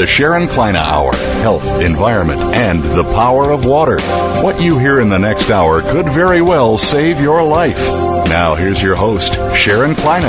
The 0.00 0.06
Sharon 0.06 0.48
Kleyne 0.48 0.76
Hour 0.76 1.14
Health, 1.42 1.82
Environment, 1.82 2.40
and 2.54 2.82
the 2.82 3.04
Power 3.12 3.50
of 3.50 3.66
Water. 3.66 4.00
What 4.42 4.58
you 4.58 4.78
hear 4.78 4.98
in 4.98 5.10
the 5.10 5.18
next 5.18 5.50
hour 5.50 5.82
could 5.82 6.06
very 6.08 6.40
well 6.40 6.78
save 6.78 7.20
your 7.20 7.42
life. 7.42 7.76
Now, 8.26 8.54
here's 8.54 8.82
your 8.82 8.94
host, 8.94 9.34
Sharon 9.54 9.94
Kleyne. 9.94 10.24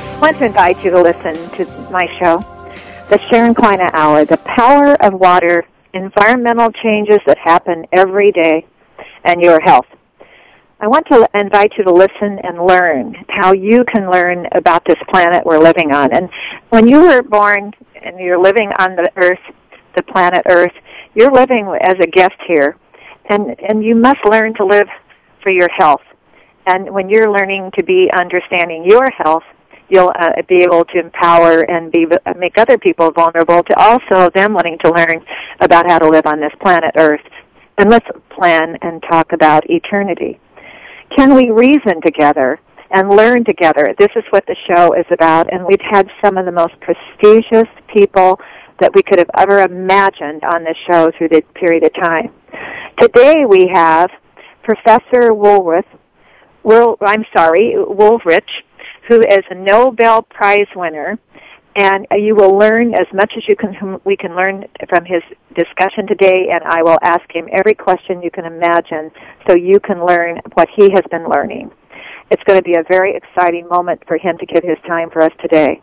I 0.00 0.18
want 0.18 0.38
to 0.38 0.46
invite 0.46 0.82
you 0.82 0.90
to 0.92 1.02
listen 1.02 1.34
to 1.58 1.66
my 1.90 2.06
show, 2.18 2.38
The 3.10 3.18
Sharon 3.28 3.52
Kleyne 3.54 3.90
Hour 3.92 4.24
The 4.24 4.38
Power 4.38 4.94
of 5.04 5.12
Water, 5.12 5.66
Environmental 5.92 6.72
Changes 6.72 7.18
That 7.26 7.36
Happen 7.36 7.86
Every 7.92 8.32
Day, 8.32 8.64
and 9.24 9.42
Your 9.42 9.60
Health. 9.60 9.84
I 10.78 10.88
want 10.88 11.06
to 11.06 11.26
invite 11.32 11.72
you 11.78 11.84
to 11.84 11.92
listen 11.92 12.38
and 12.44 12.66
learn 12.66 13.16
how 13.30 13.54
you 13.54 13.82
can 13.84 14.10
learn 14.10 14.46
about 14.52 14.84
this 14.84 14.98
planet 15.08 15.44
we're 15.46 15.58
living 15.58 15.92
on. 15.92 16.12
And 16.12 16.28
when 16.68 16.86
you 16.86 17.00
were 17.00 17.22
born 17.22 17.72
and 18.02 18.20
you're 18.20 18.38
living 18.38 18.70
on 18.78 18.94
the 18.94 19.10
earth, 19.16 19.40
the 19.96 20.02
planet 20.02 20.42
earth, 20.50 20.74
you're 21.14 21.32
living 21.32 21.66
as 21.80 21.94
a 21.98 22.06
guest 22.06 22.36
here. 22.46 22.76
And, 23.30 23.58
and 23.60 23.82
you 23.82 23.94
must 23.94 24.18
learn 24.28 24.52
to 24.54 24.66
live 24.66 24.86
for 25.42 25.50
your 25.50 25.70
health. 25.70 26.02
And 26.66 26.90
when 26.90 27.08
you're 27.08 27.32
learning 27.32 27.70
to 27.78 27.82
be 27.82 28.10
understanding 28.14 28.84
your 28.84 29.10
health, 29.10 29.44
you'll 29.88 30.12
uh, 30.14 30.42
be 30.46 30.62
able 30.62 30.84
to 30.84 30.98
empower 30.98 31.60
and 31.60 31.90
be, 31.90 32.06
make 32.36 32.58
other 32.58 32.76
people 32.76 33.10
vulnerable 33.12 33.62
to 33.62 33.74
also 33.78 34.28
them 34.34 34.52
wanting 34.52 34.76
to 34.84 34.90
learn 34.90 35.24
about 35.58 35.90
how 35.90 35.98
to 36.00 36.08
live 36.08 36.26
on 36.26 36.38
this 36.38 36.52
planet 36.60 36.92
earth. 36.98 37.22
And 37.78 37.88
let's 37.88 38.06
plan 38.28 38.76
and 38.82 39.02
talk 39.02 39.32
about 39.32 39.70
eternity. 39.70 40.38
Can 41.14 41.34
we 41.34 41.50
reason 41.50 42.00
together 42.02 42.58
and 42.90 43.10
learn 43.10 43.44
together? 43.44 43.94
This 43.98 44.10
is 44.16 44.24
what 44.30 44.46
the 44.46 44.56
show 44.66 44.92
is 44.94 45.06
about, 45.10 45.52
and 45.52 45.64
we've 45.64 45.80
had 45.80 46.08
some 46.24 46.36
of 46.36 46.46
the 46.46 46.52
most 46.52 46.74
prestigious 46.80 47.68
people 47.92 48.40
that 48.80 48.94
we 48.94 49.02
could 49.02 49.18
have 49.18 49.30
ever 49.36 49.60
imagined 49.60 50.44
on 50.44 50.64
this 50.64 50.76
show 50.86 51.10
through 51.16 51.28
this 51.28 51.44
period 51.54 51.84
of 51.84 51.94
time. 51.94 52.32
Today 52.98 53.44
we 53.48 53.70
have 53.72 54.10
Professor 54.62 55.32
Woolworth, 55.32 55.86
I'm 56.64 57.24
sorry, 57.34 57.74
Woolrich, 57.76 58.50
who 59.08 59.20
is 59.20 59.44
a 59.50 59.54
Nobel 59.54 60.22
Prize 60.22 60.66
winner 60.74 61.18
and 61.76 62.06
you 62.16 62.34
will 62.34 62.56
learn 62.56 62.94
as 62.94 63.06
much 63.12 63.32
as 63.36 63.46
you 63.46 63.54
can 63.54 64.00
we 64.04 64.16
can 64.16 64.34
learn 64.34 64.64
from 64.88 65.04
his 65.04 65.22
discussion 65.54 66.06
today 66.06 66.48
and 66.50 66.64
I 66.64 66.82
will 66.82 66.98
ask 67.02 67.22
him 67.30 67.48
every 67.52 67.74
question 67.74 68.22
you 68.22 68.30
can 68.30 68.46
imagine 68.46 69.10
so 69.46 69.54
you 69.54 69.78
can 69.80 70.04
learn 70.04 70.40
what 70.54 70.68
he 70.74 70.90
has 70.90 71.02
been 71.10 71.28
learning. 71.28 71.70
It's 72.30 72.42
going 72.44 72.58
to 72.58 72.64
be 72.64 72.74
a 72.74 72.82
very 72.88 73.14
exciting 73.14 73.68
moment 73.68 74.02
for 74.08 74.16
him 74.16 74.36
to 74.38 74.46
give 74.46 74.64
his 74.64 74.78
time 74.86 75.10
for 75.10 75.22
us 75.22 75.32
today. 75.40 75.80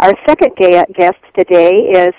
Our 0.00 0.14
second 0.28 0.52
guest 0.56 1.18
today 1.34 1.70
is 1.70 2.14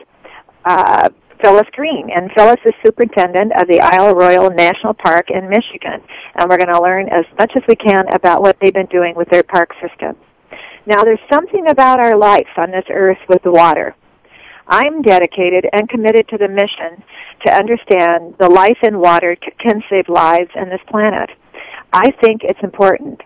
uh, 0.65 1.09
Phyllis 1.43 1.67
Green, 1.73 2.09
and 2.09 2.31
Phyllis 2.35 2.59
is 2.65 2.73
superintendent 2.83 3.51
of 3.59 3.67
the 3.67 3.79
Isle 3.79 4.15
Royale 4.15 4.49
National 4.49 4.95
Park 4.95 5.29
in 5.29 5.47
Michigan, 5.47 6.01
and 6.35 6.49
we're 6.49 6.57
going 6.57 6.73
to 6.73 6.81
learn 6.81 7.07
as 7.09 7.25
much 7.37 7.51
as 7.55 7.61
we 7.67 7.75
can 7.75 8.05
about 8.13 8.41
what 8.41 8.57
they've 8.59 8.73
been 8.73 8.87
doing 8.87 9.13
with 9.15 9.29
their 9.29 9.43
park 9.43 9.69
system. 9.79 10.15
Now, 10.87 11.03
there's 11.03 11.19
something 11.29 11.67
about 11.67 11.99
our 11.99 12.17
life 12.17 12.47
on 12.55 12.71
this 12.71 12.85
earth 12.89 13.17
with 13.27 13.43
the 13.43 13.51
water. 13.51 13.93
I'm 14.67 15.01
dedicated 15.01 15.67
and 15.73 15.89
committed 15.89 16.29
to 16.29 16.37
the 16.37 16.47
mission 16.47 17.03
to 17.45 17.53
understand 17.53 18.35
the 18.39 18.47
life 18.47 18.77
in 18.83 18.97
water 18.97 19.35
can 19.59 19.83
save 19.89 20.07
lives 20.07 20.51
on 20.55 20.69
this 20.69 20.79
planet. 20.87 21.29
I 21.91 22.11
think 22.21 22.43
it's 22.45 22.63
important 22.63 23.21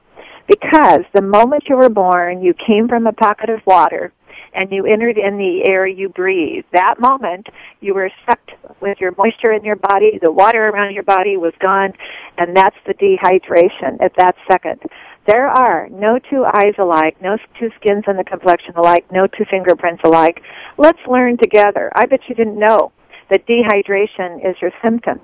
because 0.48 1.02
the 1.14 1.22
moment 1.22 1.66
you 1.70 1.78
were 1.78 1.90
born, 1.90 2.42
you 2.42 2.56
came 2.56 2.88
from 2.88 3.06
a 3.06 3.14
pocket 3.14 3.52
of 3.52 3.64
water 3.68 4.12
and 4.56 4.72
you 4.72 4.88
entered 4.88 5.20
in 5.20 5.38
the 5.38 5.64
air 5.68 5.86
you 5.86 6.10
breathe. 6.10 6.66
That 6.74 7.00
moment, 7.00 7.48
you 7.80 7.94
were 7.94 8.12
sucked 8.28 8.52
with 8.82 9.00
your 9.00 9.14
moisture 9.20 9.54
in 9.54 9.64
your 9.64 9.76
body, 9.76 10.20
the 10.20 10.32
water 10.32 10.68
around 10.68 10.94
your 10.94 11.04
body 11.04 11.38
was 11.38 11.54
gone, 11.60 11.94
and 12.40 12.58
that's 12.58 12.76
the 12.88 12.96
dehydration 12.96 14.02
at 14.02 14.16
that 14.18 14.36
second. 14.50 14.82
There 15.28 15.48
are 15.48 15.88
no 15.90 16.18
two 16.18 16.46
eyes 16.46 16.74
alike, 16.80 17.22
no 17.22 17.38
two 17.60 17.70
skins 17.80 18.06
and 18.08 18.18
the 18.18 18.24
complexion 18.24 18.76
alike, 18.76 19.06
no 19.12 19.28
two 19.28 19.46
fingerprints 19.50 20.02
alike. 20.04 20.42
Let's 20.78 21.00
learn 21.08 21.38
together. 21.38 21.92
I 21.96 22.08
bet 22.08 22.22
you 22.28 22.34
didn't 22.34 22.58
know 22.58 22.92
that 23.30 23.46
dehydration 23.46 24.38
is 24.50 24.56
your 24.62 24.72
symptoms. 24.84 25.22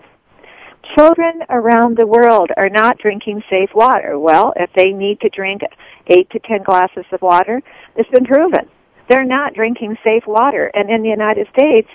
Children 0.95 1.41
around 1.49 1.97
the 1.97 2.07
world 2.07 2.51
are 2.55 2.69
not 2.69 2.99
drinking 2.99 3.43
safe 3.49 3.71
water. 3.73 4.19
Well, 4.19 4.53
if 4.55 4.69
they 4.73 4.91
need 4.91 5.19
to 5.21 5.29
drink 5.29 5.61
eight 6.07 6.29
to 6.29 6.39
ten 6.39 6.63
glasses 6.63 7.05
of 7.11 7.21
water, 7.21 7.61
it's 7.95 8.09
been 8.09 8.25
proven. 8.25 8.69
They're 9.09 9.25
not 9.25 9.55
drinking 9.55 9.97
safe 10.05 10.27
water. 10.27 10.71
And 10.73 10.89
in 10.89 11.01
the 11.01 11.09
United 11.09 11.47
States, 11.49 11.89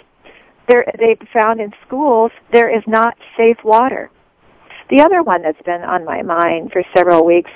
they've 0.67 1.29
found 1.33 1.61
in 1.61 1.73
schools 1.87 2.33
there 2.53 2.75
is 2.75 2.83
not 2.87 3.17
safe 3.37 3.59
water. 3.65 4.11
The 4.91 5.01
other 5.01 5.23
one 5.23 5.43
that's 5.43 5.63
been 5.63 5.83
on 5.83 6.05
my 6.05 6.23
mind 6.23 6.73
for 6.73 6.83
several 6.95 7.25
weeks 7.25 7.51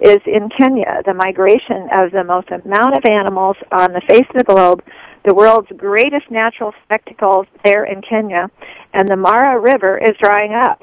is 0.00 0.20
in 0.26 0.48
Kenya, 0.48 1.02
the 1.04 1.14
migration 1.14 1.88
of 1.92 2.10
the 2.12 2.24
most 2.24 2.48
amount 2.50 2.96
of 2.96 3.04
animals 3.04 3.56
on 3.72 3.92
the 3.92 4.02
face 4.08 4.26
of 4.30 4.36
the 4.36 4.44
globe, 4.44 4.82
the 5.24 5.34
world's 5.34 5.70
greatest 5.76 6.30
natural 6.30 6.72
spectacle 6.84 7.46
there 7.64 7.84
in 7.84 8.00
Kenya, 8.02 8.50
and 8.92 9.08
the 9.08 9.16
Mara 9.16 9.58
River 9.60 9.98
is 9.98 10.16
drying 10.20 10.54
up. 10.54 10.82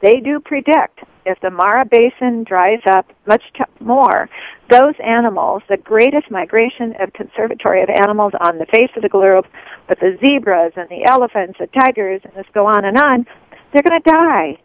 They 0.00 0.20
do 0.20 0.40
predict 0.40 1.00
if 1.26 1.38
the 1.40 1.50
Mara 1.50 1.84
Basin 1.84 2.44
dries 2.44 2.80
up 2.90 3.06
much 3.26 3.42
t- 3.54 3.64
more, 3.80 4.28
those 4.70 4.94
animals, 5.04 5.62
the 5.68 5.76
greatest 5.76 6.30
migration 6.30 6.94
of 7.00 7.12
conservatory 7.12 7.82
of 7.82 7.90
animals 7.90 8.32
on 8.40 8.58
the 8.58 8.66
face 8.66 8.90
of 8.96 9.02
the 9.02 9.08
globe, 9.08 9.46
but 9.86 9.98
the 10.00 10.16
zebras 10.24 10.72
and 10.76 10.88
the 10.88 11.04
elephants, 11.08 11.58
the 11.58 11.66
tigers, 11.78 12.22
and 12.24 12.32
this 12.34 12.46
go 12.54 12.66
on 12.66 12.84
and 12.84 12.96
on, 12.98 13.26
they're 13.72 13.82
going 13.82 14.00
to 14.00 14.10
die 14.10 14.58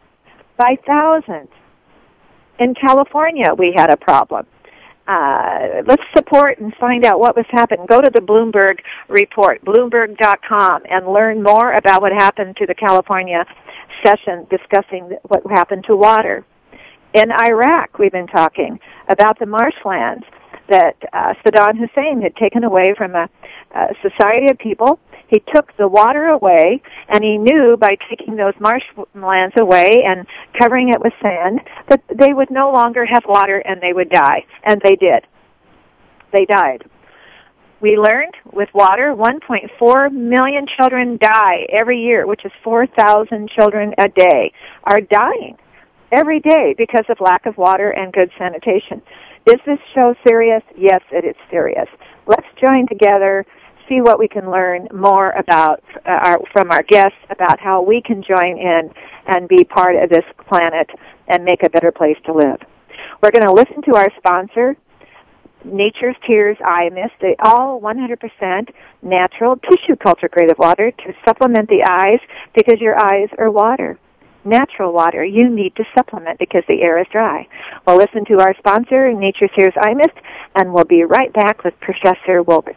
by 0.56 0.76
thousands. 0.86 1.50
In 2.58 2.74
California, 2.74 3.52
we 3.54 3.72
had 3.76 3.90
a 3.90 3.96
problem. 3.96 4.46
Uh, 5.06 5.82
let's 5.86 6.02
support 6.16 6.58
and 6.58 6.74
find 6.76 7.04
out 7.04 7.20
what 7.20 7.36
was 7.36 7.46
happening. 7.50 7.86
Go 7.86 8.00
to 8.00 8.10
the 8.10 8.20
Bloomberg 8.20 8.80
report, 9.08 9.64
bloomberg.com, 9.64 10.82
and 10.90 11.06
learn 11.06 11.42
more 11.42 11.74
about 11.74 12.02
what 12.02 12.12
happened 12.12 12.56
to 12.56 12.66
the 12.66 12.74
California 12.74 13.44
session 14.02 14.46
discussing 14.50 15.16
what 15.28 15.46
happened 15.48 15.84
to 15.84 15.94
water. 15.94 16.44
In 17.14 17.30
Iraq, 17.30 17.98
we've 17.98 18.12
been 18.12 18.26
talking 18.26 18.80
about 19.08 19.38
the 19.38 19.46
marshlands 19.46 20.24
that 20.68 20.96
uh, 21.12 21.34
Saddam 21.44 21.78
Hussein 21.78 22.20
had 22.20 22.34
taken 22.34 22.64
away 22.64 22.94
from 22.96 23.14
a, 23.14 23.28
a 23.74 23.94
society 24.02 24.50
of 24.50 24.58
people 24.58 24.98
he 25.28 25.42
took 25.54 25.76
the 25.76 25.88
water 25.88 26.26
away, 26.26 26.80
and 27.08 27.24
he 27.24 27.36
knew 27.38 27.76
by 27.76 27.96
taking 28.08 28.36
those 28.36 28.54
marshlands 28.60 29.54
away 29.58 30.04
and 30.06 30.26
covering 30.58 30.90
it 30.90 31.00
with 31.00 31.12
sand 31.24 31.60
that 31.88 32.02
they 32.14 32.32
would 32.32 32.50
no 32.50 32.72
longer 32.72 33.04
have 33.04 33.24
water 33.26 33.58
and 33.58 33.80
they 33.80 33.92
would 33.92 34.10
die. 34.10 34.44
And 34.64 34.80
they 34.82 34.96
did. 34.96 35.26
They 36.32 36.44
died. 36.44 36.84
We 37.80 37.96
learned 37.96 38.34
with 38.52 38.68
water, 38.72 39.14
1.4 39.14 40.12
million 40.12 40.66
children 40.66 41.18
die 41.20 41.66
every 41.70 42.00
year, 42.00 42.26
which 42.26 42.44
is 42.44 42.52
4,000 42.64 43.50
children 43.50 43.94
a 43.98 44.08
day, 44.08 44.52
are 44.84 45.00
dying 45.00 45.58
every 46.10 46.40
day 46.40 46.74
because 46.78 47.04
of 47.08 47.18
lack 47.20 47.46
of 47.46 47.58
water 47.58 47.90
and 47.90 48.12
good 48.12 48.30
sanitation. 48.38 49.02
Is 49.46 49.60
this 49.66 49.78
show 49.94 50.14
serious? 50.26 50.62
Yes, 50.76 51.02
it 51.12 51.24
is 51.24 51.36
serious. 51.50 51.88
Let's 52.26 52.46
join 52.60 52.86
together 52.88 53.44
see 53.88 54.00
what 54.00 54.18
we 54.18 54.28
can 54.28 54.50
learn 54.50 54.88
more 54.92 55.30
about 55.30 55.82
uh, 56.04 56.10
our, 56.10 56.38
from 56.52 56.70
our 56.70 56.82
guests 56.82 57.18
about 57.30 57.60
how 57.60 57.82
we 57.82 58.00
can 58.02 58.22
join 58.22 58.58
in 58.58 58.90
and 59.26 59.48
be 59.48 59.64
part 59.64 59.96
of 59.96 60.10
this 60.10 60.24
planet 60.48 60.88
and 61.28 61.44
make 61.44 61.62
a 61.62 61.70
better 61.70 61.92
place 61.92 62.16
to 62.26 62.32
live. 62.32 62.60
We're 63.22 63.30
going 63.30 63.46
to 63.46 63.52
listen 63.52 63.82
to 63.82 63.96
our 63.96 64.08
sponsor, 64.18 64.76
Nature's 65.64 66.16
Tears 66.26 66.56
Eye 66.64 66.90
Mist, 66.90 67.14
they 67.20 67.34
all 67.40 67.80
100% 67.80 68.68
natural 69.02 69.56
tissue 69.56 69.96
culture 69.96 70.28
grade 70.28 70.50
of 70.50 70.58
water 70.58 70.90
to 70.90 71.14
supplement 71.24 71.68
the 71.68 71.82
eyes 71.82 72.20
because 72.54 72.80
your 72.80 72.98
eyes 72.98 73.28
are 73.38 73.50
water. 73.50 73.98
Natural 74.44 74.92
water 74.92 75.24
you 75.24 75.48
need 75.48 75.74
to 75.74 75.84
supplement 75.92 76.38
because 76.38 76.62
the 76.68 76.82
air 76.82 77.00
is 77.00 77.06
dry. 77.10 77.48
We'll 77.84 77.96
listen 77.96 78.24
to 78.26 78.38
our 78.38 78.54
sponsor, 78.58 79.12
Nature's 79.12 79.50
Tears 79.56 79.74
Eye 79.80 79.94
Mist, 79.94 80.14
and 80.54 80.72
we'll 80.72 80.84
be 80.84 81.02
right 81.02 81.32
back 81.32 81.64
with 81.64 81.74
Professor 81.80 82.44
Wolbert. 82.44 82.76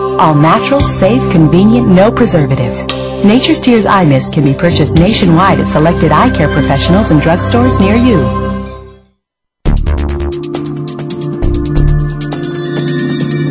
All 0.19 0.35
natural, 0.35 0.79
safe, 0.79 1.21
convenient, 1.31 1.87
no 1.87 2.11
preservatives. 2.11 2.85
Nature's 3.23 3.59
Tears 3.59 3.85
Eye 3.85 4.05
Mist 4.05 4.33
can 4.33 4.43
be 4.43 4.53
purchased 4.53 4.95
nationwide 4.95 5.59
at 5.59 5.67
selected 5.67 6.11
eye 6.11 6.35
care 6.35 6.47
professionals 6.47 7.11
and 7.11 7.21
drugstores 7.21 7.79
near 7.79 7.95
you. 7.95 8.17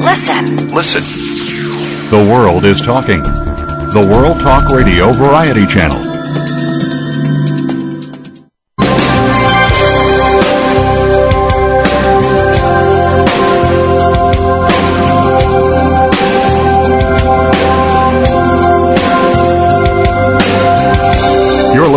Listen. 0.02 0.68
Listen. 0.74 1.02
The 2.10 2.28
world 2.30 2.64
is 2.64 2.80
talking. 2.80 3.22
The 3.22 4.08
World 4.12 4.40
Talk 4.40 4.68
Radio 4.70 5.12
Variety 5.12 5.66
Channel. 5.66 6.09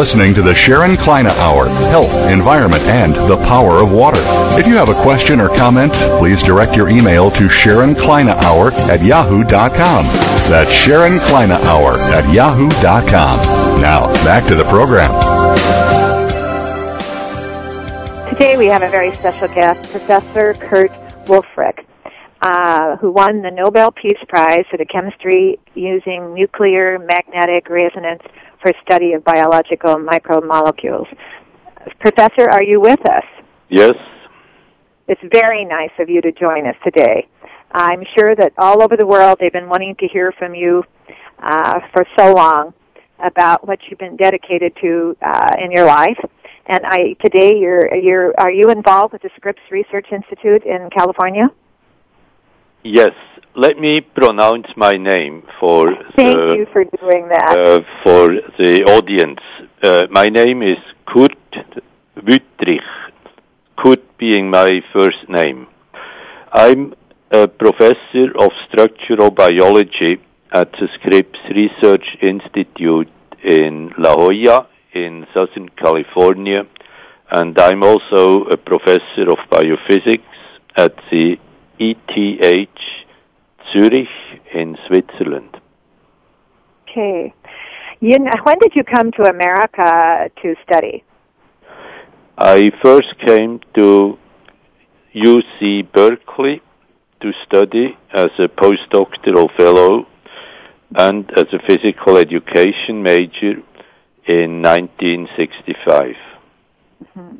Listening 0.04 0.34
to 0.34 0.42
the 0.42 0.54
Sharon 0.54 0.98
Kleyne 0.98 1.28
Hour 1.28 1.70
Health, 1.70 2.14
Environment, 2.30 2.84
and 2.84 3.16
the 3.16 3.38
Power 3.48 3.82
of 3.82 3.94
Water. 3.94 4.20
If 4.60 4.68
you 4.68 4.76
have 4.76 4.90
a 4.90 5.02
question 5.02 5.40
or 5.40 5.48
comment, 5.48 5.94
please 6.20 6.44
direct 6.44 6.76
your 6.76 6.90
email 6.90 7.32
to 7.32 7.48
Sharon 7.48 7.96
Kleyne 7.96 8.28
Hour 8.28 8.74
at 8.92 9.02
yahoo.com. 9.02 10.06
That's 10.50 10.74
Sharon 10.74 11.20
Kleyne 11.20 11.52
Hour 11.52 11.98
at 11.98 12.34
yahoo.com. 12.34 13.38
Now, 13.80 14.08
back 14.26 14.46
to 14.50 14.56
the 14.56 14.66
program. 14.66 15.10
Today 18.28 18.58
we 18.58 18.66
have 18.66 18.82
a 18.82 18.90
very 18.90 19.14
special 19.14 19.48
guest, 19.48 19.90
Professor 19.90 20.54
Kurt 20.56 20.92
Wulfrich, 21.28 21.86
uh, 22.42 22.98
who 22.98 23.10
won 23.10 23.42
the 23.42 23.52
Nobel 23.52 23.92
Peace 23.92 24.20
Prize 24.28 24.66
for 24.70 24.76
the 24.76 24.86
chemistry 24.86 25.60
using 25.76 26.34
nuclear 26.34 27.00
magnetic 27.00 27.70
resonance 27.70 28.22
for 28.64 28.72
study 28.82 29.14
of 29.14 29.24
biological 29.24 29.96
macromolecules. 29.98 31.06
Professor, 32.00 32.50
are 32.50 32.64
you 32.64 32.80
with 32.80 33.02
us? 33.08 33.26
Yes. 33.70 33.94
It's 35.08 35.22
very 35.32 35.66
nice 35.66 35.92
of 36.00 36.10
you 36.10 36.22
to 36.22 36.32
join 36.32 36.66
us 36.66 36.76
today. 36.84 37.28
I'm 37.74 38.04
sure 38.18 38.36
that 38.36 38.54
all 38.58 38.82
over 38.82 38.96
the 38.96 39.06
world 39.06 39.38
they've 39.40 39.52
been 39.52 39.68
wanting 39.68 39.96
to 40.00 40.08
hear 40.08 40.32
from 40.32 40.56
you 40.56 40.84
uh, 41.40 41.82
for 41.92 42.06
so 42.18 42.34
long 42.34 42.74
about 43.20 43.68
what 43.68 43.80
you've 43.90 44.00
been 44.00 44.16
dedicated 44.16 44.74
to 44.82 45.18
uh, 45.22 45.56
in 45.62 45.72
your 45.72 45.86
life. 45.86 46.18
And 46.68 46.86
I 46.86 47.16
today 47.22 47.58
you're 47.58 47.94
you're 47.94 48.34
are 48.40 48.52
you 48.52 48.70
involved 48.70 49.12
with 49.12 49.22
the 49.22 49.30
Scripps 49.36 49.62
Research 49.70 50.08
Institute 50.12 50.64
in 50.64 50.90
California? 50.92 51.52
Yes. 52.84 53.14
Let 53.56 53.78
me 53.78 54.02
pronounce 54.02 54.66
my 54.76 54.94
name 54.94 55.44
for 55.60 55.94
Thank 56.16 56.36
the, 56.36 56.56
you 56.58 56.68
for 56.74 56.86
doing 56.86 57.28
that. 57.30 57.56
uh, 57.56 57.82
for 58.02 58.30
the 58.58 58.84
audience. 58.86 59.42
Uh, 59.84 60.08
my 60.10 60.30
name 60.30 60.64
is 60.64 60.80
Kurt 61.06 61.38
Wüthrich. 62.18 62.82
Kurt 63.78 64.18
being 64.18 64.50
my 64.50 64.82
first 64.92 65.30
name. 65.30 65.68
I'm 66.52 66.96
a 67.30 67.48
professor 67.48 68.36
of 68.40 68.50
structural 68.68 69.30
biology 69.30 70.20
at 70.52 70.72
the 70.72 70.88
Scripps 70.96 71.40
Research 71.56 72.18
Institute 72.24 73.12
in 73.44 73.94
La 74.00 74.16
Jolla 74.16 74.68
in 74.94 75.28
Southern 75.32 75.70
California, 75.70 76.66
and 77.30 77.56
I'm 77.60 77.84
also 77.84 78.46
a 78.46 78.58
professor 78.58 79.30
of 79.30 79.38
biophysics 79.52 80.24
at 80.76 80.96
the 81.12 81.38
ETH 81.78 83.03
Zurich 83.72 84.10
in 84.54 84.78
Switzerland. 84.88 85.60
Okay. 86.84 87.34
You 88.00 88.20
know, 88.20 88.32
when 88.44 88.58
did 88.60 88.74
you 88.76 88.84
come 88.84 89.12
to 89.14 89.24
America 89.24 90.30
to 90.42 90.56
study? 90.66 91.04
I 92.38 92.72
first 92.84 93.18
came 93.26 93.62
to 93.76 94.18
UC 95.16 95.92
Berkeley 95.92 96.62
to 97.22 97.32
study 97.46 97.98
as 98.12 98.30
a 98.38 98.48
postdoctoral 98.48 99.56
fellow 99.56 100.08
and 100.98 101.32
as 101.38 101.46
a 101.54 101.60
physical 101.68 102.18
education 102.18 103.02
major 103.02 103.54
in 104.26 104.62
1965. 104.62 106.16
Mm-hmm. 107.04 107.36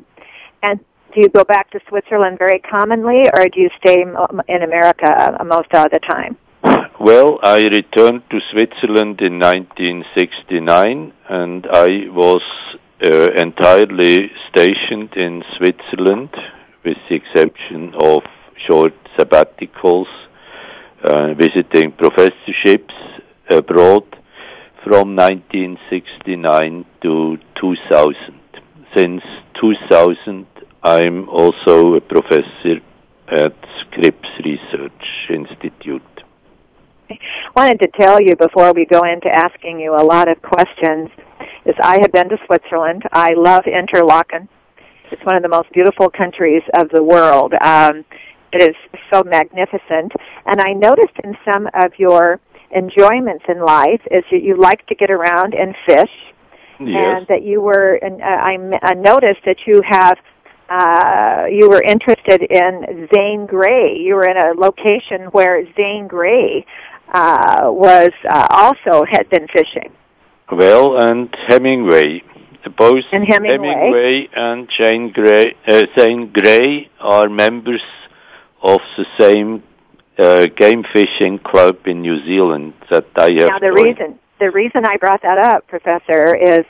And 0.62 0.80
do 1.14 1.20
you 1.20 1.28
go 1.28 1.44
back 1.44 1.70
to 1.70 1.80
Switzerland 1.88 2.38
very 2.38 2.58
commonly, 2.58 3.22
or 3.34 3.44
do 3.46 3.60
you 3.60 3.70
stay 3.78 4.02
in 4.02 4.62
America 4.62 5.38
most 5.46 5.72
of 5.72 5.90
the 5.90 6.00
time? 6.00 6.36
Well, 6.98 7.38
I 7.42 7.62
returned 7.62 8.22
to 8.30 8.40
Switzerland 8.50 9.20
in 9.20 9.38
1969 9.38 11.12
and 11.28 11.66
I 11.70 12.08
was 12.08 12.42
uh, 13.04 13.32
entirely 13.32 14.30
stationed 14.48 15.12
in 15.14 15.44
Switzerland 15.56 16.30
with 16.84 16.96
the 17.08 17.16
exception 17.16 17.94
of 18.00 18.22
short 18.66 18.94
sabbaticals, 19.18 20.06
uh, 21.02 21.34
visiting 21.34 21.92
professorships 21.92 22.94
abroad 23.50 24.04
from 24.82 25.16
1969 25.16 26.84
to 27.02 27.36
2000. 27.60 28.40
Since 28.96 29.22
2000, 29.60 30.46
I'm 30.84 31.30
also 31.30 31.94
a 31.94 32.00
professor 32.02 32.80
at 33.28 33.54
Scripps 33.80 34.28
Research 34.44 35.30
Institute. 35.30 36.02
I 37.08 37.16
wanted 37.56 37.80
to 37.80 37.88
tell 37.98 38.20
you 38.20 38.36
before 38.36 38.74
we 38.74 38.84
go 38.84 39.02
into 39.02 39.28
asking 39.34 39.80
you 39.80 39.94
a 39.94 40.04
lot 40.04 40.28
of 40.28 40.42
questions 40.42 41.08
is 41.64 41.74
I 41.82 42.00
have 42.02 42.12
been 42.12 42.28
to 42.28 42.36
Switzerland. 42.44 43.02
I 43.12 43.30
love 43.34 43.62
Interlaken. 43.66 44.46
It's 45.10 45.24
one 45.24 45.36
of 45.36 45.42
the 45.42 45.48
most 45.48 45.72
beautiful 45.72 46.10
countries 46.10 46.62
of 46.74 46.90
the 46.90 47.02
world. 47.02 47.54
Um, 47.62 48.04
it 48.52 48.62
is 48.62 48.76
so 49.10 49.22
magnificent. 49.24 50.12
And 50.44 50.60
I 50.60 50.74
noticed 50.74 51.16
in 51.24 51.34
some 51.50 51.66
of 51.72 51.98
your 51.98 52.40
enjoyments 52.76 53.44
in 53.48 53.64
life 53.64 54.02
is 54.10 54.24
that 54.30 54.42
you 54.42 54.60
like 54.60 54.86
to 54.88 54.94
get 54.94 55.10
around 55.10 55.54
and 55.54 55.74
fish. 55.86 56.12
Yes. 56.78 57.04
And 57.06 57.26
that 57.28 57.42
you 57.42 57.62
were, 57.62 57.94
and 58.02 58.20
uh, 58.20 58.24
I, 58.24 58.58
I 58.82 58.94
noticed 58.94 59.40
that 59.46 59.66
you 59.66 59.80
have 59.88 60.18
uh, 60.68 61.44
you 61.50 61.68
were 61.68 61.82
interested 61.82 62.42
in 62.42 63.08
Zane 63.14 63.46
Grey. 63.46 63.96
You 63.98 64.14
were 64.14 64.28
in 64.28 64.36
a 64.36 64.52
location 64.58 65.26
where 65.32 65.64
Zane 65.76 66.06
Grey 66.08 66.64
uh, 67.12 67.64
was 67.70 68.10
uh, 68.28 68.46
also 68.50 69.04
had 69.10 69.28
been 69.30 69.46
fishing. 69.48 69.92
Well, 70.50 70.96
and 70.98 71.34
Hemingway. 71.48 72.22
Both 72.78 73.04
And 73.12 73.24
Hemingway. 73.26 74.28
and 74.34 74.68
Jane 74.78 75.10
Grey, 75.12 75.54
uh, 75.66 75.84
Zane 75.98 76.32
Grey 76.32 76.88
are 76.98 77.28
members 77.28 77.82
of 78.62 78.80
the 78.96 79.04
same 79.18 79.62
uh, 80.18 80.46
game 80.46 80.82
fishing 80.92 81.38
club 81.38 81.86
in 81.86 82.00
New 82.00 82.24
Zealand 82.24 82.72
that 82.90 83.06
I 83.16 83.32
have 83.32 83.50
now 83.50 83.58
the 83.58 83.66
joined. 83.76 83.98
reason 83.98 84.18
the 84.40 84.50
reason 84.50 84.84
I 84.86 84.96
brought 84.96 85.22
that 85.22 85.38
up, 85.38 85.66
Professor, 85.68 86.34
is 86.34 86.64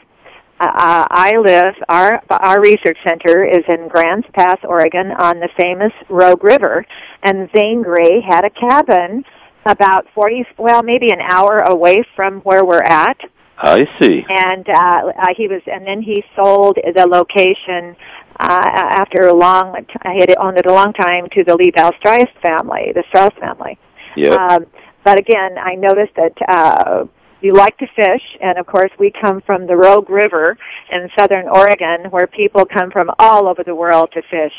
uh, 0.75 1.07
I 1.11 1.33
live 1.37 1.75
our 1.89 2.23
our 2.31 2.61
research 2.61 2.99
center 3.07 3.45
is 3.45 3.65
in 3.69 3.89
Grants 3.89 4.29
Pass, 4.33 4.59
Oregon, 4.65 5.13
on 5.13 5.41
the 5.41 5.49
famous 5.61 5.93
Rogue 6.09 6.45
River, 6.45 6.85
and 7.23 7.49
Zane 7.55 7.83
Grey 7.83 8.21
had 8.21 8.45
a 8.45 8.51
cabin 8.51 9.25
about 9.67 10.07
40, 10.15 10.47
well, 10.59 10.83
maybe 10.83 11.11
an 11.11 11.21
hour 11.21 11.59
away 11.59 12.05
from 12.15 12.41
where 12.41 12.65
we're 12.65 12.83
at. 12.83 13.19
I 13.57 13.87
see. 13.99 14.25
And 14.29 14.69
uh, 14.69 15.13
uh, 15.17 15.35
he 15.37 15.49
was, 15.49 15.63
and 15.67 15.87
then 15.87 16.03
he 16.03 16.25
sold 16.37 16.77
the 16.77 17.07
location 17.07 17.97
uh, 18.41 18.71
after 18.75 19.29
a 19.29 19.33
long, 19.35 19.87
he 20.13 20.21
had 20.21 20.35
owned 20.39 20.59
it 20.59 20.67
a 20.67 20.73
long 20.73 20.93
time 20.93 21.29
to 21.31 21.45
the 21.45 21.55
Levi 21.55 21.91
Strauss 21.99 22.29
family, 22.43 22.93
the 22.95 23.05
Strauss 23.09 23.33
family. 23.41 23.79
Yeah. 24.17 24.35
Um, 24.35 24.67
but 25.05 25.19
again, 25.19 25.57
I 25.59 25.75
noticed 25.77 26.15
that 26.17 26.33
uh, 26.49 27.05
you 27.45 27.53
like 27.53 27.77
to 27.79 27.87
fish, 27.95 28.23
and 28.41 28.59
of 28.59 28.67
course, 28.67 28.91
we 28.99 29.13
come 29.21 29.41
from 29.43 29.67
the 29.67 29.77
Rogue 29.77 30.11
River 30.11 30.57
in 30.91 31.09
southern 31.19 31.49
Oregon, 31.49 32.11
where 32.11 32.27
people 32.27 32.65
come 32.65 32.91
from 32.91 33.11
all 33.19 33.47
over 33.47 33.63
the 33.63 33.75
world 33.75 34.11
to 34.15 34.23
fish. 34.23 34.53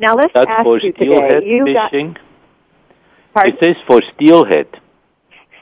Now, 0.00 0.14
let's 0.14 0.32
That's 0.34 0.46
ask 0.48 0.62
for 0.64 0.78
you 0.78 0.92
today. 0.92 1.40
You 1.44 1.72
got 1.72 1.90
fishing. 1.90 2.16
pardon? 3.34 3.56
It 3.60 3.66
is 3.70 3.76
for 3.86 4.00
steelhead 4.14 4.80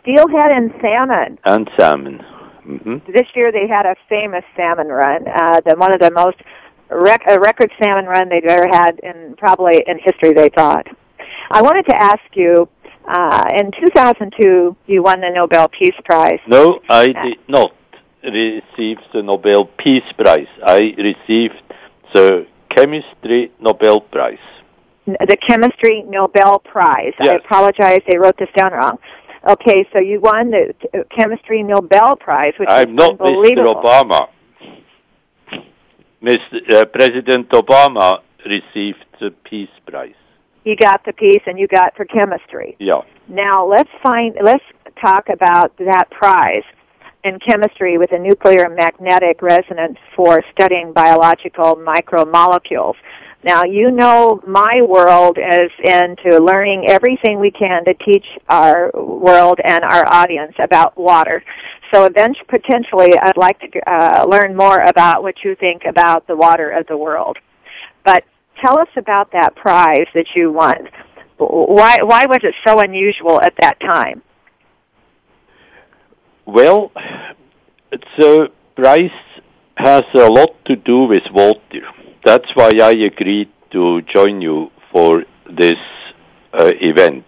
steelhead 0.07 0.53
and 0.53 0.73
salmon. 0.81 1.39
and 1.45 1.69
salmon. 1.77 2.19
hmm 2.63 2.97
This 3.13 3.27
year, 3.35 3.51
they 3.51 3.67
had 3.67 3.87
a 3.87 3.97
famous 4.09 4.45
salmon 4.57 4.89
run, 4.89 5.27
uh, 5.29 5.61
the 5.67 5.75
one 5.77 5.93
of 5.93 6.01
the 6.01 6.11
most 6.13 6.39
rec- 6.91 7.27
a 7.27 7.39
record 7.41 7.71
salmon 7.83 8.07
run 8.07 8.29
they've 8.29 8.45
ever 8.45 8.69
had 8.71 9.01
in 9.03 9.35
probably 9.37 9.83
in 9.87 9.99
history. 9.99 10.33
They 10.33 10.49
thought. 10.51 10.87
I 11.51 11.63
wanted 11.63 11.87
to 11.87 12.03
ask 12.03 12.23
you. 12.35 12.69
Uh, 13.07 13.45
in 13.57 13.71
2002, 13.71 14.77
you 14.87 15.03
won 15.03 15.21
the 15.21 15.31
Nobel 15.33 15.69
Peace 15.69 15.95
Prize. 16.05 16.41
No, 16.49 16.81
I 16.89 17.07
did 17.07 17.39
not 17.49 17.73
receive 18.23 18.99
the 19.13 19.23
Nobel 19.23 19.67
Peace 19.79 20.03
Prize. 20.19 20.49
I 20.65 20.95
received 20.99 21.63
the 22.13 22.47
Chemistry 22.75 23.53
Nobel 23.61 24.01
Prize. 24.01 24.39
the 25.07 25.37
Chemistry 25.47 26.03
Nobel 26.03 26.59
Prize. 26.59 27.13
I 27.21 27.37
apologize, 27.37 28.01
they 28.09 28.19
wrote 28.19 28.37
this 28.39 28.49
down 28.57 28.73
wrong. 28.73 28.99
Okay, 29.49 29.87
so 29.95 30.03
you 30.03 30.21
won 30.21 30.51
the 30.51 30.75
uh, 30.93 31.05
Chemistry 31.17 31.63
Nobel 31.63 32.17
Prize, 32.17 32.55
which 32.59 32.69
I'm 32.69 32.91
is 32.91 32.95
not 32.97 33.19
Mr. 33.19 33.73
Obama. 33.73 34.29
Mr. 36.21 36.75
Uh, 36.75 36.85
President 36.87 37.49
Obama 37.51 38.21
received 38.45 39.05
the 39.21 39.31
Peace 39.45 39.69
Prize. 39.87 40.15
You 40.67 40.75
got 40.75 41.05
the 41.05 41.13
piece, 41.13 41.43
and 41.47 41.57
you 41.57 41.69
got 41.69 41.95
for 41.97 42.05
chemistry. 42.05 42.75
Yeah. 42.81 43.03
Now 43.29 43.65
let's 43.65 43.89
find. 44.03 44.37
Let's 44.43 44.65
talk 45.01 45.29
about 45.29 45.77
that 45.77 46.11
prize 46.11 46.65
in 47.23 47.39
chemistry 47.39 47.99
with 47.99 48.11
a 48.11 48.19
nuclear 48.19 48.69
magnetic 48.69 49.43
resonance 49.43 49.97
for 50.17 50.43
studying 50.51 50.93
biological 50.93 51.77
macromolecules. 51.77 52.95
Now 53.45 53.63
you 53.63 53.93
know 53.93 54.43
my 54.45 54.83
world 54.83 55.39
is 55.39 55.71
into 55.85 56.43
learning 56.43 56.87
everything 56.89 57.39
we 57.39 57.53
can 57.53 57.85
to 57.85 57.95
teach 57.95 58.27
our 58.49 58.91
world 58.93 59.61
and 59.63 59.85
our 59.85 60.05
audience 60.13 60.55
about 60.59 60.99
water. 60.99 61.45
So 61.95 62.07
eventually, 62.07 62.47
potentially, 62.49 63.17
I'd 63.17 63.37
like 63.37 63.61
to 63.61 63.71
uh, 63.89 64.27
learn 64.29 64.57
more 64.57 64.81
about 64.81 65.23
what 65.23 65.45
you 65.45 65.55
think 65.55 65.85
about 65.85 66.27
the 66.27 66.35
water 66.35 66.71
of 66.71 66.89
the 66.89 66.97
world. 66.97 67.39
But 68.05 68.25
tell 68.61 68.79
us 68.79 68.89
about 68.97 69.33
that 69.33 69.55
prize 69.57 70.07
that 70.15 70.27
you 70.35 70.53
won. 70.53 70.89
Why 71.39 71.99
why 72.03 72.27
was 72.27 72.41
it 72.43 72.55
so 72.67 72.81
unusual 72.81 73.41
at 73.41 73.55
that 73.61 73.79
time? 73.81 74.23
Well, 76.47 76.93
the 77.91 78.51
prize 78.75 79.11
has 79.77 80.05
a 80.15 80.31
lot 80.31 80.65
to 80.67 80.77
do 80.77 81.05
with 81.05 81.25
water. 81.33 81.83
That's 82.25 82.49
why 82.55 82.71
I 82.81 82.93
agreed 82.93 83.51
to 83.73 84.01
join 84.03 84.41
you 84.41 84.71
for 84.93 85.25
this 85.51 85.77
uh, 86.53 86.73
event. 86.81 87.25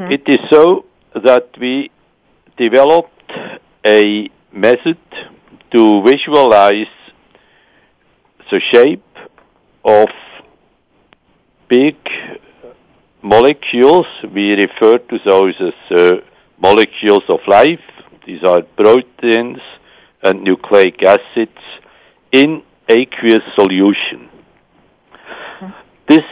It 0.00 0.22
is 0.26 0.38
so 0.48 0.86
that 1.14 1.50
we 1.60 1.90
developed 2.56 3.30
a 3.86 4.30
method 4.50 4.98
to 5.72 6.02
visualize 6.02 6.94
the 8.50 8.60
shape 8.72 9.04
of 9.84 10.08
big 11.68 11.96
molecules. 13.22 14.06
We 14.34 14.52
refer 14.52 14.98
to 14.98 15.18
those 15.24 15.54
as 15.60 15.98
uh, 15.98 16.16
molecules 16.60 17.22
of 17.28 17.40
life. 17.46 17.80
These 18.26 18.44
are 18.44 18.62
proteins 18.62 19.58
and 20.22 20.42
nucleic 20.42 21.02
acids 21.02 21.58
in 22.32 22.62
aqueous 22.88 23.42
solution. 23.54 24.28
This 26.08 26.24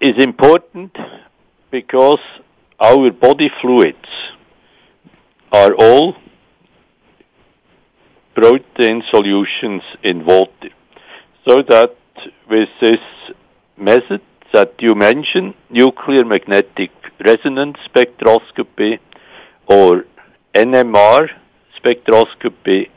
is 0.00 0.14
important 0.18 0.96
because 1.70 2.20
our 2.80 3.10
body 3.10 3.50
fluids 3.60 4.08
are 5.52 5.72
all 5.74 6.16
protein 8.34 9.02
solutions 9.10 9.82
in 10.02 10.24
water. 10.24 10.70
So 11.46 11.62
that 11.68 11.96
with 12.48 12.68
this 12.80 13.00
method 13.76 14.20
that 14.52 14.74
you 14.80 14.94
mentioned, 14.94 15.54
nuclear 15.70 16.24
magnetic 16.24 16.90
resonance 17.24 17.76
spectroscopy 17.88 18.98
or 19.66 20.04
NMR 20.54 21.28
spectroscopy, 21.78 22.88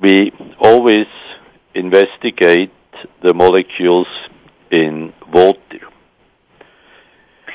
we 0.00 0.32
always 0.58 1.06
investigate 1.74 2.72
the 3.22 3.34
molecules 3.34 4.06
in 4.70 5.12
water. 5.32 5.80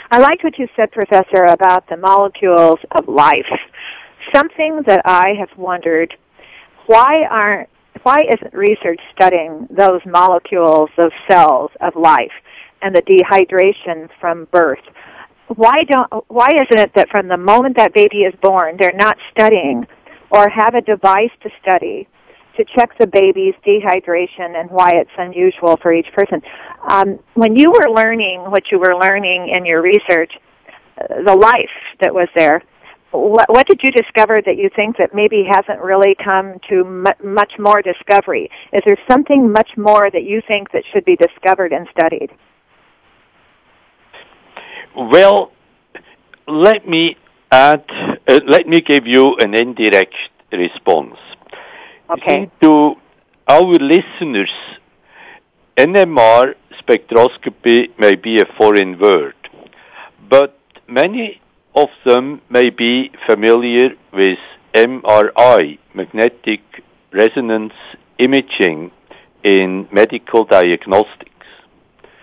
I 0.10 0.20
liked 0.20 0.44
what 0.44 0.58
you 0.58 0.68
said, 0.76 0.92
Professor, 0.92 1.44
about 1.44 1.88
the 1.90 1.98
molecules 1.98 2.80
of 2.92 3.08
life. 3.08 3.52
Something 4.34 4.84
that 4.88 5.02
I 5.06 5.34
have 5.40 5.50
wondered: 5.58 6.16
why 6.86 7.26
aren't 7.30 7.70
why 8.04 8.18
isn't 8.34 8.54
research 8.54 9.00
studying 9.14 9.68
those 9.70 10.02
molecules 10.06 10.90
those 10.98 11.12
cells 11.30 11.72
of 11.82 11.96
life 11.96 12.32
and 12.82 12.96
the 12.96 13.02
dehydration 13.02 14.10
from 14.20 14.46
birth? 14.52 14.84
Why 15.48 15.84
don't 15.90 16.26
why 16.28 16.50
isn't 16.54 16.80
it 16.80 16.92
that 16.96 17.10
from 17.10 17.28
the 17.28 17.38
moment 17.38 17.78
that 17.78 17.94
baby 17.94 18.20
is 18.20 18.34
born, 18.42 18.78
they're 18.80 18.92
not 18.94 19.18
studying 19.32 19.88
or 20.30 20.50
have 20.50 20.76
a 20.76 20.82
device 20.82 21.32
to 21.42 21.50
study 21.62 22.08
to 22.58 22.66
check 22.76 22.98
the 23.00 23.08
baby's 23.08 23.54
dehydration 23.66 24.60
and 24.60 24.70
why 24.72 24.92
it's 24.96 25.12
unusual 25.18 25.78
for 25.78 25.94
each 25.94 26.12
person. 26.14 26.42
Um, 26.90 27.20
when 27.36 27.56
you 27.56 27.72
were 27.72 27.94
learning 27.94 28.42
what 28.50 28.72
you 28.72 28.80
were 28.80 28.96
learning 29.00 29.50
in 29.56 29.66
your 29.66 29.82
research, 29.82 30.34
uh, 31.00 31.22
the 31.24 31.36
life 31.36 31.70
that 32.02 32.14
was 32.14 32.28
there, 32.36 32.64
what, 33.12 33.50
what 33.50 33.68
did 33.68 33.82
you 33.84 33.92
discover 33.92 34.40
that 34.46 34.58
you 34.58 34.70
think 34.76 34.98
that 34.98 35.14
maybe 35.14 35.46
hasn't 35.50 35.80
really 35.82 36.16
come 36.24 36.60
to 36.70 36.84
mu- 36.84 37.34
much 37.34 37.54
more 37.58 37.82
discovery? 37.82 38.50
Is 38.74 38.82
there 38.86 38.98
something 39.10 39.52
much 39.52 39.72
more 39.78 40.10
that 40.12 40.24
you 40.24 40.42
think 40.48 40.72
that 40.72 40.84
should 40.92 41.06
be 41.06 41.16
discovered 41.16 41.72
and 41.72 41.88
studied? 41.92 42.32
Well, 44.96 45.52
let 46.48 46.88
me 46.88 47.18
add, 47.52 47.86
uh, 48.28 48.40
let 48.48 48.68
me 48.68 48.82
give 48.82 49.06
you 49.08 49.36
an 49.40 49.54
indirect 49.54 50.16
response. 50.52 51.18
Okay. 52.10 52.50
To 52.62 52.96
our 53.48 53.74
listeners, 53.74 54.52
NMR 55.78 56.56
spectroscopy 56.80 57.98
may 58.00 58.16
be 58.16 58.40
a 58.40 58.46
foreign 58.58 59.00
word, 59.00 59.36
but 60.30 60.58
many 60.88 61.42
of 61.78 61.90
them 62.06 62.42
may 62.50 62.70
be 62.72 63.12
familiar 63.28 63.90
with 64.12 64.40
MRI, 64.74 65.78
magnetic 65.94 66.62
resonance 67.14 67.74
imaging 68.18 68.92
in 69.44 69.88
medical 69.92 70.44
diagnostics. 70.44 71.48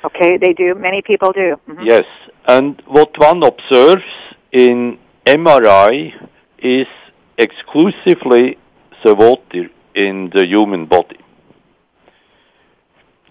Okay, 0.04 0.36
they 0.36 0.52
do. 0.52 0.74
Many 0.74 1.00
people 1.02 1.30
do. 1.32 1.48
Mhm. 1.68 1.84
Yes, 1.92 2.06
and 2.54 2.82
what 2.86 3.16
one 3.30 3.40
observes 3.52 4.10
in 4.52 4.98
MRI 5.24 6.12
is 6.58 6.88
exclusively 7.38 8.58
the 9.04 9.14
water 9.14 9.64
in 9.94 10.30
the 10.34 10.44
human 10.54 10.84
body. 10.86 11.20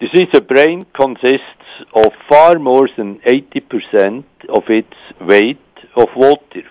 You 0.00 0.08
see, 0.14 0.24
the 0.36 0.44
brain 0.52 0.78
consists 1.02 1.68
of 2.02 2.08
far 2.30 2.58
more 2.70 2.88
than 2.96 3.10
80% 3.24 4.24
of 4.48 4.64
its 4.68 4.96
weight 5.20 5.63
of 5.96 6.08
water. 6.16 6.62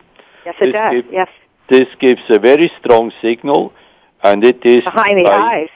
Yes, 0.45 0.55
it 0.59 0.65
This 0.65 0.73
does. 0.73 0.93
gives- 0.93 1.11
Yes, 1.11 1.29
This 1.69 1.87
gives 1.99 2.21
a 2.29 2.39
very 2.39 2.69
strong 2.79 3.11
signal, 3.21 3.73
and 4.21 4.43
it 4.43 4.65
is 4.65 4.83
behind 4.83 5.17
the 5.17 5.23
by, 5.23 5.37
eyes. 5.55 5.69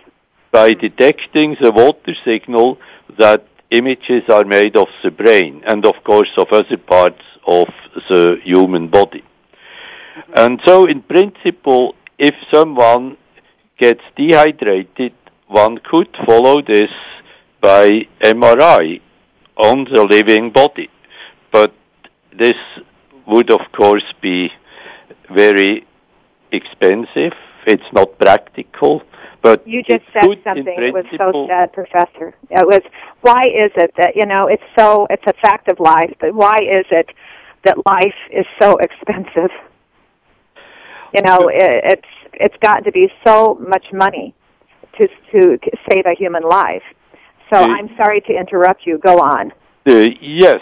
by 0.51 0.73
detecting 0.73 1.55
the 1.61 1.71
water 1.71 2.13
signal 2.25 2.77
that 3.17 3.45
images 3.71 4.23
are 4.29 4.43
made 4.43 4.75
of 4.75 4.89
the 5.03 5.11
brain 5.11 5.63
and, 5.65 5.85
of 5.85 6.03
course, 6.03 6.29
of 6.37 6.51
other 6.51 6.77
parts 6.77 7.23
of 7.45 7.67
the 8.09 8.37
human 8.43 8.87
body. 8.89 9.23
Mm-hmm. 9.23 10.33
And 10.35 10.61
so, 10.65 10.85
in 10.85 11.01
principle, 11.01 11.95
if 12.17 12.35
someone 12.51 13.17
gets 13.77 14.01
dehydrated, 14.15 15.13
one 15.47 15.77
could 15.77 16.09
follow 16.25 16.61
this 16.61 16.91
by 17.61 18.05
MRI 18.21 18.99
on 19.55 19.85
the 19.85 20.03
living 20.03 20.49
body. 20.51 20.89
But 21.51 21.71
this 22.37 22.57
would 23.27 23.51
of 23.51 23.61
course 23.75 24.05
be 24.21 24.51
very 25.33 25.85
expensive. 26.51 27.33
It's 27.65 27.91
not 27.91 28.17
practical, 28.17 29.03
but 29.41 29.67
You 29.67 29.83
just 29.83 30.05
said 30.13 30.23
in 30.23 30.41
something 30.43 30.65
that 30.65 30.93
was 30.93 31.05
so 31.17 31.47
sad, 31.47 31.73
Professor. 31.73 32.33
It 32.49 32.65
was 32.65 32.81
why 33.21 33.43
is 33.45 33.71
it 33.75 33.93
that 33.97 34.15
you 34.15 34.25
know 34.25 34.47
it's 34.47 34.63
so 34.77 35.07
it's 35.09 35.23
a 35.27 35.33
fact 35.41 35.67
of 35.69 35.79
life, 35.79 36.13
but 36.19 36.33
why 36.33 36.55
is 36.61 36.85
it 36.91 37.09
that 37.65 37.75
life 37.85 38.19
is 38.31 38.45
so 38.61 38.77
expensive? 38.77 39.51
You 41.13 41.21
know, 41.23 41.49
it, 41.49 41.83
it's 41.93 42.11
it's 42.33 42.55
got 42.61 42.85
to 42.85 42.91
be 42.91 43.11
so 43.25 43.55
much 43.55 43.85
money 43.91 44.33
to 44.99 45.07
to 45.31 45.59
save 45.89 46.05
a 46.05 46.15
human 46.17 46.43
life. 46.43 46.83
So 47.53 47.59
Uh, 47.59 47.67
I'm 47.67 47.89
sorry 47.95 48.21
to 48.21 48.33
interrupt 48.33 48.85
you. 48.85 48.97
Go 48.97 49.19
on. 49.19 49.51
Uh, 49.85 50.09
yes. 50.21 50.61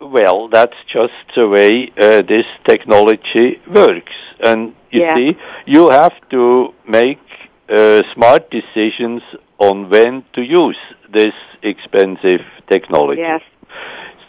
Well, 0.00 0.48
that's 0.48 0.76
just 0.86 1.14
the 1.34 1.48
way 1.48 1.90
uh, 1.98 2.22
this 2.22 2.46
technology 2.64 3.60
works. 3.66 4.12
And 4.40 4.74
you 4.90 5.00
Yeah. 5.02 5.14
see, 5.14 5.36
you 5.64 5.88
have 5.90 6.14
to 6.30 6.74
make 6.86 7.20
uh, 7.68 8.02
smart 8.14 8.50
decisions 8.50 9.22
on 9.58 9.88
when 9.90 10.22
to 10.34 10.42
use 10.42 10.78
this 11.12 11.34
expensive 11.62 12.42
technology. 12.68 13.22
Yes. 13.22 13.42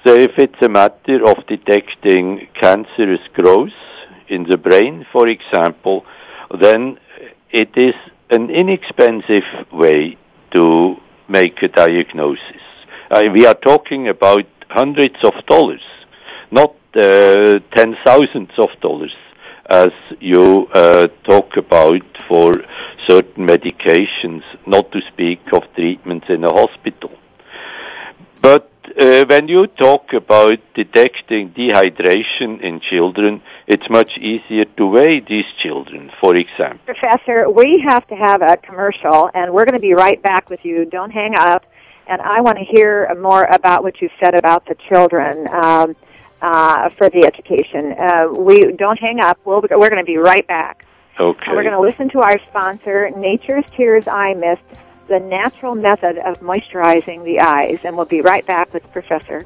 So 0.05 0.15
if 0.15 0.39
it's 0.39 0.61
a 0.61 0.69
matter 0.69 1.23
of 1.27 1.45
detecting 1.47 2.47
cancerous 2.53 3.27
growth 3.33 3.77
in 4.29 4.43
the 4.43 4.57
brain, 4.57 5.05
for 5.11 5.27
example, 5.27 6.05
then 6.61 6.97
it 7.51 7.71
is 7.75 7.95
an 8.29 8.49
inexpensive 8.49 9.47
way 9.71 10.17
to 10.51 10.95
make 11.27 11.61
a 11.61 11.67
diagnosis. 11.67 12.63
Uh, 13.11 13.23
we 13.33 13.45
are 13.45 13.53
talking 13.53 14.07
about 14.07 14.45
hundreds 14.69 15.23
of 15.23 15.33
dollars, 15.45 15.81
not 16.51 16.75
uh, 16.95 17.59
ten 17.75 17.97
thousands 18.05 18.51
of 18.57 18.69
dollars, 18.81 19.15
as 19.69 19.91
you 20.19 20.67
uh, 20.73 21.07
talk 21.23 21.57
about 21.57 22.01
for 22.27 22.53
certain 23.07 23.45
medications, 23.45 24.43
not 24.65 24.91
to 24.91 25.01
speak 25.01 25.41
of 25.53 25.63
treatments 25.75 26.27
in 26.29 26.43
a 26.43 26.51
hospital. 26.51 27.11
But 28.41 28.71
uh, 28.99 29.25
when 29.25 29.47
you 29.47 29.67
talk 29.67 30.13
about 30.13 30.59
detecting 30.73 31.51
dehydration 31.51 32.61
in 32.61 32.79
children, 32.79 33.41
it's 33.67 33.89
much 33.89 34.17
easier 34.17 34.65
to 34.65 34.85
weigh 34.85 35.19
these 35.19 35.45
children, 35.61 36.11
for 36.21 36.35
example. 36.35 36.79
Professor, 36.85 37.49
we 37.49 37.83
have 37.87 38.07
to 38.07 38.15
have 38.15 38.41
a 38.41 38.57
commercial, 38.57 39.29
and 39.33 39.53
we're 39.53 39.65
going 39.65 39.75
to 39.75 39.79
be 39.79 39.93
right 39.93 40.21
back 40.21 40.49
with 40.49 40.63
you. 40.63 40.85
Don't 40.85 41.11
hang 41.11 41.35
up. 41.35 41.65
And 42.07 42.21
I 42.21 42.41
want 42.41 42.57
to 42.57 42.63
hear 42.63 43.13
more 43.19 43.43
about 43.43 43.83
what 43.83 44.01
you 44.01 44.09
said 44.19 44.33
about 44.33 44.65
the 44.65 44.75
children 44.75 45.47
um, 45.49 45.95
uh, 46.41 46.89
for 46.89 47.09
the 47.09 47.25
education. 47.25 47.93
Uh, 47.93 48.27
we 48.31 48.71
don't 48.71 48.97
hang 48.99 49.19
up. 49.19 49.39
We'll, 49.43 49.61
we're 49.61 49.89
going 49.89 49.97
to 49.97 50.03
be 50.03 50.17
right 50.17 50.47
back. 50.47 50.85
Okay. 51.19 51.51
We're 51.51 51.63
going 51.63 51.73
to 51.73 51.81
listen 51.81 52.09
to 52.11 52.21
our 52.21 52.39
sponsor, 52.49 53.09
Nature's 53.09 53.65
Tears 53.75 54.07
Eye 54.07 54.35
Mist, 54.35 54.61
the 55.07 55.19
natural 55.19 55.75
method 55.75 56.17
of 56.19 56.39
moisturizing 56.39 57.23
the 57.23 57.39
eyes. 57.39 57.79
And 57.83 57.97
we'll 57.97 58.05
be 58.05 58.21
right 58.21 58.45
back 58.45 58.73
with 58.73 58.89
Professor. 58.91 59.45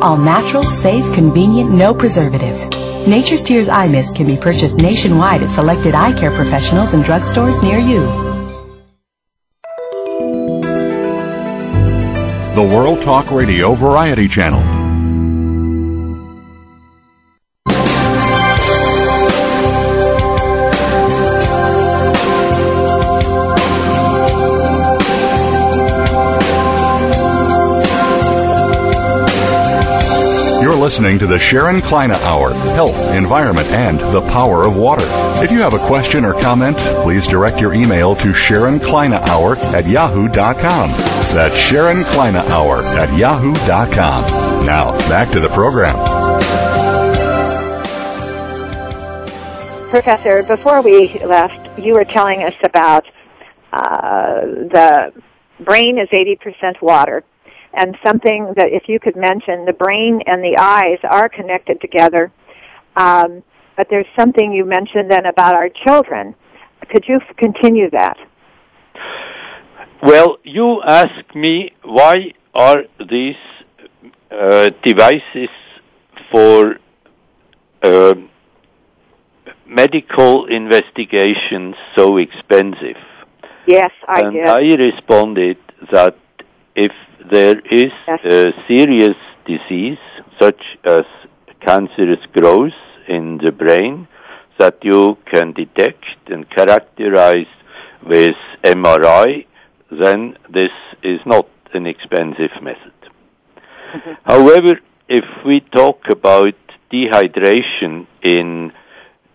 All 0.00 0.16
natural, 0.16 0.62
safe, 0.62 1.04
convenient, 1.14 1.70
no 1.70 1.92
preservatives. 1.92 2.68
Nature's 3.08 3.42
Tears 3.42 3.68
Eye 3.68 3.88
Mist 3.88 4.16
can 4.16 4.26
be 4.26 4.36
purchased 4.36 4.78
nationwide 4.78 5.42
at 5.42 5.50
selected 5.50 5.94
eye 5.94 6.16
care 6.16 6.30
professionals 6.30 6.94
and 6.94 7.02
drugstores 7.02 7.62
near 7.62 7.78
you. 7.78 8.00
The 12.54 12.62
World 12.62 13.02
Talk 13.02 13.30
Radio 13.30 13.74
Variety 13.74 14.28
Channel. 14.28 14.67
Listening 30.88 31.18
to 31.18 31.26
the 31.26 31.38
Sharon 31.38 31.82
Kleyne 31.82 32.12
Hour 32.12 32.54
Health, 32.54 33.14
Environment, 33.14 33.68
and 33.68 34.00
the 34.00 34.22
Power 34.22 34.64
of 34.64 34.74
Water. 34.74 35.04
If 35.44 35.52
you 35.52 35.58
have 35.58 35.74
a 35.74 35.86
question 35.86 36.24
or 36.24 36.32
comment, 36.32 36.78
please 37.02 37.26
direct 37.26 37.60
your 37.60 37.74
email 37.74 38.16
to 38.16 38.32
Sharon 38.32 38.80
Kleyne 38.80 39.12
Hour 39.12 39.56
at 39.56 39.86
yahoo.com. 39.86 40.90
That's 41.34 41.58
Sharon 41.58 42.04
Kleyne 42.04 42.36
Hour 42.36 42.78
at 42.82 43.14
yahoo.com. 43.18 44.64
Now, 44.64 44.92
back 45.10 45.30
to 45.32 45.40
the 45.40 45.50
program. 45.50 45.94
Professor, 49.90 50.42
before 50.42 50.80
we 50.80 51.18
left, 51.22 51.78
you 51.78 51.92
were 51.92 52.06
telling 52.06 52.42
us 52.44 52.54
about 52.64 53.04
uh, 53.74 54.40
the 54.40 55.12
brain 55.60 55.98
is 55.98 56.08
80% 56.08 56.80
water. 56.80 57.24
And 57.80 57.96
something 58.04 58.54
that, 58.56 58.66
if 58.72 58.88
you 58.88 58.98
could 58.98 59.14
mention, 59.14 59.64
the 59.64 59.72
brain 59.72 60.20
and 60.26 60.42
the 60.42 60.56
eyes 60.58 60.98
are 61.08 61.28
connected 61.28 61.80
together. 61.80 62.32
Um, 62.96 63.44
but 63.76 63.86
there's 63.88 64.06
something 64.18 64.52
you 64.52 64.64
mentioned 64.64 65.08
then 65.08 65.26
about 65.26 65.54
our 65.54 65.68
children. 65.68 66.34
Could 66.90 67.04
you 67.06 67.16
f- 67.16 67.36
continue 67.36 67.88
that? 67.90 68.16
Well, 70.02 70.38
you 70.42 70.82
ask 70.82 71.34
me 71.36 71.70
why 71.84 72.32
are 72.52 72.82
these 73.08 73.36
uh, 74.30 74.70
devices 74.82 75.50
for 76.32 76.78
uh, 77.82 78.14
medical 79.68 80.46
investigations 80.46 81.76
so 81.94 82.16
expensive? 82.16 82.96
Yes, 83.68 83.92
I 84.08 84.20
and 84.22 84.32
did. 84.32 84.48
I 84.48 84.62
responded 84.74 85.58
that 85.92 86.16
if 86.74 86.92
there 87.30 87.58
is 87.70 87.92
a 88.24 88.52
serious 88.66 89.16
disease 89.46 89.98
such 90.40 90.62
as 90.84 91.02
cancerous 91.60 92.24
growth 92.32 92.72
in 93.08 93.38
the 93.38 93.52
brain 93.52 94.08
that 94.58 94.78
you 94.82 95.16
can 95.32 95.52
detect 95.52 96.04
and 96.26 96.48
characterize 96.50 97.46
with 98.04 98.36
MRI, 98.64 99.46
then 99.90 100.36
this 100.52 100.72
is 101.02 101.20
not 101.24 101.48
an 101.74 101.86
expensive 101.86 102.50
method. 102.62 102.92
Mm-hmm. 103.94 104.12
However, 104.24 104.80
if 105.08 105.24
we 105.44 105.60
talk 105.60 106.08
about 106.10 106.54
dehydration 106.92 108.06
in 108.22 108.72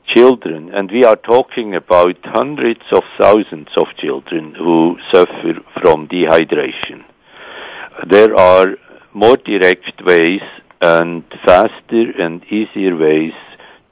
children, 0.05 0.69
and 0.73 0.91
we 0.91 1.03
are 1.03 1.15
talking 1.15 1.75
about 1.75 2.17
hundreds 2.23 2.83
of 2.91 3.03
thousands 3.19 3.69
of 3.77 3.87
children 3.97 4.53
who 4.55 4.97
suffer 5.11 5.53
from 5.81 6.07
dehydration, 6.07 7.03
there 8.09 8.35
are 8.35 8.67
more 9.13 9.37
direct 9.37 10.03
ways 10.05 10.41
and 10.81 11.23
faster 11.45 12.11
and 12.19 12.43
easier 12.45 12.95
ways 12.95 13.33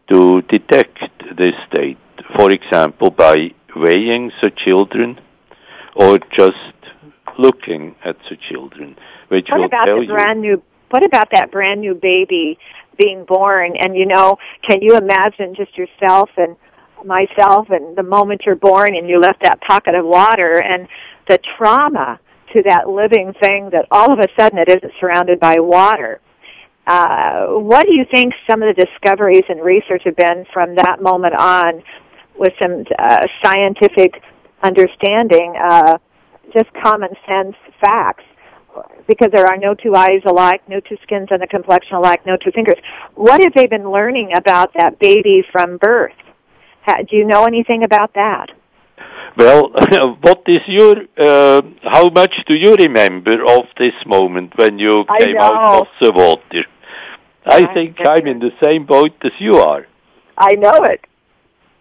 to 0.09 0.41
detect 0.43 0.99
this 1.37 1.55
state. 1.71 1.97
For 2.35 2.51
example, 2.51 3.09
by 3.11 3.51
weighing 3.75 4.31
the 4.41 4.51
children 4.51 5.19
or 5.95 6.19
just 6.31 6.57
looking 7.37 7.95
at 8.03 8.17
the 8.29 8.37
children, 8.49 8.97
which 9.29 9.47
What 9.49 9.59
will 9.59 9.65
about 9.65 9.85
tell 9.85 9.97
the 9.97 10.03
you. 10.03 10.13
brand 10.13 10.41
new? 10.41 10.61
What 10.89 11.05
about 11.05 11.29
that 11.31 11.51
brand 11.51 11.79
new 11.81 11.93
baby 11.93 12.57
being 12.97 13.23
born? 13.25 13.73
And 13.81 13.95
you 13.95 14.05
know, 14.05 14.37
can 14.67 14.81
you 14.81 14.97
imagine 14.97 15.55
just 15.55 15.77
yourself 15.77 16.29
and 16.37 16.55
myself 17.05 17.69
and 17.69 17.95
the 17.95 18.03
moment 18.03 18.43
you're 18.45 18.55
born 18.55 18.95
and 18.95 19.09
you 19.09 19.19
left 19.19 19.41
that 19.43 19.61
pocket 19.61 19.95
of 19.95 20.05
water 20.05 20.61
and 20.61 20.87
the 21.27 21.39
trauma 21.57 22.19
to 22.53 22.63
that 22.63 22.89
living 22.89 23.33
thing 23.41 23.69
that 23.71 23.85
all 23.91 24.11
of 24.11 24.19
a 24.19 24.27
sudden 24.37 24.59
it 24.59 24.69
isn't 24.69 24.91
surrounded 24.99 25.39
by 25.39 25.59
water. 25.59 26.19
Uh, 26.87 27.47
what 27.47 27.85
do 27.85 27.93
you 27.93 28.05
think 28.11 28.33
some 28.49 28.61
of 28.63 28.75
the 28.75 28.85
discoveries 28.85 29.43
and 29.49 29.61
research 29.61 30.01
have 30.05 30.15
been 30.15 30.45
from 30.51 30.75
that 30.75 31.01
moment 31.01 31.35
on 31.37 31.83
with 32.37 32.53
some 32.61 32.83
uh, 32.97 33.21
scientific 33.43 34.21
understanding, 34.63 35.55
uh, 35.61 35.97
just 36.53 36.69
common 36.83 37.09
sense 37.27 37.55
facts? 37.79 38.23
Because 39.07 39.29
there 39.31 39.45
are 39.45 39.57
no 39.57 39.75
two 39.75 39.95
eyes 39.95 40.21
alike, 40.25 40.61
no 40.67 40.79
two 40.79 40.97
skins 41.03 41.27
and 41.31 41.43
a 41.43 41.47
complexion 41.47 41.97
alike, 41.97 42.25
no 42.25 42.37
two 42.37 42.51
fingers. 42.51 42.77
What 43.15 43.41
have 43.41 43.53
they 43.53 43.67
been 43.67 43.91
learning 43.91 44.31
about 44.35 44.73
that 44.75 44.97
baby 44.99 45.43
from 45.51 45.77
birth? 45.77 46.13
Ha- 46.83 47.03
do 47.09 47.15
you 47.15 47.25
know 47.25 47.45
anything 47.45 47.83
about 47.83 48.13
that? 48.15 48.47
Well, 49.37 49.69
what 50.21 50.43
is 50.47 50.59
your, 50.67 50.95
uh, 51.17 51.61
how 51.83 52.09
much 52.09 52.33
do 52.47 52.57
you 52.57 52.75
remember 52.75 53.43
of 53.43 53.65
this 53.77 53.93
moment 54.05 54.53
when 54.57 54.79
you 54.79 55.05
I 55.07 55.19
came 55.19 55.37
out 55.37 55.81
of 55.81 55.87
the 56.01 56.11
water? 56.11 56.65
I 57.45 57.65
I 57.65 57.73
think 57.73 57.97
I'm 58.05 58.27
in 58.27 58.39
the 58.39 58.51
same 58.63 58.85
boat 58.85 59.13
as 59.23 59.31
you 59.39 59.55
are. 59.55 59.87
I 60.37 60.53
know 60.55 60.83
it. 60.83 61.01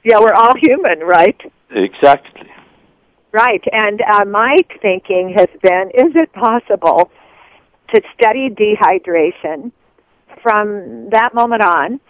Yeah, 0.05 0.19
we're 0.21 0.33
all 0.33 0.55
human, 0.57 1.01
right? 1.01 1.39
Exactly. 1.71 2.51
Right. 3.33 3.63
And 3.71 4.01
uh, 4.01 4.25
my 4.25 4.57
thinking 4.81 5.35
has 5.37 5.49
been, 5.63 5.91
is 5.95 6.13
it 6.15 6.33
possible 6.33 7.11
to 7.95 8.01
study 8.15 8.49
dehydration 8.51 9.73
from 10.43 11.11
that 11.11 11.35
moment 11.35 11.63
on? 11.65 12.01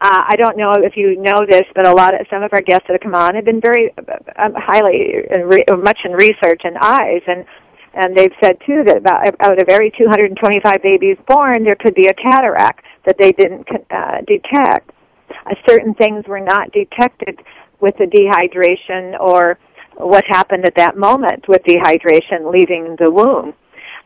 Uh, 0.00 0.24
I 0.28 0.36
don't 0.36 0.56
know 0.56 0.72
if 0.72 0.96
you 0.96 1.20
know 1.20 1.44
this, 1.46 1.64
but 1.74 1.86
a 1.86 1.92
lot 1.92 2.18
of 2.18 2.26
some 2.30 2.42
of 2.42 2.52
our 2.54 2.62
guests 2.62 2.84
that 2.88 2.94
have 2.94 3.02
come 3.02 3.14
on 3.14 3.34
have 3.34 3.44
been 3.44 3.60
very 3.60 3.92
um, 4.36 4.54
highly 4.56 5.12
in 5.30 5.42
re- 5.42 5.64
much 5.78 5.98
in 6.04 6.12
research 6.12 6.62
and 6.64 6.78
eyes, 6.78 7.20
and 7.26 7.44
and 7.92 8.16
they've 8.16 8.32
said 8.42 8.56
too 8.64 8.82
that 8.86 8.98
about 8.98 9.34
out 9.40 9.60
of 9.60 9.68
every 9.68 9.90
225 9.90 10.82
babies 10.82 11.18
born, 11.28 11.64
there 11.64 11.74
could 11.74 11.94
be 11.94 12.06
a 12.06 12.14
cataract 12.14 12.84
that 13.04 13.16
they 13.18 13.32
didn't 13.32 13.66
uh, 13.90 14.22
detect. 14.26 14.90
Uh, 15.28 15.54
certain 15.68 15.92
things 15.94 16.24
were 16.26 16.40
not 16.40 16.72
detected 16.72 17.40
with 17.80 17.94
the 17.98 18.06
dehydration 18.06 19.18
or 19.20 19.58
what 19.96 20.24
happened 20.28 20.64
at 20.64 20.76
that 20.76 20.96
moment 20.96 21.46
with 21.46 21.62
dehydration 21.64 22.50
leaving 22.50 22.96
the 22.98 23.10
womb. 23.10 23.52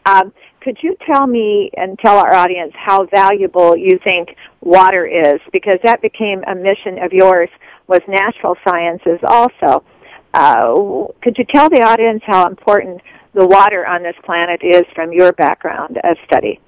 Um, 0.07 0.33
could 0.65 0.79
you 0.83 0.97
tell 1.07 1.27
me 1.27 1.71
and 1.77 1.99
tell 1.99 2.17
our 2.17 2.35
audience 2.35 2.73
how 2.75 3.05
valuable 3.05 3.77
you 3.77 3.99
think 4.03 4.35
water 4.63 5.07
is? 5.07 5.39
Because 5.53 5.77
that 5.85 6.01
became 6.01 6.43
a 6.45 6.55
mission 6.55 6.99
of 7.03 7.13
yours 7.13 7.51
was 7.87 8.01
natural 8.09 8.57
sciences 8.67 9.21
also. 9.29 9.85
Uh, 10.33 11.07
could 11.23 11.37
you 11.37 11.45
tell 11.45 11.69
the 11.69 11.83
audience 11.83 12.23
how 12.27 12.49
important 12.49 13.01
the 13.35 13.47
water 13.47 13.87
on 13.87 14.03
this 14.03 14.17
planet 14.25 14.61
is 14.65 14.85
from 14.95 15.13
your 15.13 15.33
background 15.33 15.99
of 16.03 16.17
study? 16.27 16.59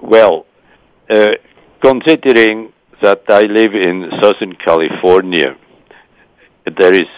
Well, 0.00 0.46
uh, 1.10 1.32
considering 1.82 2.72
that 3.02 3.22
I 3.28 3.42
live 3.42 3.74
in 3.74 4.10
Southern 4.22 4.54
California, 4.54 5.56
there 6.78 6.94
is, 6.94 7.10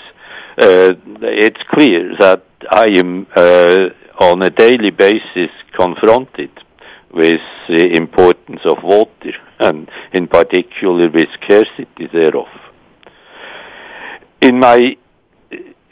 uh, 0.58 0.94
it's 1.20 1.60
clear 1.70 2.16
that 2.18 2.44
I 2.70 2.86
am 2.96 3.26
uh, 3.36 3.88
on 4.20 4.42
a 4.42 4.50
daily 4.50 4.90
basis 4.90 5.50
confronted 5.76 6.50
with 7.12 7.40
the 7.68 7.94
importance 7.96 8.60
of 8.64 8.82
water 8.82 9.32
and 9.60 9.88
in 10.12 10.26
particular 10.26 11.08
with 11.10 11.28
scarcity 11.42 12.06
thereof. 12.12 12.48
In 14.40 14.58
my 14.58 14.96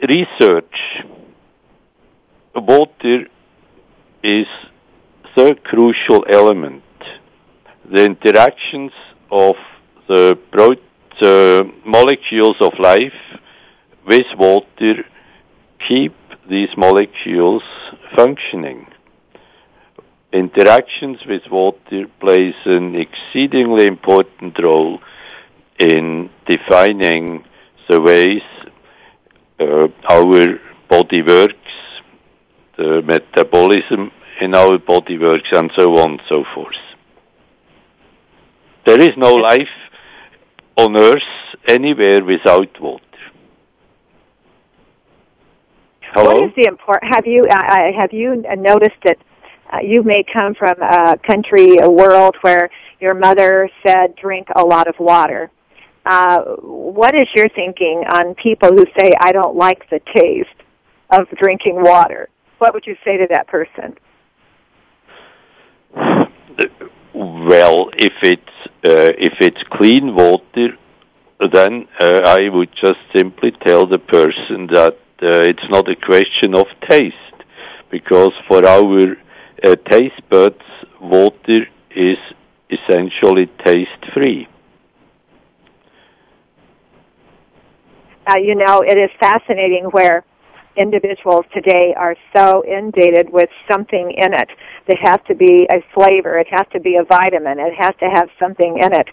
research, 0.07 1.03
water 2.55 3.25
is 4.23 4.47
the 5.35 5.55
crucial 5.63 6.25
element. 6.29 6.83
The 7.91 8.05
interactions 8.05 8.91
of 9.31 9.55
the, 10.07 10.37
pro- 10.51 10.75
molecules 11.85 12.57
of 12.59 12.73
life 12.79 13.13
with 14.05 14.25
water 14.37 15.05
keep 15.87 16.13
these 16.49 16.69
molecules 16.77 17.63
functioning. 18.15 18.87
Interactions 20.31 21.19
with 21.27 21.43
water 21.51 22.05
plays 22.19 22.55
an 22.65 22.95
exceedingly 22.95 23.85
important 23.85 24.57
role 24.61 24.99
in 25.79 26.29
defining 26.47 27.45
the 27.89 28.01
ways 28.01 28.41
uh, 29.59 29.87
our 30.09 30.59
body 30.89 31.21
works, 31.21 31.55
the 32.77 33.01
metabolism 33.03 34.11
in 34.41 34.55
our 34.55 34.77
body 34.79 35.17
works, 35.17 35.49
and 35.51 35.71
so 35.75 35.95
on 35.97 36.11
and 36.11 36.21
so 36.27 36.43
forth. 36.53 36.75
There 38.85 38.99
is 38.99 39.11
no 39.15 39.33
life 39.35 39.75
on 40.75 40.97
Earth 40.97 41.21
anywhere 41.67 42.23
without 42.25 42.81
water. 42.81 43.12
Hello? 46.13 46.41
What 46.41 46.49
is 46.49 46.55
the 46.55 46.67
import? 46.67 46.99
Have 47.01 47.25
you 47.25 47.43
uh, 47.49 47.55
uh, 47.55 47.91
have 47.97 48.13
you 48.13 48.43
noticed 48.55 49.01
that 49.03 49.17
uh, 49.71 49.79
you 49.81 50.03
may 50.03 50.23
come 50.31 50.53
from 50.53 50.75
a 50.79 51.17
country, 51.17 51.77
a 51.81 51.89
world 51.89 52.35
where 52.41 52.69
your 52.99 53.15
mother 53.15 53.67
said 53.85 54.15
drink 54.15 54.47
a 54.55 54.63
lot 54.63 54.87
of 54.87 54.93
water? 54.99 55.49
Uh, 56.05 56.43
what 56.61 57.15
is 57.15 57.27
your 57.35 57.49
thinking 57.49 58.03
on 58.11 58.35
people 58.35 58.69
who 58.69 58.85
say 58.95 59.11
I 59.21 59.31
don't 59.31 59.55
like 59.55 59.89
the 59.89 60.01
taste 60.15 60.49
of 61.09 61.27
drinking 61.41 61.81
water? 61.81 62.29
What 62.59 62.75
would 62.75 62.85
you 62.85 62.95
say 63.03 63.17
to 63.17 63.27
that 63.31 63.47
person? 63.47 63.97
Well, 67.15 67.89
if 67.93 68.13
it's 68.21 68.41
uh, 68.85 69.13
if 69.17 69.33
it's 69.39 69.63
clean 69.71 70.13
water, 70.13 70.77
then 71.51 71.87
uh, 71.99 72.21
I 72.23 72.49
would 72.49 72.69
just 72.79 72.99
simply 73.15 73.51
tell 73.65 73.87
the 73.87 73.97
person 73.97 74.67
that 74.67 74.99
it's 75.25 75.69
not 75.69 75.89
a 75.89 75.95
question 75.95 76.55
of 76.55 76.65
taste, 76.89 77.15
because 77.89 78.33
for 78.47 78.65
our 78.65 79.15
uh, 79.63 79.75
taste 79.89 80.21
buds, 80.29 80.61
water 81.01 81.67
is 81.95 82.17
essentially 82.69 83.47
taste 83.63 84.03
free. 84.13 84.47
Uh, 88.25 88.37
you 88.37 88.55
know, 88.55 88.81
it 88.81 88.97
is 88.97 89.09
fascinating 89.19 89.85
where 89.91 90.23
individuals 90.75 91.45
today 91.53 91.93
are 91.95 92.15
so 92.35 92.63
inundated 92.65 93.31
with 93.31 93.49
something 93.69 94.11
in 94.17 94.33
it. 94.33 94.49
There 94.87 94.97
has 95.01 95.19
to 95.27 95.35
be 95.35 95.67
a 95.71 95.83
flavor. 95.93 96.39
It 96.39 96.47
has 96.49 96.65
to 96.73 96.79
be 96.79 96.95
a 96.95 97.03
vitamin. 97.03 97.59
It 97.59 97.73
has 97.77 97.93
to 97.99 98.09
have 98.13 98.29
something 98.39 98.79
in 98.81 98.93
it. 98.93 99.07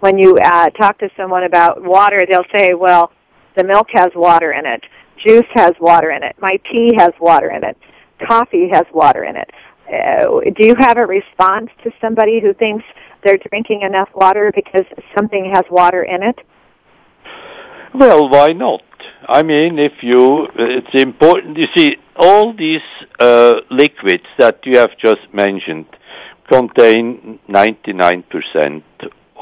When 0.00 0.18
you 0.18 0.36
uh, 0.36 0.68
talk 0.70 0.98
to 0.98 1.08
someone 1.16 1.44
about 1.44 1.82
water, 1.82 2.20
they'll 2.28 2.42
say, 2.54 2.74
well, 2.74 3.10
the 3.56 3.64
milk 3.64 3.88
has 3.94 4.08
water 4.14 4.52
in 4.52 4.66
it. 4.66 4.84
Juice 5.26 5.46
has 5.54 5.72
water 5.80 6.10
in 6.10 6.22
it. 6.22 6.36
My 6.40 6.58
tea 6.70 6.92
has 6.98 7.10
water 7.20 7.50
in 7.50 7.64
it. 7.64 7.76
Coffee 8.26 8.68
has 8.72 8.84
water 8.92 9.24
in 9.24 9.36
it. 9.36 9.50
Uh, 9.88 10.40
do 10.56 10.66
you 10.66 10.74
have 10.78 10.98
a 10.98 11.06
response 11.06 11.70
to 11.82 11.90
somebody 12.00 12.40
who 12.40 12.52
thinks 12.54 12.84
they're 13.24 13.38
drinking 13.50 13.82
enough 13.82 14.08
water 14.14 14.52
because 14.54 14.84
something 15.16 15.50
has 15.54 15.64
water 15.70 16.02
in 16.02 16.22
it? 16.22 16.38
Well, 17.94 18.28
why 18.28 18.48
not? 18.52 18.82
I 19.26 19.42
mean, 19.42 19.78
if 19.78 20.02
you, 20.02 20.46
it's 20.56 20.94
important. 20.94 21.56
You 21.56 21.68
see, 21.74 21.96
all 22.16 22.52
these 22.52 22.82
uh, 23.18 23.60
liquids 23.70 24.26
that 24.38 24.66
you 24.66 24.78
have 24.78 24.90
just 24.98 25.32
mentioned 25.32 25.86
contain 26.50 27.38
99% 27.48 28.82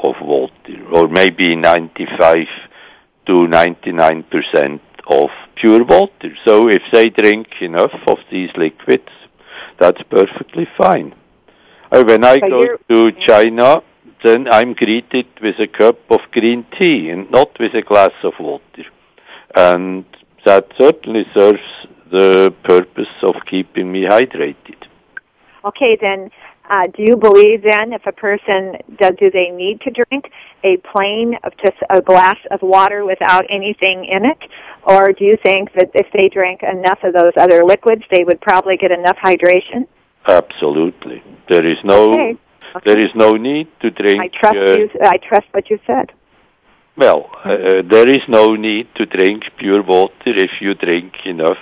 of 0.03 0.15
water, 0.21 0.53
or 0.93 1.07
maybe 1.07 1.55
95 1.55 2.37
to 3.25 3.33
99% 3.33 4.79
of 5.09 5.29
pure 5.55 5.83
water. 5.83 6.35
So 6.45 6.67
if 6.67 6.83
they 6.91 7.09
drink 7.09 7.47
enough 7.61 7.93
of 8.07 8.19
these 8.31 8.51
liquids, 8.55 9.09
that's 9.79 10.01
perfectly 10.03 10.67
fine. 10.77 11.15
Uh, 11.91 12.03
when 12.03 12.25
I 12.25 12.39
So 12.39 12.49
go 12.49 12.77
to 12.89 13.11
China, 13.25 13.81
then 14.23 14.47
I'm 14.47 14.73
greeted 14.73 15.27
with 15.41 15.59
a 15.59 15.67
cup 15.67 15.99
of 16.09 16.19
green 16.31 16.65
tea 16.77 17.09
and 17.09 17.29
not 17.31 17.57
with 17.59 17.73
a 17.73 17.81
glass 17.81 18.13
of 18.23 18.33
water. 18.39 18.85
And 19.55 20.05
that 20.45 20.67
certainly 20.77 21.25
serves 21.33 21.61
the 22.11 22.53
purpose 22.63 23.13
of 23.21 23.35
keeping 23.49 23.91
me 23.91 24.03
hydrated. 24.03 24.87
Okay, 25.65 25.97
then, 25.99 26.31
uh, 26.69 26.87
do 26.87 27.03
you 27.03 27.15
believe 27.15 27.63
then 27.63 27.93
if 27.93 28.05
a 28.05 28.11
person 28.11 28.77
does, 28.99 29.11
do 29.19 29.31
they 29.31 29.49
need 29.49 29.81
to 29.81 29.91
drink 29.91 30.31
a 30.63 30.77
plain 30.77 31.35
of 31.43 31.53
just 31.57 31.77
a 31.89 32.01
glass 32.01 32.37
of 32.51 32.61
water 32.61 33.05
without 33.05 33.45
anything 33.49 34.05
in 34.05 34.25
it, 34.25 34.39
or 34.83 35.13
do 35.13 35.23
you 35.23 35.37
think 35.43 35.73
that 35.73 35.89
if 35.93 36.07
they 36.13 36.29
drank 36.29 36.61
enough 36.63 36.99
of 37.03 37.13
those 37.13 37.33
other 37.37 37.63
liquids, 37.63 38.03
they 38.11 38.23
would 38.23 38.41
probably 38.41 38.77
get 38.77 38.91
enough 38.91 39.17
hydration? 39.23 39.87
Absolutely, 40.27 41.23
there 41.49 41.65
is 41.65 41.77
no 41.83 42.37
Okay. 42.75 42.83
there 42.85 42.99
is 42.99 43.11
no 43.15 43.31
need 43.31 43.67
to 43.79 43.89
drink. 43.89 44.21
I 44.21 44.27
trust 44.27 44.57
uh, 44.57 44.77
you. 44.77 44.89
I 45.01 45.17
trust 45.17 45.47
what 45.51 45.69
you 45.69 45.79
said. 45.87 46.11
Well, 46.97 47.29
uh, 47.45 47.83
there 47.89 48.09
is 48.09 48.21
no 48.27 48.55
need 48.55 48.87
to 48.95 49.05
drink 49.05 49.43
pure 49.57 49.83
water 49.83 50.13
if 50.25 50.61
you 50.61 50.73
drink 50.73 51.13
enough 51.25 51.59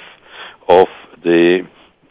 of 0.67 0.87
the 1.23 1.67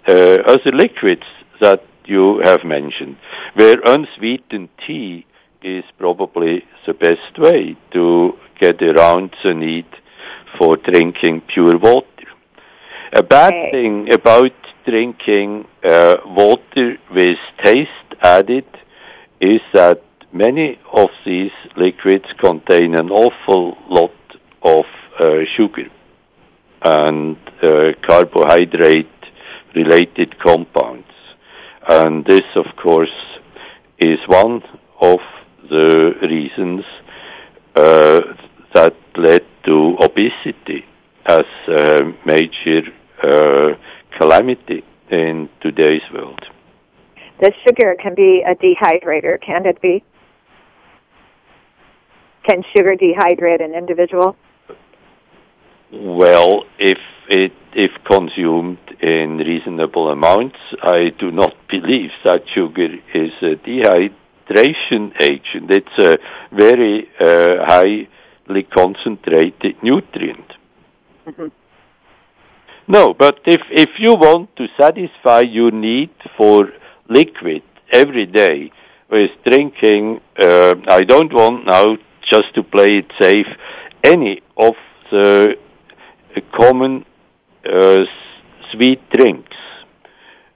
uh, 0.07 0.13
other 0.47 0.73
liquids 0.73 1.25
that 1.61 1.83
you 2.07 2.41
have 2.45 2.65
mentioned, 2.65 3.17
where 3.55 3.77
unsweetened 3.85 4.69
tea 4.87 5.27
is 5.63 5.85
probably 5.99 6.65
the 6.87 6.95
best 6.95 7.39
way 7.39 7.77
to 7.93 8.33
get 8.61 8.83
around 8.83 9.35
the 9.43 9.55
need 9.55 9.87
for 10.59 10.77
drinking 10.77 11.43
pure 11.53 11.79
water. 11.79 12.09
A 13.13 13.23
bad 13.23 13.53
Okay. 13.55 13.71
thing 13.71 14.13
about 14.13 14.53
drinking 14.87 15.67
uh, 15.83 16.17
water 16.27 16.97
with 17.11 17.39
taste 17.63 18.09
added 18.23 18.67
is 19.41 19.61
that 19.73 20.03
many 20.33 20.79
of 20.93 21.09
these 21.25 21.53
liquids 21.77 22.27
contain 22.39 22.95
an 22.95 23.11
awful 23.11 23.77
lot 23.89 24.11
of 24.63 24.85
uh, 25.21 25.45
sugar 25.57 25.89
and 26.83 27.37
uh, 27.63 27.93
carbohydrate 28.03 29.07
related 29.75 30.39
compounds. 30.39 31.07
And 31.89 32.25
this, 32.25 32.45
of 32.57 32.67
course, 32.83 33.13
is 33.99 34.19
one 34.27 34.63
of 35.01 35.19
the 35.69 36.13
reasons 36.23 36.85
uh, 37.77 38.21
that 38.75 38.97
led 39.17 39.45
to 39.65 39.97
obesity 40.01 40.85
as 41.27 41.45
a 41.69 42.13
major 42.25 42.83
uh, 43.23 43.75
calamity 44.19 44.85
in 45.11 45.49
today's 45.61 46.03
world. 46.13 46.41
The 47.41 47.53
sugar 47.67 47.97
can 48.01 48.15
be 48.15 48.43
a 48.47 48.55
dehydrator, 48.55 49.41
can 49.41 49.67
it 49.67 49.81
be? 49.81 50.05
Can 52.49 52.63
sugar 52.75 52.95
dehydrate 52.95 53.65
an 53.65 53.75
individual? 53.75 54.37
Well, 55.97 56.65
if 56.79 56.99
it 57.29 57.53
if 57.73 57.91
consumed 58.05 58.79
in 59.01 59.39
reasonable 59.39 60.11
amounts, 60.11 60.59
I 60.83 61.11
do 61.19 61.31
not 61.31 61.55
believe 61.69 62.11
that 62.25 62.43
sugar 62.53 62.89
is 63.15 63.33
a 63.43 63.55
dehydration 63.57 65.13
agent. 65.21 65.71
It's 65.71 65.99
a 65.99 66.19
very 66.53 67.09
uh, 67.21 67.65
highly 67.65 68.63
concentrated 68.65 69.77
nutrient. 69.83 70.53
Mhm. 71.29 71.51
No, 72.89 73.15
but 73.15 73.41
if 73.47 73.63
if 73.71 73.91
you 73.99 74.15
want 74.15 74.55
to 74.57 74.67
satisfy 74.77 75.41
your 75.41 75.71
need 75.71 76.11
for 76.37 76.71
liquid 77.09 77.63
every 77.93 78.27
day 78.27 78.73
with 79.11 79.31
drinking, 79.47 80.21
uh, 80.41 80.75
I 80.89 81.03
don't 81.05 81.33
want 81.33 81.67
now 81.67 81.97
just 82.33 82.53
to 82.55 82.63
play 82.63 82.99
it 82.99 83.11
safe 83.21 83.47
any 84.03 84.43
of 84.57 84.75
the 85.11 85.57
common 86.41 87.05
uh, 87.67 88.05
sweet 88.73 89.01
drinks. 89.11 89.57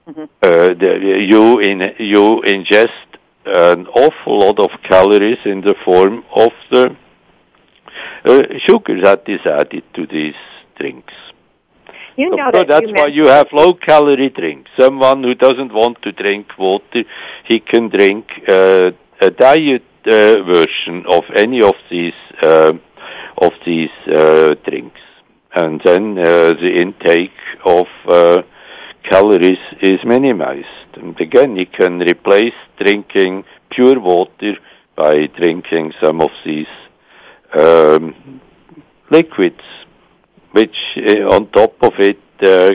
Mhm. 0.07 0.23
Uh, 0.41 0.73
the, 0.81 0.91
you 1.31 1.59
in 1.59 1.79
you 1.99 2.41
ingest 2.45 3.07
an 3.45 3.87
awful 3.87 4.39
lot 4.39 4.59
of 4.59 4.71
calories 4.83 5.39
in 5.45 5.61
the 5.61 5.75
form 5.85 6.23
of 6.35 6.51
the 6.71 6.95
uh, 8.25 8.41
sugar 8.67 8.99
that 9.01 9.23
is 9.27 9.41
added 9.45 9.83
to 9.93 10.05
these 10.07 10.35
drinks. 10.77 11.13
You 12.17 12.29
know 12.31 12.49
So 12.53 12.59
that 12.59 12.67
that's 12.67 12.87
you 12.87 12.93
why 12.93 13.07
you 13.07 13.27
have 13.27 13.47
low 13.53 13.73
calorie 13.73 14.29
drinks. 14.29 14.69
Someone 14.77 15.23
who 15.23 15.35
doesn't 15.35 15.73
want 15.73 16.01
to 16.01 16.11
drink 16.11 16.47
water, 16.57 17.03
he 17.45 17.59
can 17.59 17.89
drink 17.89 18.25
uh, 18.47 18.91
a 19.21 19.29
diet 19.31 19.83
uh, 20.05 20.43
version 20.43 21.05
of 21.09 21.23
any 21.35 21.61
of 21.61 21.75
these 21.89 22.19
uh, 22.41 22.73
of 23.37 23.53
these 23.65 23.95
uh, 24.07 24.55
drinks, 24.67 24.99
and 25.53 25.81
then 25.83 26.17
uh, 26.17 26.53
the 26.53 26.81
intake 26.81 27.31
of 27.65 27.87
uh, 28.07 28.41
calories 29.03 29.59
is 29.81 29.99
minimized. 30.05 30.67
And 30.93 31.19
again, 31.19 31.55
you 31.55 31.65
can 31.65 31.99
replace 31.99 32.53
drinking 32.77 33.45
pure 33.71 33.99
water 33.99 34.57
by 34.95 35.27
drinking 35.27 35.93
some 36.01 36.21
of 36.21 36.31
these 36.45 36.67
um, 37.53 38.41
liquids 39.09 39.63
which 40.51 40.75
uh, 40.97 41.33
on 41.33 41.47
top 41.51 41.75
of 41.81 41.93
it 41.99 42.19
uh, 42.41 42.71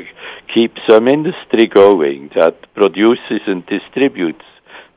keeps 0.53 0.81
some 0.89 1.09
industry 1.09 1.67
going 1.67 2.31
that 2.35 2.73
produces 2.75 3.41
and 3.47 3.65
distributes 3.67 4.45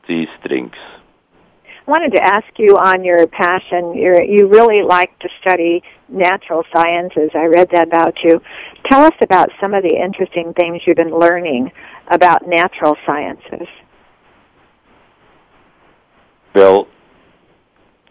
these 0.06 0.28
drinks. 0.46 0.78
Wanted 1.88 2.12
to 2.16 2.22
ask 2.22 2.46
you 2.58 2.76
on 2.76 3.02
your 3.02 3.26
passion. 3.26 3.94
You're, 3.94 4.22
you 4.22 4.46
really 4.46 4.82
like 4.82 5.18
to 5.20 5.28
study 5.40 5.82
natural 6.06 6.62
sciences. 6.70 7.30
I 7.34 7.46
read 7.46 7.70
that 7.72 7.86
about 7.86 8.22
you. 8.22 8.42
Tell 8.84 9.04
us 9.06 9.14
about 9.22 9.48
some 9.58 9.72
of 9.72 9.82
the 9.82 9.96
interesting 9.96 10.52
things 10.52 10.82
you've 10.86 10.98
been 10.98 11.18
learning 11.18 11.72
about 12.10 12.46
natural 12.46 12.94
sciences. 13.06 13.66
Well, 16.54 16.88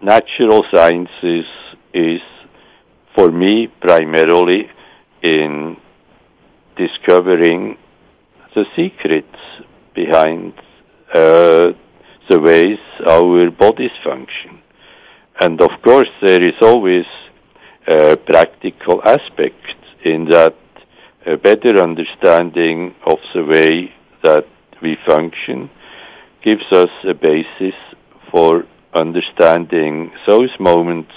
natural 0.01 0.65
sciences 0.73 1.45
is 1.93 2.21
for 3.13 3.31
me 3.31 3.67
primarily 3.79 4.71
in 5.21 5.77
discovering 6.75 7.77
the 8.55 8.65
secrets 8.75 9.37
behind 9.93 10.53
uh, 11.13 11.73
the 12.29 12.39
ways 12.39 12.79
our 13.05 13.49
bodies 13.51 13.91
function. 14.03 14.61
And 15.39 15.61
of 15.61 15.71
course, 15.83 16.09
there 16.21 16.43
is 16.43 16.55
always 16.61 17.05
a 17.87 18.17
practical 18.17 19.01
aspect 19.03 19.75
in 20.03 20.25
that 20.25 20.55
a 21.25 21.37
better 21.37 21.79
understanding 21.79 22.95
of 23.05 23.17
the 23.33 23.43
way 23.43 23.93
that 24.23 24.45
we 24.81 24.97
function 25.05 25.69
gives 26.43 26.71
us 26.71 26.89
a 27.03 27.13
basis 27.13 27.75
for 28.31 28.63
understanding 28.93 30.11
those 30.25 30.51
moments 30.59 31.13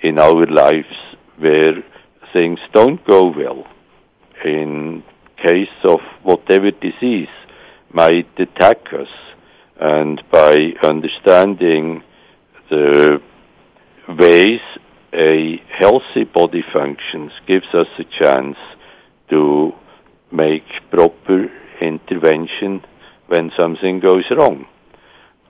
in 0.00 0.18
our 0.18 0.46
lives 0.46 0.94
where 1.38 1.82
things 2.32 2.60
don't 2.72 3.04
go 3.06 3.32
well. 3.34 3.66
In 4.44 5.02
case 5.42 5.68
of 5.84 6.00
whatever 6.22 6.70
disease 6.70 7.28
might 7.92 8.28
attack 8.38 8.92
us, 8.92 9.08
and 9.78 10.22
by 10.30 10.72
understanding 10.82 12.02
the 12.70 13.20
ways 14.08 14.60
a 15.12 15.62
healthy 15.70 16.24
body 16.24 16.64
functions 16.72 17.32
gives 17.46 17.66
us 17.72 17.86
a 17.98 18.04
chance 18.04 18.56
to 19.30 19.72
make 20.30 20.64
proper 20.90 21.50
intervention 21.80 22.84
when 23.26 23.50
something 23.56 24.00
goes 24.00 24.24
wrong. 24.30 24.66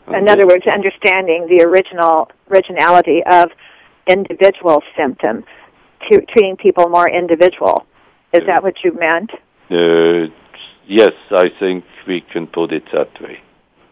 In 0.08 0.28
other 0.28 0.46
words, 0.46 0.64
understanding 0.72 1.48
the 1.48 1.62
original 1.64 2.30
originality 2.50 3.22
of 3.30 3.50
individual 4.06 4.82
symptom, 4.96 5.44
to, 6.08 6.22
treating 6.26 6.56
people 6.56 6.88
more 6.88 7.08
individual. 7.08 7.84
Is 8.32 8.42
that 8.46 8.62
what 8.62 8.82
you 8.82 8.92
meant? 8.94 9.30
Uh, 9.70 10.32
yes, 10.86 11.12
I 11.30 11.50
think 11.58 11.84
we 12.06 12.22
can 12.22 12.46
put 12.46 12.72
it 12.72 12.84
that 12.92 13.20
way. 13.20 13.40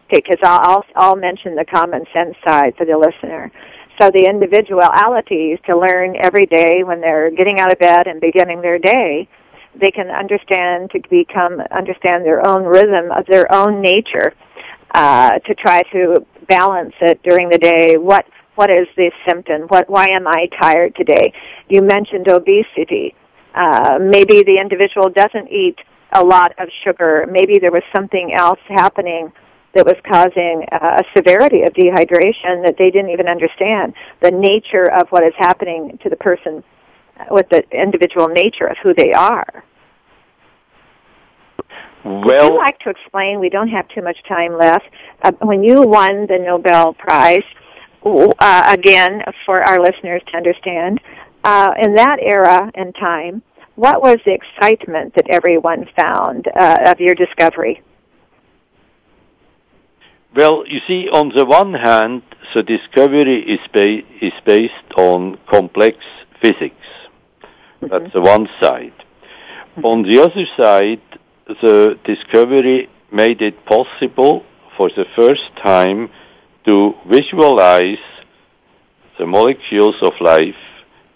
Because 0.09 0.39
I'll, 0.43 0.59
I'll 0.61 0.85
I'll 0.95 1.15
mention 1.15 1.55
the 1.55 1.65
common 1.65 2.05
sense 2.13 2.35
side 2.45 2.73
for 2.77 2.85
the 2.85 2.97
listener. 2.97 3.51
So 3.99 4.11
the 4.11 4.29
individualities 4.29 5.57
to 5.65 5.75
learn 5.75 6.15
every 6.21 6.45
day 6.45 6.83
when 6.83 7.01
they're 7.01 7.31
getting 7.31 7.59
out 7.59 7.71
of 7.71 7.79
bed 7.79 8.05
and 8.05 8.21
beginning 8.21 8.61
their 8.61 8.77
day, 8.77 9.27
they 9.75 9.89
can 9.89 10.09
understand 10.09 10.91
to 10.91 11.01
become 11.09 11.59
understand 11.71 12.23
their 12.23 12.45
own 12.45 12.63
rhythm 12.63 13.11
of 13.11 13.25
their 13.25 13.51
own 13.51 13.81
nature, 13.81 14.33
uh, 14.93 15.39
to 15.39 15.55
try 15.55 15.81
to 15.91 16.25
balance 16.47 16.93
it 17.01 17.21
during 17.23 17.49
the 17.49 17.57
day. 17.57 17.97
What 17.97 18.25
what 18.55 18.69
is 18.69 18.87
the 18.95 19.11
symptom? 19.27 19.63
What 19.67 19.89
why 19.89 20.05
am 20.15 20.27
I 20.27 20.47
tired 20.61 20.95
today? 20.95 21.33
You 21.67 21.81
mentioned 21.81 22.27
obesity. 22.27 23.15
Uh, 23.53 23.97
maybe 23.99 24.43
the 24.43 24.59
individual 24.61 25.09
doesn't 25.09 25.49
eat 25.51 25.77
a 26.11 26.23
lot 26.23 26.53
of 26.59 26.69
sugar. 26.83 27.25
Maybe 27.29 27.57
there 27.59 27.71
was 27.71 27.83
something 27.95 28.31
else 28.33 28.59
happening 28.67 29.31
that 29.77 29.85
was 29.85 29.95
causing 30.11 30.65
uh, 30.71 31.01
a 31.01 31.03
severity 31.15 31.61
of 31.61 31.71
dehydration 31.73 32.65
that 32.65 32.75
they 32.79 32.89
didn't 32.89 33.11
even 33.11 33.27
understand. 33.27 33.93
The 34.21 34.31
nature 34.31 34.91
of 34.91 35.07
what 35.09 35.23
is 35.23 35.33
happening 35.37 35.99
to 36.01 36.09
the 36.09 36.15
person 36.15 36.63
uh, 37.19 37.25
with 37.29 37.47
the 37.49 37.63
individual 37.71 38.27
nature 38.27 38.65
of 38.65 38.77
who 38.81 38.95
they 38.95 39.13
are. 39.13 39.63
Would 42.03 42.41
you 42.41 42.49
Well, 42.49 42.57
like 42.57 42.79
to 42.79 42.89
explain? 42.89 43.39
We 43.39 43.49
don't 43.49 43.67
have 43.67 43.87
too 43.89 44.01
much 44.01 44.17
time 44.27 44.57
left. 44.57 44.85
Uh, 45.21 45.31
when 45.41 45.63
you 45.63 45.83
won 45.83 46.25
the 46.25 46.39
Nobel 46.39 46.93
Prize, 46.93 47.43
uh, 48.03 48.63
again, 48.67 49.21
for 49.45 49.61
our 49.61 49.79
listeners 49.79 50.23
to 50.31 50.37
understand, 50.37 50.99
uh, 51.43 51.69
in 51.79 51.93
that 51.95 52.17
era 52.21 52.71
and 52.73 52.95
time, 52.95 53.43
what 53.75 54.01
was 54.01 54.17
the 54.25 54.33
excitement 54.33 55.13
that 55.15 55.27
everyone 55.29 55.87
found 55.95 56.47
uh, 56.55 56.77
of 56.87 56.99
your 56.99 57.13
discovery? 57.13 57.83
Well, 60.37 60.65
you 60.67 60.81
see, 60.87 61.09
on 61.09 61.31
the 61.35 61.45
one 61.45 61.73
hand, 61.73 62.21
the 62.53 62.61
discovery 62.61 63.41
is, 63.41 63.59
ba- 63.73 64.03
is 64.21 64.33
based 64.45 64.93
on 64.95 65.39
complex 65.49 65.97
physics. 66.39 66.85
That's 67.81 68.13
the 68.13 68.21
one 68.21 68.47
side. 68.61 68.93
On 69.83 70.03
the 70.03 70.21
other 70.21 70.45
side, 70.55 71.01
the 71.47 71.97
discovery 72.05 72.87
made 73.11 73.41
it 73.41 73.65
possible 73.65 74.45
for 74.77 74.91
the 74.95 75.05
first 75.15 75.49
time 75.65 76.11
to 76.65 76.93
visualize 77.09 78.05
the 79.17 79.25
molecules 79.25 79.95
of 80.03 80.13
life 80.21 80.61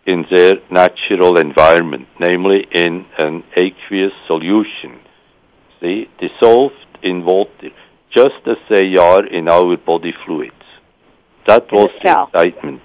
in 0.07 0.25
their 0.31 0.53
natural 0.71 1.37
environment, 1.37 2.07
namely 2.19 2.65
in 2.71 3.05
an 3.19 3.43
aqueous 3.55 4.13
solution, 4.25 4.99
see, 5.79 6.09
dissolved 6.19 6.73
in 7.03 7.23
water, 7.23 7.69
just 8.11 8.41
as 8.45 8.57
they 8.69 8.95
are 8.97 9.25
in 9.25 9.47
our 9.47 9.77
body 9.77 10.13
fluids. 10.25 10.53
That 11.47 11.71
was 11.71 11.89
the 12.03 12.27
excitement. 12.27 12.81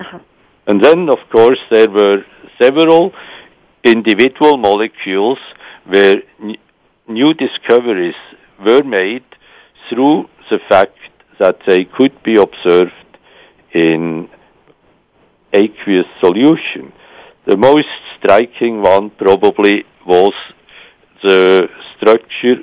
Uh-huh. 0.00 0.18
And 0.66 0.82
then, 0.82 1.08
of 1.08 1.18
course, 1.30 1.58
there 1.70 1.90
were 1.90 2.24
several 2.60 3.12
individual 3.84 4.56
molecules 4.56 5.38
where 5.86 6.16
n- 6.40 6.56
new 7.08 7.34
discoveries 7.34 8.14
were 8.64 8.82
made 8.82 9.24
through 9.88 10.28
the 10.50 10.60
fact 10.68 10.96
that 11.40 11.58
they 11.66 11.84
could 11.84 12.22
be 12.22 12.36
observed 12.36 12.92
in 13.74 14.28
aqueous 15.52 16.06
solution. 16.20 16.92
The 17.46 17.56
most 17.56 17.88
striking 18.18 18.82
one 18.82 19.10
probably 19.10 19.84
was 20.06 20.34
the 21.22 21.68
structure 21.96 22.62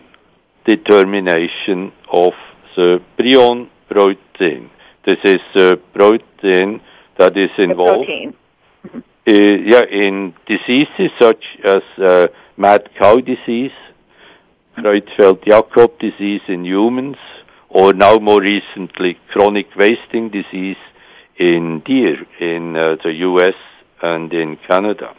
determination 0.75 1.91
of 2.11 2.33
the 2.75 3.01
prion 3.17 3.69
protein. 3.89 4.69
This 5.05 5.17
is 5.23 5.41
the 5.55 5.79
protein 5.93 6.81
that 7.17 7.35
is 7.35 7.49
involved 7.57 8.09
uh, 8.85 8.93
yeah, 9.33 9.85
in 9.91 10.33
diseases 10.47 11.11
such 11.19 11.43
as 11.63 11.81
uh, 12.03 12.27
mad 12.57 12.89
cow 12.97 13.15
disease, 13.17 13.77
Creutzfeldt-Jakob 14.77 15.99
disease 15.99 16.41
in 16.47 16.65
humans, 16.65 17.17
or 17.69 17.93
now 17.93 18.15
more 18.17 18.41
recently 18.41 19.17
chronic 19.31 19.67
wasting 19.75 20.29
disease 20.29 20.77
in 21.37 21.81
deer 21.85 22.17
in 22.39 22.75
uh, 22.75 22.95
the 23.03 23.13
U.S. 23.29 23.55
and 24.01 24.31
in 24.33 24.57
Canada. 24.67 25.15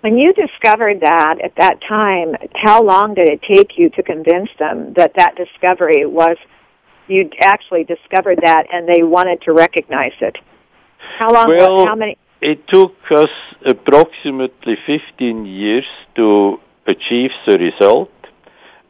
When 0.00 0.16
you 0.16 0.32
discovered 0.32 1.00
that 1.00 1.36
at 1.42 1.54
that 1.56 1.80
time, 1.86 2.34
how 2.54 2.82
long 2.82 3.14
did 3.14 3.28
it 3.28 3.42
take 3.42 3.76
you 3.76 3.90
to 3.90 4.02
convince 4.02 4.48
them 4.58 4.94
that 4.94 5.12
that 5.16 5.36
discovery 5.36 6.06
was, 6.06 6.36
you 7.06 7.28
actually 7.42 7.84
discovered 7.84 8.38
that 8.42 8.64
and 8.72 8.88
they 8.88 9.02
wanted 9.02 9.42
to 9.42 9.52
recognize 9.52 10.14
it? 10.20 10.38
How 11.18 11.32
long, 11.32 11.48
Well, 11.48 11.86
how 11.86 11.94
many, 11.94 12.16
It 12.40 12.66
took 12.68 12.94
us 13.10 13.30
approximately 13.66 14.76
15 14.86 15.44
years 15.44 15.84
to 16.16 16.58
achieve 16.86 17.32
the 17.46 17.58
result, 17.58 18.12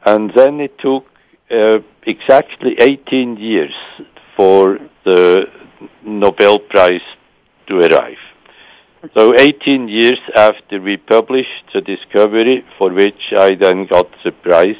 and 0.06 0.32
then 0.34 0.60
it 0.60 0.78
took 0.78 1.06
uh, 1.50 1.78
exactly 2.04 2.76
18 2.80 3.36
years 3.36 3.74
for 4.36 4.78
the 5.04 5.46
Nobel 6.04 6.60
Prize 6.60 7.06
to 7.66 7.80
arrive. 7.80 8.18
So 9.14 9.34
18 9.34 9.88
years 9.88 10.20
after 10.36 10.78
we 10.78 10.98
published 10.98 11.72
the 11.72 11.80
discovery, 11.80 12.64
for 12.78 12.92
which 12.92 13.32
I 13.36 13.54
then 13.54 13.86
got 13.86 14.08
the 14.22 14.30
prize, 14.30 14.76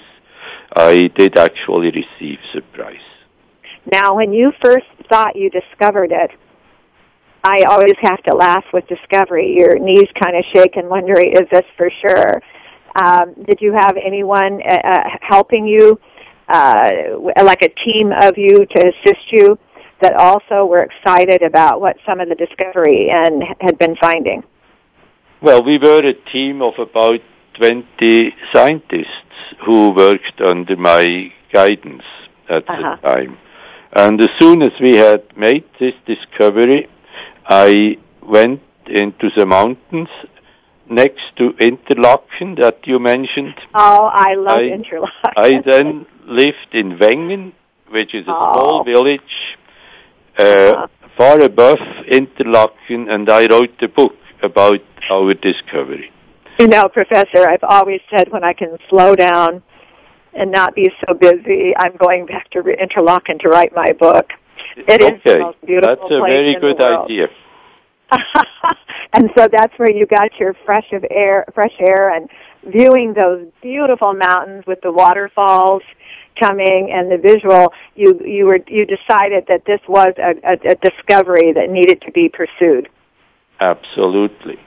I 0.77 1.09
did 1.17 1.39
actually 1.39 1.91
receive 1.91 2.39
the 2.55 2.61
prize. 2.75 3.09
now 3.91 4.15
when 4.15 4.33
you 4.33 4.53
first 4.63 4.87
thought 5.09 5.37
you 5.37 5.49
discovered 5.49 6.13
it, 6.13 6.31
I 7.43 7.65
always 7.67 7.97
have 8.03 8.23
to 8.25 8.35
laugh 8.35 8.65
with 8.75 8.87
discovery. 8.89 9.55
Your 9.57 9.79
knees 9.79 10.09
kind 10.23 10.37
of 10.37 10.45
shake 10.53 10.77
and 10.77 10.91
wondering, 10.91 11.33
is 11.33 11.49
this 11.51 11.65
for 11.79 11.91
sure? 12.03 12.43
Um, 13.03 13.35
did 13.47 13.63
you 13.63 13.73
have 13.73 13.97
anyone 13.97 14.61
uh, 14.63 14.75
uh, 14.85 15.03
helping 15.23 15.65
you, 15.65 15.99
uh, 16.49 16.91
like 17.43 17.63
a 17.63 17.71
team 17.71 18.13
of 18.13 18.37
you 18.37 18.67
to 18.67 18.79
assist 18.79 19.33
you 19.33 19.59
that 20.01 20.15
also 20.15 20.65
were 20.67 20.83
excited 20.83 21.43
about 21.43 21.81
what 21.81 21.97
some 22.07 22.21
of 22.21 22.29
the 22.29 22.35
discovery 22.35 23.11
and 23.11 23.43
had 23.61 23.79
been 23.79 23.97
finding? 23.97 24.43
Well, 25.43 25.63
we 25.63 25.79
were 25.79 26.01
a 26.07 26.15
team 26.15 26.63
of 26.63 26.75
about 26.79 27.21
20 27.55 28.35
scientists 28.53 29.37
who 29.65 29.91
worked 29.91 30.41
under 30.41 30.77
my 30.77 31.33
guidance 31.53 32.05
at 32.49 32.69
Uh-huh. 32.69 32.97
the 33.03 33.09
time. 33.15 33.39
And 33.93 34.21
as 34.21 34.31
soon 34.39 34.63
as 34.63 34.73
we 34.81 34.97
had 34.97 35.23
made 35.37 35.65
this 35.79 35.95
discovery, 36.07 36.89
I 37.49 37.99
went 38.23 38.61
into 38.87 39.31
the 39.31 39.47
mountains 39.47 40.09
next 40.89 41.25
to 41.37 41.55
Interlaken 41.59 42.57
that 42.57 42.79
you 42.87 42.99
mentioned. 42.99 43.55
Oh, 43.75 44.11
I 44.13 44.35
love 44.35 44.59
I- 44.59 44.63
Interlaken. 44.79 45.33
I 45.37 45.61
then 45.65 46.07
lived 46.27 46.73
in 46.73 46.99
Wengen, 46.99 47.53
which 47.89 48.15
is 48.15 48.27
a 48.29 48.35
Oh. 48.35 48.53
small 48.53 48.85
village 48.85 49.35
uh, 50.41 50.87
far 51.17 51.41
above 51.41 51.79
Interlaken, 52.09 53.09
and 53.11 53.29
I 53.29 53.47
wrote 53.47 53.83
a 53.83 53.89
book 53.89 54.15
about 54.43 54.81
our 55.11 55.35
discovery. 55.35 56.11
You 56.59 56.69
know, 56.69 56.89
Professor, 56.89 57.49
I've 57.49 57.65
always 57.65 58.01
said 58.11 58.31
when 58.33 58.45
I 58.45 58.53
can 58.53 58.77
slow 58.89 59.15
down 59.15 59.63
and 60.33 60.51
not 60.51 60.75
be 60.75 60.91
so 61.01 61.15
busy, 61.15 61.75
I'm 61.77 61.97
going 61.97 62.27
back 62.27 62.51
to 62.51 62.61
Interlaken 62.61 63.39
to 63.41 63.49
write 63.49 63.75
my 63.75 63.93
book. 63.93 64.31
It 64.77 65.03
is 65.03 65.11
okay, 65.11 65.35
the 65.35 65.39
most 65.41 65.67
beautiful 65.67 65.97
that's 65.97 66.15
a 66.15 66.21
place 66.21 66.33
very 66.33 66.55
in 66.55 66.61
good 66.61 66.79
the 66.79 66.85
world. 66.85 67.05
idea. 67.07 67.29
and 69.13 69.31
so 69.37 69.49
that's 69.51 69.73
where 69.79 69.91
you 69.91 70.07
got 70.07 70.31
your 70.39 70.55
fresh 70.65 70.87
of 70.93 71.05
air, 71.11 71.45
fresh 71.55 71.75
air, 71.79 72.15
and 72.15 72.29
viewing 72.67 73.15
those 73.15 73.47
beautiful 73.63 74.13
mountains 74.13 74.65
with 74.67 74.81
the 74.83 74.93
waterfalls 74.93 75.83
coming 76.39 76.91
and 76.93 77.11
the 77.11 77.19
visual. 77.19 77.73
You 77.95 78.21
you 78.25 78.47
were 78.47 78.61
you 78.69 78.87
decided 78.87 79.45
that 79.49 79.65
this 79.67 79.81
was 79.89 80.13
a, 80.19 80.33
a, 80.47 80.73
a 80.73 80.75
discovery 80.77 81.53
that 81.53 81.71
needed 81.71 82.03
to 82.03 82.13
be 82.13 82.29
pursued. 82.29 82.89
Absolutely. 83.61 84.59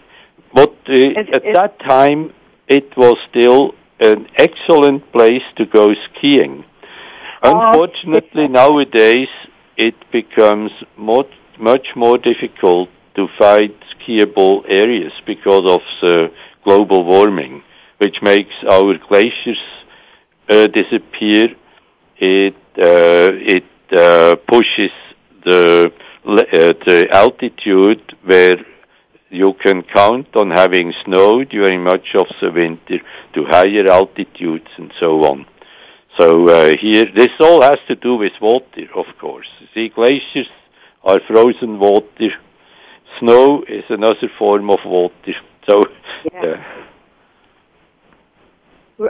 But 0.53 0.71
uh, 0.87 0.93
Is- 0.93 1.17
at 1.33 1.45
is- 1.45 1.55
that 1.55 1.79
time, 1.79 2.33
it 2.67 2.95
was 2.95 3.17
still 3.29 3.73
an 3.99 4.27
excellent 4.37 5.11
place 5.11 5.43
to 5.57 5.65
go 5.65 5.93
skiing. 6.05 6.65
Oh, 7.43 7.59
Unfortunately, 7.67 8.47
nowadays 8.47 9.27
it 9.77 9.95
becomes 10.11 10.71
much, 10.97 11.27
much 11.59 11.87
more 11.95 12.17
difficult 12.17 12.89
to 13.15 13.27
find 13.37 13.73
skiable 13.93 14.63
areas 14.69 15.11
because 15.25 15.63
of 15.69 15.81
the 16.01 16.27
global 16.63 17.03
warming, 17.03 17.61
which 17.97 18.17
makes 18.21 18.53
our 18.69 18.97
glaciers 19.09 19.57
uh, 19.59 19.82
disappear. 20.47 21.55
It 22.17 22.55
uh, 22.77 23.31
it 23.57 23.65
uh, 23.91 24.35
pushes 24.47 24.91
the 25.45 25.91
uh, 26.25 26.73
the 26.85 27.07
altitude 27.11 28.15
where 28.23 28.57
you 29.29 29.53
can 29.61 29.83
count 29.83 30.27
on 30.35 30.51
having 30.51 30.93
snow 31.05 31.43
during 31.43 31.83
much 31.83 32.15
of 32.15 32.27
the 32.39 32.51
winter 32.51 32.99
to 33.33 33.45
higher 33.45 33.87
altitudes 33.89 34.67
and 34.77 34.93
so 34.99 35.23
on. 35.25 35.45
So 36.19 36.47
uh, 36.47 36.77
here, 36.79 37.05
this 37.15 37.31
all 37.39 37.61
has 37.63 37.79
to 37.87 37.95
do 37.95 38.15
with 38.15 38.33
water, 38.39 38.85
of 38.95 39.05
course. 39.19 39.47
See, 39.73 39.89
glaciers 39.89 40.47
are 41.03 41.19
frozen 41.27 41.79
water. 41.79 42.29
Snow 43.19 43.63
is 43.67 43.83
another 43.89 44.29
form 44.37 44.69
of 44.69 44.79
water. 44.85 45.33
So, 45.67 45.83
Yeah. 46.31 46.41
uh, 46.41 46.63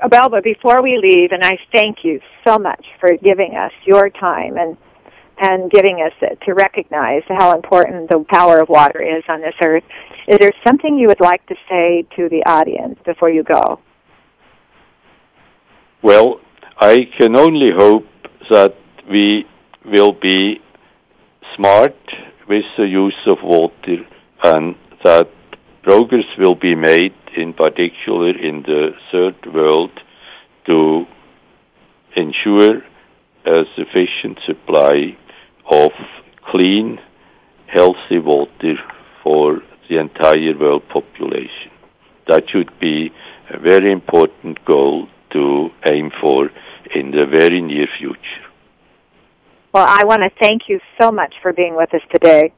But 0.02 0.44
before 0.44 0.82
we 0.82 0.98
leave, 0.98 1.32
and 1.32 1.44
I 1.44 1.58
thank 1.72 2.04
you 2.04 2.20
so 2.46 2.58
much 2.58 2.86
for 3.00 3.16
giving 3.18 3.56
us 3.56 3.72
your 3.86 4.10
time 4.10 4.58
and 4.58 4.78
and 5.36 5.72
giving 5.72 5.98
us 6.00 6.14
it 6.22 6.40
to 6.46 6.54
recognize 6.54 7.24
how 7.28 7.56
important 7.56 8.08
the 8.08 8.24
power 8.30 8.60
of 8.60 8.70
water 8.70 9.02
is 9.02 9.24
on 9.28 9.42
this 9.42 9.56
earth. 9.64 9.84
Is 10.28 10.38
there 10.40 10.52
something 10.66 10.98
you 10.98 11.08
would 11.08 11.20
like 11.20 11.44
to 11.48 11.56
say 11.68 12.06
to 12.16 12.30
the 12.30 12.44
audience 12.46 13.00
before 13.04 13.32
you 13.32 13.44
go? 13.44 13.80
well, 16.04 16.42
I 16.78 17.10
can 17.18 17.36
only 17.36 17.72
hope 17.72 18.06
that 18.50 18.76
we 19.10 19.46
will 19.86 20.12
be 20.12 20.62
smart 21.56 21.96
with 22.48 22.66
the 22.78 22.88
use 22.88 23.22
of 23.26 23.38
water 23.42 24.06
and 24.44 24.76
that 25.04 25.30
progress 25.84 26.26
will 26.38 26.56
be 26.56 26.76
made, 26.76 27.14
in 27.36 27.54
particular 27.54 28.30
in 28.30 28.64
the 28.64 28.92
third 29.12 29.36
world, 29.54 29.92
to 30.66 31.06
ensure 32.16 32.82
a 33.46 33.66
sufficient 33.76 34.40
supply 34.46 35.18
of 35.70 35.92
clean, 36.46 37.00
healthy 37.68 38.20
water 38.20 38.76
for 39.22 39.62
the 39.90 40.00
entire 40.00 40.58
world 40.58 40.88
population. 40.88 41.72
That 42.28 42.50
should 42.50 42.72
be 42.80 43.12
a 43.50 43.60
very 43.60 43.92
important 43.92 44.64
goal 44.64 45.08
to 45.32 45.70
aim 45.90 46.12
for 46.22 46.50
in 46.96 47.12
the 47.12 47.26
very 47.26 47.62
near 47.62 47.88
future. 47.98 48.46
Well, 49.74 49.86
I 49.88 50.06
want 50.06 50.22
to 50.22 50.30
thank 50.40 50.70
you 50.70 50.80
so 51.02 51.12
much 51.12 51.34
for 51.42 51.52
being 51.52 51.76
with 51.76 51.94
us 51.94 52.02
today. 52.12 52.54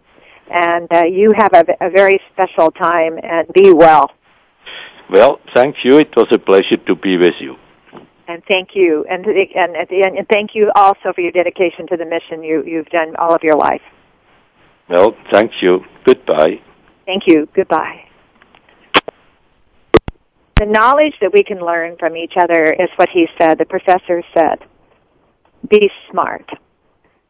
And 0.50 0.88
uh, 0.92 1.06
you 1.06 1.34
have 1.38 1.54
a, 1.54 1.88
a 1.88 1.90
very 1.90 2.20
special 2.32 2.72
time 2.72 3.20
and 3.24 3.48
be 3.54 3.74
well. 3.74 4.12
Well, 5.10 5.40
thank 5.54 5.84
you. 5.84 6.00
It 6.00 6.16
was 6.16 6.28
a 6.32 6.40
pleasure 6.40 6.78
to 6.78 6.96
be 6.96 7.18
with 7.18 7.36
you. 7.40 7.56
And 8.28 8.42
thank 8.48 8.70
you, 8.74 9.06
and 9.08 9.24
and 9.24 9.76
at 9.76 9.88
the 9.90 10.04
end, 10.04 10.18
and 10.18 10.28
thank 10.28 10.56
you 10.56 10.72
also 10.76 11.14
for 11.14 11.22
your 11.22 11.32
dedication 11.32 11.86
to 11.88 11.98
the 11.98 12.06
mission 12.06 12.44
you 12.44 12.64
you've 12.66 12.88
done 12.88 13.16
all 13.18 13.36
of 13.36 13.44
your 13.44 13.56
life. 13.56 13.84
Well, 14.90 15.16
thank 15.32 15.62
you. 15.62 15.82
Goodbye. 16.06 16.60
Thank 17.06 17.28
you. 17.28 17.48
Goodbye. 17.54 18.06
The 20.60 20.66
knowledge 20.66 21.14
that 21.22 21.34
we 21.34 21.44
can 21.44 21.60
learn 21.60 21.98
from 22.00 22.18
each 22.18 22.34
other 22.36 22.64
is 22.64 22.90
what 22.96 23.10
he 23.10 23.28
said. 23.40 23.60
The 23.60 23.66
professor 23.66 24.24
said, 24.36 24.66
"Be 25.70 25.92
smart," 26.10 26.50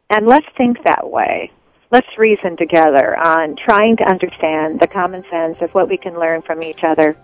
and 0.08 0.26
let's 0.26 0.46
think 0.56 0.82
that 0.84 1.10
way. 1.10 1.50
Let's 1.90 2.18
reason 2.18 2.56
together 2.56 3.16
on 3.16 3.54
trying 3.56 3.96
to 3.98 4.04
understand 4.04 4.80
the 4.80 4.88
common 4.88 5.24
sense 5.30 5.60
of 5.60 5.72
what 5.72 5.88
we 5.88 5.96
can 5.96 6.18
learn 6.18 6.42
from 6.42 6.62
each 6.62 6.82
other. 6.82 7.16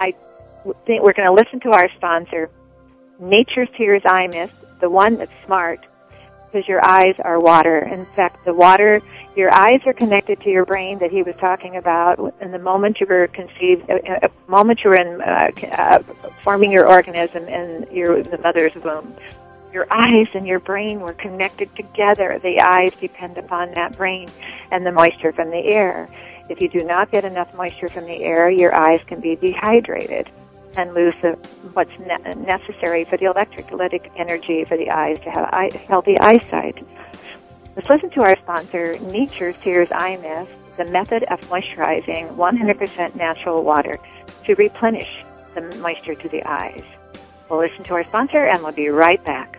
I 0.00 0.12
think 0.86 1.02
we're 1.02 1.12
going 1.12 1.28
to 1.28 1.32
listen 1.32 1.60
to 1.60 1.70
our 1.70 1.88
sponsor 1.96 2.50
Nature's 3.20 3.68
Tears 3.76 4.02
Eye 4.04 4.26
Mist, 4.26 4.52
the 4.80 4.90
one 4.90 5.16
that's 5.16 5.32
smart, 5.44 5.86
because 6.46 6.66
your 6.68 6.84
eyes 6.84 7.14
are 7.20 7.38
water. 7.38 7.78
In 7.78 8.04
fact, 8.06 8.44
the 8.44 8.52
water, 8.52 9.00
your 9.36 9.54
eyes 9.54 9.80
are 9.86 9.92
connected 9.92 10.40
to 10.40 10.50
your 10.50 10.66
brain 10.66 10.98
that 10.98 11.12
he 11.12 11.22
was 11.22 11.36
talking 11.36 11.76
about. 11.76 12.18
In 12.40 12.50
the 12.50 12.58
moment 12.58 13.00
you 13.00 13.06
were 13.06 13.28
conceived, 13.28 13.88
uh, 13.88 13.98
uh 14.22 14.28
moment 14.48 14.82
you 14.82 14.90
were 14.90 14.96
in 14.96 15.20
uh, 15.20 15.50
uh, 15.72 15.98
forming 16.42 16.72
your 16.72 16.88
organism 16.88 17.46
in 17.48 17.86
your 17.92 18.22
the 18.22 18.38
mother's 18.38 18.74
womb, 18.74 19.14
your 19.76 19.86
eyes 19.90 20.26
and 20.32 20.46
your 20.46 20.58
brain 20.58 21.00
were 21.00 21.12
connected 21.12 21.68
together. 21.76 22.40
The 22.42 22.62
eyes 22.62 22.94
depend 22.98 23.36
upon 23.36 23.72
that 23.72 23.94
brain 23.94 24.26
and 24.70 24.86
the 24.86 24.90
moisture 24.90 25.32
from 25.32 25.50
the 25.50 25.66
air. 25.66 26.08
If 26.48 26.62
you 26.62 26.68
do 26.70 26.82
not 26.82 27.10
get 27.10 27.26
enough 27.26 27.54
moisture 27.54 27.90
from 27.90 28.06
the 28.06 28.24
air, 28.24 28.48
your 28.48 28.74
eyes 28.74 29.02
can 29.06 29.20
be 29.20 29.36
dehydrated 29.36 30.30
and 30.78 30.94
lose 30.94 31.12
the, 31.20 31.32
what's 31.74 31.90
ne- 31.98 32.34
necessary 32.36 33.04
for 33.04 33.18
the 33.18 33.26
electrolytic 33.26 34.10
energy 34.16 34.64
for 34.64 34.78
the 34.78 34.88
eyes 34.88 35.18
to 35.24 35.30
have 35.30 35.44
eye, 35.52 35.68
healthy 35.86 36.18
eyesight. 36.20 36.82
Let's 37.76 37.90
listen 37.90 38.08
to 38.12 38.22
our 38.22 38.38
sponsor, 38.38 38.98
Nature's 39.00 39.58
Tears 39.58 39.92
Eye 39.92 40.16
Mist, 40.22 40.78
the 40.78 40.86
method 40.86 41.24
of 41.24 41.38
moisturizing 41.50 42.34
100% 42.34 43.14
natural 43.14 43.62
water 43.62 43.98
to 44.46 44.54
replenish 44.54 45.22
the 45.54 45.60
moisture 45.82 46.14
to 46.14 46.28
the 46.30 46.42
eyes. 46.44 46.82
We'll 47.50 47.58
listen 47.58 47.84
to 47.84 47.94
our 47.94 48.04
sponsor 48.04 48.46
and 48.46 48.62
we'll 48.62 48.72
be 48.72 48.88
right 48.88 49.22
back. 49.22 49.58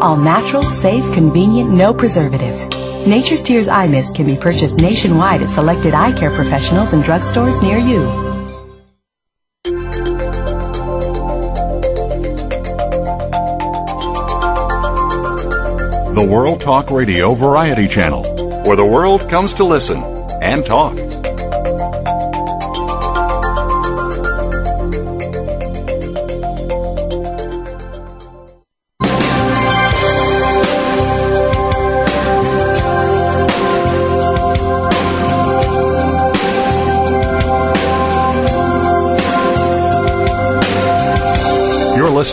All 0.00 0.16
natural, 0.16 0.62
safe, 0.62 1.04
convenient, 1.14 1.70
no 1.70 1.94
preservatives. 1.94 2.68
Nature's 3.06 3.42
Tears 3.42 3.68
Eye 3.68 3.86
Mist 3.86 4.16
can 4.16 4.26
be 4.26 4.36
purchased 4.36 4.78
nationwide 4.78 5.42
at 5.42 5.48
selected 5.48 5.94
eye 5.94 6.12
care 6.12 6.30
professionals 6.30 6.92
and 6.92 7.02
drugstores 7.02 7.62
near 7.62 7.78
you. 7.78 8.04
The 16.14 16.26
World 16.30 16.60
Talk 16.60 16.90
Radio 16.90 17.34
Variety 17.34 17.88
Channel, 17.88 18.22
where 18.64 18.76
the 18.76 18.84
world 18.84 19.28
comes 19.28 19.54
to 19.54 19.64
listen 19.64 20.02
and 20.40 20.64
talk. 20.64 20.96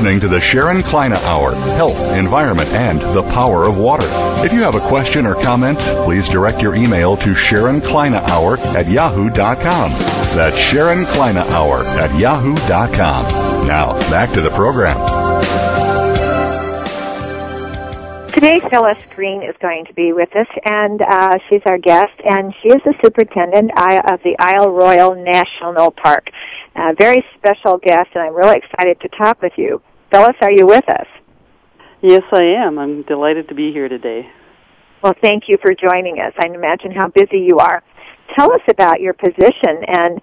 Listening 0.02 0.22
to 0.22 0.30
the 0.30 0.42
Sharon 0.42 0.82
Kleyne 0.82 1.14
Hour 1.14 1.54
Health, 1.54 2.18
Environment, 2.18 2.68
and 2.70 3.00
the 3.00 3.22
Power 3.22 3.66
of 3.66 3.78
Water. 3.78 4.08
If 4.44 4.52
you 4.52 4.62
have 4.62 4.74
a 4.74 4.80
question 4.80 5.28
or 5.28 5.36
comment, 5.36 5.78
please 5.78 6.28
direct 6.28 6.60
your 6.60 6.74
email 6.74 7.16
to 7.18 7.36
Sharon 7.36 7.82
Kleyne 7.82 8.16
Hour 8.16 8.58
at 8.76 8.88
yahoo.com. 8.88 9.92
That's 10.34 10.58
Sharon 10.58 11.06
Kleyne 11.06 11.38
Hour 11.38 11.84
at 11.84 12.20
yahoo.com. 12.20 13.68
Now, 13.68 13.94
back 14.10 14.32
to 14.32 14.42
the 14.42 14.50
program. 14.50 14.98
Today, 18.32 18.60
Phyllis 18.60 18.98
Green 19.16 19.44
is 19.44 19.56
going 19.62 19.86
to 19.86 19.94
be 19.94 20.14
with 20.14 20.36
us, 20.36 20.48
and 20.66 21.00
uh, 21.04 21.38
she's 21.48 21.62
our 21.68 21.78
guest, 21.78 22.14
and 22.26 22.56
she 22.64 22.70
is 22.70 22.82
the 22.86 22.96
superintendent 23.04 23.70
of 23.70 24.20
the 24.24 24.36
Isle 24.40 24.72
Royale 24.72 25.14
National 25.14 25.92
Park 25.92 26.32
a 26.76 26.94
very 26.98 27.24
special 27.38 27.78
guest, 27.78 28.10
and 28.14 28.24
I'm 28.24 28.34
really 28.34 28.58
excited 28.58 29.00
to 29.02 29.10
talk 29.10 29.42
with 29.42 29.54
you. 29.58 29.82
Phyllis, 30.12 30.36
are 30.42 30.52
you 30.52 30.68
with 30.68 30.88
us? 30.90 31.08
Yes, 32.02 32.24
I 32.34 32.44
am. 32.44 32.78
I'm 32.78 33.04
delighted 33.04 33.48
to 33.50 33.56
be 33.56 33.72
here 33.72 33.88
today. 33.88 34.30
Well, 35.02 35.14
thank 35.22 35.44
you 35.48 35.58
for 35.62 35.74
joining 35.74 36.20
us. 36.20 36.34
I 36.38 36.48
imagine 36.48 36.92
how 36.92 37.08
busy 37.08 37.40
you 37.40 37.60
are. 37.60 37.82
Tell 38.38 38.52
us 38.52 38.62
about 38.70 39.00
your 39.02 39.14
position 39.14 39.84
and 39.88 40.22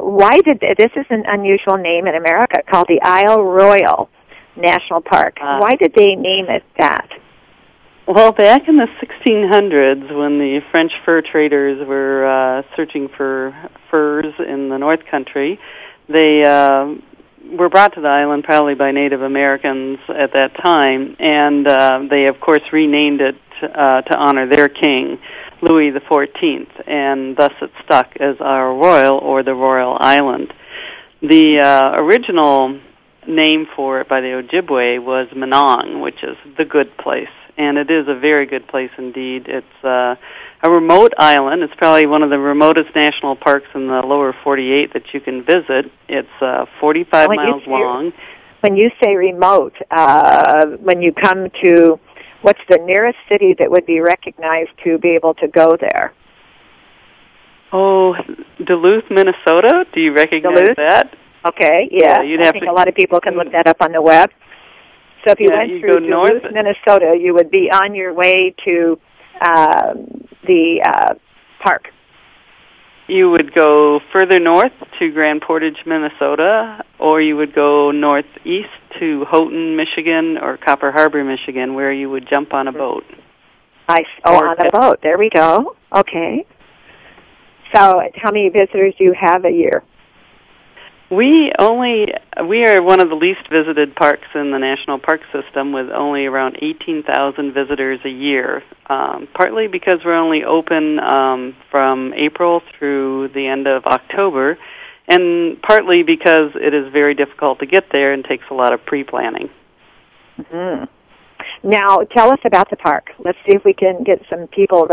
why 0.00 0.40
did 0.40 0.60
this 0.60 0.90
is 0.96 1.06
an 1.10 1.24
unusual 1.26 1.76
name 1.76 2.06
in 2.06 2.14
America 2.14 2.60
called 2.68 2.86
the 2.88 3.00
Isle 3.02 3.42
Royale 3.42 4.08
National 4.56 5.00
Park. 5.00 5.38
Uh, 5.40 5.58
why 5.58 5.76
did 5.76 5.92
they 5.94 6.14
name 6.14 6.46
it 6.48 6.64
that? 6.78 7.08
Well, 8.08 8.32
back 8.32 8.68
in 8.68 8.76
the 8.76 8.86
1600s, 9.02 10.16
when 10.16 10.38
the 10.38 10.60
French 10.70 10.92
fur 11.04 11.22
traders 11.22 11.86
were 11.86 12.26
uh, 12.26 12.62
searching 12.76 13.08
for 13.16 13.54
furs 13.90 14.32
in 14.38 14.68
the 14.68 14.78
North 14.78 15.04
Country, 15.10 15.58
they 16.08 16.44
uh, 16.44 16.94
were 17.50 17.68
brought 17.68 17.94
to 17.94 18.00
the 18.00 18.08
island 18.08 18.44
probably 18.44 18.74
by 18.74 18.92
Native 18.92 19.22
Americans 19.22 19.98
at 20.08 20.32
that 20.32 20.54
time, 20.56 21.16
and 21.18 21.66
uh, 21.66 22.00
they 22.08 22.26
of 22.26 22.40
course 22.40 22.62
renamed 22.72 23.20
it 23.20 23.36
uh, 23.62 24.02
to 24.02 24.16
honor 24.16 24.46
their 24.48 24.68
king, 24.68 25.18
Louis 25.62 25.90
the 25.90 26.00
Fourteenth, 26.00 26.70
and 26.86 27.36
thus 27.36 27.52
it 27.62 27.70
stuck 27.84 28.16
as 28.18 28.36
our 28.40 28.74
royal 28.74 29.18
or 29.18 29.42
the 29.42 29.54
Royal 29.54 29.96
Island. 29.98 30.52
The 31.22 31.60
uh, 31.60 32.02
original 32.02 32.80
name 33.26 33.66
for 33.74 34.00
it 34.00 34.08
by 34.08 34.20
the 34.20 34.42
Ojibwe 34.42 35.02
was 35.02 35.28
Minong, 35.28 36.02
which 36.02 36.22
is 36.22 36.36
the 36.56 36.64
good 36.64 36.96
place, 36.96 37.28
and 37.56 37.78
it 37.78 37.90
is 37.90 38.06
a 38.08 38.14
very 38.14 38.46
good 38.46 38.66
place 38.68 38.90
indeed. 38.98 39.46
It's 39.48 39.84
uh, 39.84 40.16
a 40.62 40.70
remote 40.70 41.12
island. 41.18 41.62
It's 41.62 41.74
probably 41.76 42.06
one 42.06 42.22
of 42.22 42.30
the 42.30 42.38
remotest 42.38 42.94
national 42.94 43.36
parks 43.36 43.66
in 43.74 43.86
the 43.88 44.00
lower 44.00 44.34
48 44.44 44.92
that 44.92 45.02
you 45.12 45.20
can 45.20 45.44
visit. 45.44 45.90
It's 46.08 46.28
uh, 46.40 46.66
45 46.80 47.28
when 47.28 47.36
miles 47.36 47.62
long. 47.66 48.12
When 48.60 48.76
you 48.76 48.90
say 49.02 49.14
remote, 49.14 49.74
uh, 49.90 50.66
when 50.80 51.02
you 51.02 51.12
come 51.12 51.48
to 51.62 52.00
what's 52.42 52.60
the 52.68 52.78
nearest 52.78 53.18
city 53.28 53.54
that 53.58 53.70
would 53.70 53.86
be 53.86 54.00
recognized 54.00 54.70
to 54.84 54.98
be 54.98 55.10
able 55.10 55.34
to 55.34 55.48
go 55.48 55.76
there? 55.78 56.14
Oh, 57.72 58.14
Duluth, 58.64 59.04
Minnesota. 59.10 59.84
Do 59.92 60.00
you 60.00 60.14
recognize 60.14 60.54
Duluth? 60.54 60.76
that? 60.76 61.14
Okay, 61.46 61.88
yeah. 61.90 62.20
yeah 62.20 62.22
you'd 62.22 62.40
have 62.40 62.48
I 62.48 62.52
think 62.52 62.64
to, 62.64 62.70
a 62.70 62.72
lot 62.72 62.88
of 62.88 62.94
people 62.94 63.20
can 63.20 63.36
look 63.36 63.52
that 63.52 63.66
up 63.66 63.76
on 63.80 63.92
the 63.92 64.02
web. 64.02 64.30
So 65.24 65.32
if 65.32 65.40
you 65.40 65.50
yeah, 65.50 65.58
went 65.58 65.80
through 65.80 66.00
Duluth, 66.00 66.42
north. 66.42 66.52
Minnesota, 66.52 67.16
you 67.20 67.34
would 67.34 67.50
be 67.50 67.70
on 67.70 67.94
your 67.94 68.14
way 68.14 68.54
to 68.64 68.98
um, 69.40 70.25
the 70.46 70.82
uh, 70.84 71.14
park. 71.62 71.88
You 73.08 73.30
would 73.30 73.54
go 73.54 74.00
further 74.12 74.40
north 74.40 74.72
to 74.98 75.12
Grand 75.12 75.42
Portage, 75.42 75.78
Minnesota, 75.86 76.82
or 76.98 77.20
you 77.20 77.36
would 77.36 77.54
go 77.54 77.92
northeast 77.92 78.68
to 78.98 79.24
Houghton, 79.26 79.76
Michigan, 79.76 80.38
or 80.38 80.56
Copper 80.56 80.90
Harbor, 80.90 81.22
Michigan, 81.22 81.74
where 81.74 81.92
you 81.92 82.10
would 82.10 82.28
jump 82.28 82.52
on 82.52 82.66
a 82.66 82.72
boat. 82.72 83.04
I 83.88 84.04
oh, 84.24 84.36
or 84.36 84.48
on 84.48 84.56
a 84.58 84.70
boat. 84.72 84.98
There 85.02 85.18
we 85.18 85.30
go. 85.30 85.76
Okay. 85.94 86.44
So, 87.74 88.00
how 88.14 88.32
many 88.32 88.48
visitors 88.48 88.94
do 88.98 89.04
you 89.04 89.14
have 89.18 89.44
a 89.44 89.50
year? 89.50 89.84
We 91.08 91.52
only 91.56 92.12
we 92.48 92.66
are 92.66 92.82
one 92.82 92.98
of 92.98 93.08
the 93.08 93.14
least 93.14 93.48
visited 93.48 93.94
parks 93.94 94.26
in 94.34 94.50
the 94.50 94.58
national 94.58 94.98
park 94.98 95.20
system, 95.32 95.72
with 95.72 95.88
only 95.90 96.26
around 96.26 96.58
eighteen 96.60 97.04
thousand 97.04 97.52
visitors 97.52 98.00
a 98.04 98.10
year. 98.10 98.64
Um, 98.88 99.28
partly 99.32 99.68
because 99.68 100.04
we're 100.04 100.16
only 100.16 100.42
open 100.42 100.98
um, 100.98 101.56
from 101.70 102.12
April 102.14 102.60
through 102.76 103.28
the 103.28 103.46
end 103.46 103.68
of 103.68 103.84
October, 103.86 104.58
and 105.06 105.62
partly 105.62 106.02
because 106.02 106.50
it 106.56 106.74
is 106.74 106.92
very 106.92 107.14
difficult 107.14 107.60
to 107.60 107.66
get 107.66 107.92
there 107.92 108.12
and 108.12 108.24
takes 108.24 108.44
a 108.50 108.54
lot 108.54 108.72
of 108.72 108.84
pre-planning. 108.84 109.48
Mm-hmm. 110.38 110.86
Now, 111.62 111.98
tell 111.98 112.32
us 112.32 112.40
about 112.44 112.68
the 112.70 112.76
park. 112.76 113.10
Let's 113.18 113.38
see 113.46 113.54
if 113.54 113.64
we 113.64 113.74
can 113.74 114.02
get 114.02 114.22
some 114.28 114.48
people. 114.48 114.88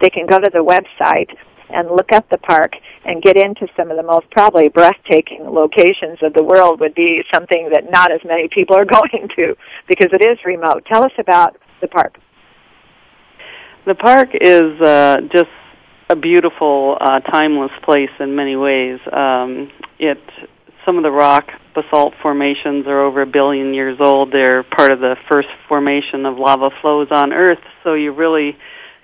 They 0.00 0.10
can 0.10 0.26
go 0.26 0.40
to 0.40 0.50
the 0.50 0.64
website 0.64 1.36
and 1.72 1.90
look 1.90 2.12
up 2.12 2.28
the 2.30 2.38
park 2.38 2.74
and 3.04 3.22
get 3.22 3.36
into 3.36 3.66
some 3.76 3.90
of 3.90 3.96
the 3.96 4.02
most 4.02 4.30
probably 4.30 4.68
breathtaking 4.68 5.44
locations 5.44 6.18
of 6.22 6.32
the 6.34 6.42
world 6.42 6.80
would 6.80 6.94
be 6.94 7.22
something 7.32 7.70
that 7.72 7.90
not 7.90 8.12
as 8.12 8.20
many 8.24 8.48
people 8.48 8.76
are 8.76 8.84
going 9.00 9.28
to 9.36 9.56
because 9.88 10.08
it 10.12 10.24
is 10.24 10.38
remote. 10.44 10.84
Tell 10.86 11.04
us 11.04 11.12
about 11.18 11.56
the 11.80 11.88
park. 11.88 12.18
The 13.84 13.94
park 13.94 14.28
is 14.32 14.80
uh, 14.80 15.22
just 15.32 15.50
a 16.08 16.14
beautiful, 16.14 16.96
uh, 17.00 17.20
timeless 17.20 17.72
place 17.82 18.10
in 18.20 18.36
many 18.36 18.54
ways. 18.54 19.00
Um, 19.12 19.70
it 19.98 20.20
some 20.84 20.96
of 20.96 21.04
the 21.04 21.10
rock 21.10 21.48
basalt 21.74 22.14
formations 22.20 22.86
are 22.86 23.02
over 23.02 23.22
a 23.22 23.26
billion 23.26 23.72
years 23.72 23.98
old. 24.00 24.32
They're 24.32 24.62
part 24.62 24.90
of 24.90 25.00
the 25.00 25.16
first 25.30 25.48
formation 25.68 26.26
of 26.26 26.38
lava 26.38 26.70
flows 26.80 27.08
on 27.10 27.32
Earth, 27.32 27.60
so 27.84 27.94
you're 27.94 28.12
really 28.12 28.56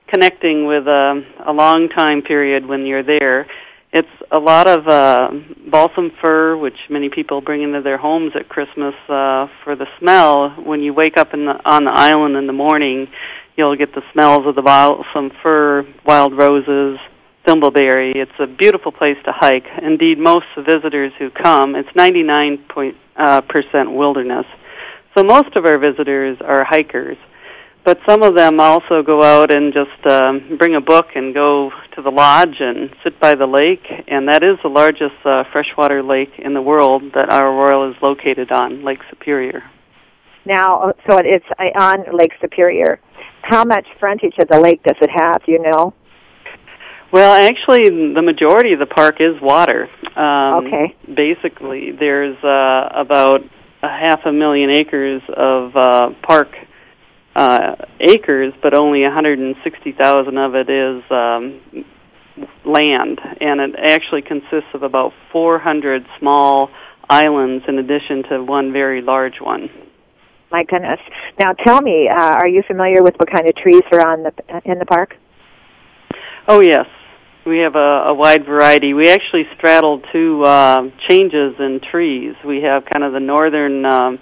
connecting 0.09 0.66
with 0.66 0.86
a, 0.86 1.24
a 1.46 1.52
long 1.52 1.88
time 1.88 2.22
period 2.22 2.66
when 2.66 2.86
you're 2.86 3.02
there. 3.02 3.46
It's 3.92 4.09
a 4.30 4.38
lot 4.38 4.68
of 4.68 4.86
uh, 4.86 5.30
balsam 5.70 6.11
fir, 6.20 6.56
which 6.56 6.76
many 6.90 7.09
people 7.09 7.40
bring 7.40 7.62
into 7.62 7.80
their 7.80 7.96
homes 7.96 8.32
at 8.34 8.48
Christmas 8.48 8.94
uh, 9.09 9.48
for 9.64 9.76
the 9.76 9.86
smell. 9.98 10.50
When 10.50 10.82
you 10.82 10.92
wake 10.92 11.16
up 11.16 11.32
in 11.32 11.46
the, 11.46 11.59
on 11.64 11.84
the 11.84 11.92
island 11.94 12.36
in 12.36 12.46
the 12.46 12.52
morning, 12.52 13.09
you'll 13.56 13.76
get 13.76 13.94
the 13.94 14.02
smells 14.12 14.46
of 14.46 14.54
the 14.56 14.62
balsam 14.62 15.30
fir, 15.42 15.86
wild 16.04 16.36
roses, 16.36 16.98
thimbleberry. 17.46 18.14
It's 18.14 18.38
a 18.38 18.46
beautiful 18.46 18.92
place 18.92 19.16
to 19.24 19.32
hike. 19.32 19.64
Indeed, 19.82 20.18
most 20.18 20.46
visitors 20.56 21.12
who 21.18 21.30
come, 21.30 21.74
it's 21.74 21.88
99 21.94 22.59
point, 22.68 22.96
uh, 23.16 23.40
percent 23.40 23.92
wilderness. 23.92 24.44
So 25.16 25.24
most 25.24 25.56
of 25.56 25.64
our 25.64 25.78
visitors 25.78 26.36
are 26.42 26.62
hikers 26.62 27.16
but 27.89 28.01
some 28.07 28.22
of 28.22 28.36
them 28.36 28.61
also 28.61 29.03
go 29.03 29.22
out 29.22 29.51
and 29.51 29.72
just 29.72 30.07
um, 30.07 30.59
bring 30.59 30.74
a 30.74 30.80
book 30.80 31.07
and 31.14 31.32
go 31.32 31.70
to 31.95 32.03
the 32.03 32.11
lodge 32.11 32.57
and 32.61 32.95
sit 33.03 33.18
by 33.18 33.34
the 33.34 33.47
lake, 33.47 33.86
and 34.07 34.28
that 34.28 34.43
is 34.43 34.59
the 34.62 34.68
largest 34.68 35.14
uh, 35.24 35.43
freshwater 35.53 36.03
lake 36.03 36.32
in 36.36 36.53
the 36.53 36.61
world 36.61 37.03
that 37.14 37.32
Isle 37.32 37.55
Royale 37.55 37.91
is 37.91 37.97
located 38.03 38.53
on, 38.53 38.84
Lake 38.84 38.99
Superior. 39.09 39.62
Now, 40.45 40.93
so 41.09 41.16
it's 41.16 41.47
on 41.78 42.14
Lake 42.14 42.32
Superior. 42.43 43.01
How 43.41 43.64
much 43.64 43.86
frontage 43.99 44.34
of 44.39 44.49
the 44.49 44.61
lake 44.61 44.82
does 44.82 44.97
it 45.01 45.09
have? 45.09 45.41
You 45.47 45.62
know. 45.62 45.95
Well, 47.11 47.32
actually, 47.32 47.89
the 48.12 48.22
majority 48.22 48.74
of 48.74 48.80
the 48.80 48.86
park 48.86 49.16
is 49.20 49.41
water. 49.41 49.89
Um, 50.14 50.66
okay. 50.66 50.95
Basically, 51.14 51.93
there's 51.93 52.36
uh, 52.45 52.91
about 52.95 53.45
a 53.82 53.89
half 53.89 54.26
a 54.26 54.32
million 54.32 54.68
acres 54.68 55.22
of 55.34 55.74
uh, 55.74 56.11
park 56.22 56.49
uh, 57.34 57.76
acres, 58.00 58.52
but 58.62 58.74
only 58.74 59.02
160,000 59.02 60.38
of 60.38 60.54
it 60.54 60.68
is 60.68 61.02
um, 61.10 61.60
land, 62.64 63.20
and 63.40 63.60
it 63.60 63.74
actually 63.76 64.22
consists 64.22 64.68
of 64.74 64.82
about 64.82 65.12
400 65.32 66.06
small 66.18 66.70
islands 67.08 67.64
in 67.68 67.78
addition 67.78 68.22
to 68.24 68.42
one 68.42 68.72
very 68.72 69.02
large 69.02 69.40
one. 69.40 69.70
My 70.50 70.64
goodness! 70.64 71.00
Now, 71.38 71.52
tell 71.52 71.80
me, 71.82 72.08
uh, 72.08 72.14
are 72.14 72.48
you 72.48 72.62
familiar 72.66 73.02
with 73.02 73.14
what 73.16 73.30
kind 73.30 73.46
of 73.46 73.54
trees 73.54 73.82
are 73.92 74.06
on 74.06 74.22
the 74.22 74.32
in 74.64 74.78
the 74.78 74.86
park? 74.86 75.14
Oh 76.46 76.60
yes, 76.60 76.86
we 77.44 77.58
have 77.58 77.74
a, 77.74 78.06
a 78.08 78.14
wide 78.14 78.46
variety. 78.46 78.94
We 78.94 79.10
actually 79.10 79.46
straddle 79.56 80.00
two 80.10 80.42
uh, 80.44 80.90
changes 81.06 81.54
in 81.58 81.80
trees. 81.80 82.34
We 82.46 82.62
have 82.62 82.84
kind 82.86 83.04
of 83.04 83.12
the 83.12 83.20
northern 83.20 83.84
um, 83.84 84.18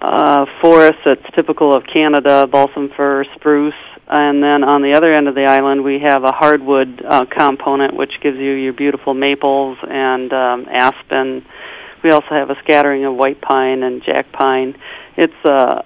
uh, 0.00 0.46
forest 0.60 0.98
that's 1.04 1.24
typical 1.34 1.74
of 1.74 1.84
Canada, 1.86 2.46
balsam 2.46 2.90
fir, 2.96 3.24
spruce, 3.34 3.74
and 4.08 4.42
then 4.42 4.62
on 4.62 4.82
the 4.82 4.92
other 4.92 5.12
end 5.12 5.26
of 5.28 5.34
the 5.34 5.44
island 5.44 5.82
we 5.82 5.98
have 5.98 6.22
a 6.24 6.32
hardwood 6.32 7.02
uh, 7.04 7.24
component 7.26 7.96
which 7.96 8.20
gives 8.20 8.36
you 8.36 8.52
your 8.52 8.72
beautiful 8.72 9.14
maples 9.14 9.78
and 9.88 10.32
um, 10.32 10.66
aspen. 10.70 11.44
We 12.04 12.10
also 12.10 12.28
have 12.30 12.50
a 12.50 12.56
scattering 12.62 13.04
of 13.04 13.16
white 13.16 13.40
pine 13.40 13.82
and 13.82 14.02
jack 14.02 14.30
pine. 14.32 14.76
It's 15.16 15.32
uh, 15.44 15.82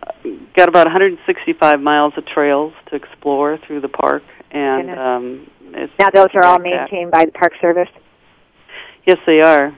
got 0.56 0.68
about 0.68 0.86
165 0.86 1.80
miles 1.80 2.12
of 2.16 2.26
trails 2.26 2.74
to 2.88 2.96
explore 2.96 3.58
through 3.58 3.80
the 3.80 3.88
park, 3.88 4.24
and 4.50 4.90
um, 4.90 5.50
it's 5.72 5.92
now 5.98 6.10
those 6.10 6.28
are 6.34 6.44
all 6.44 6.58
maintained 6.58 7.12
by 7.12 7.26
the 7.26 7.32
Park 7.32 7.52
Service. 7.60 7.88
Yes, 9.06 9.18
they 9.24 9.40
are. 9.40 9.74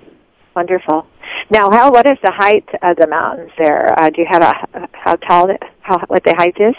Wonderful. 0.54 1.06
Now, 1.50 1.70
how 1.70 1.90
what 1.90 2.06
is 2.06 2.18
the 2.22 2.32
height 2.32 2.68
of 2.82 2.96
the 2.96 3.06
mountains 3.06 3.50
there? 3.58 3.98
Uh, 3.98 4.10
do 4.10 4.20
you 4.20 4.26
have 4.30 4.42
a 4.42 4.88
how 4.92 5.16
tall 5.16 5.50
it, 5.50 5.62
how 5.80 5.98
what 6.08 6.22
the 6.24 6.34
height 6.36 6.56
is? 6.60 6.74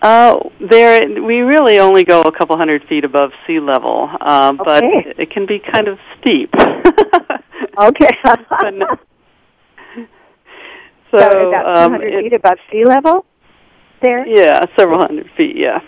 Uh, 0.00 0.38
there 0.60 1.22
we 1.22 1.40
really 1.40 1.78
only 1.80 2.04
go 2.04 2.22
a 2.22 2.30
couple 2.30 2.56
hundred 2.56 2.84
feet 2.88 3.04
above 3.04 3.30
sea 3.46 3.58
level, 3.58 4.08
uh, 4.20 4.52
okay. 4.60 4.62
but 4.64 4.84
it 5.18 5.30
can 5.30 5.46
be 5.46 5.58
kind 5.58 5.88
of 5.88 5.98
steep. 6.20 6.52
okay. 7.82 8.10
so, 11.10 11.18
so 11.18 11.48
about 11.48 11.78
um, 11.78 11.92
200 11.92 12.14
it, 12.14 12.22
feet 12.22 12.32
above 12.34 12.58
sea 12.70 12.84
level 12.84 13.24
there? 14.02 14.26
Yeah, 14.26 14.64
several 14.78 15.00
hundred 15.00 15.30
feet, 15.36 15.56
yeah. 15.56 15.80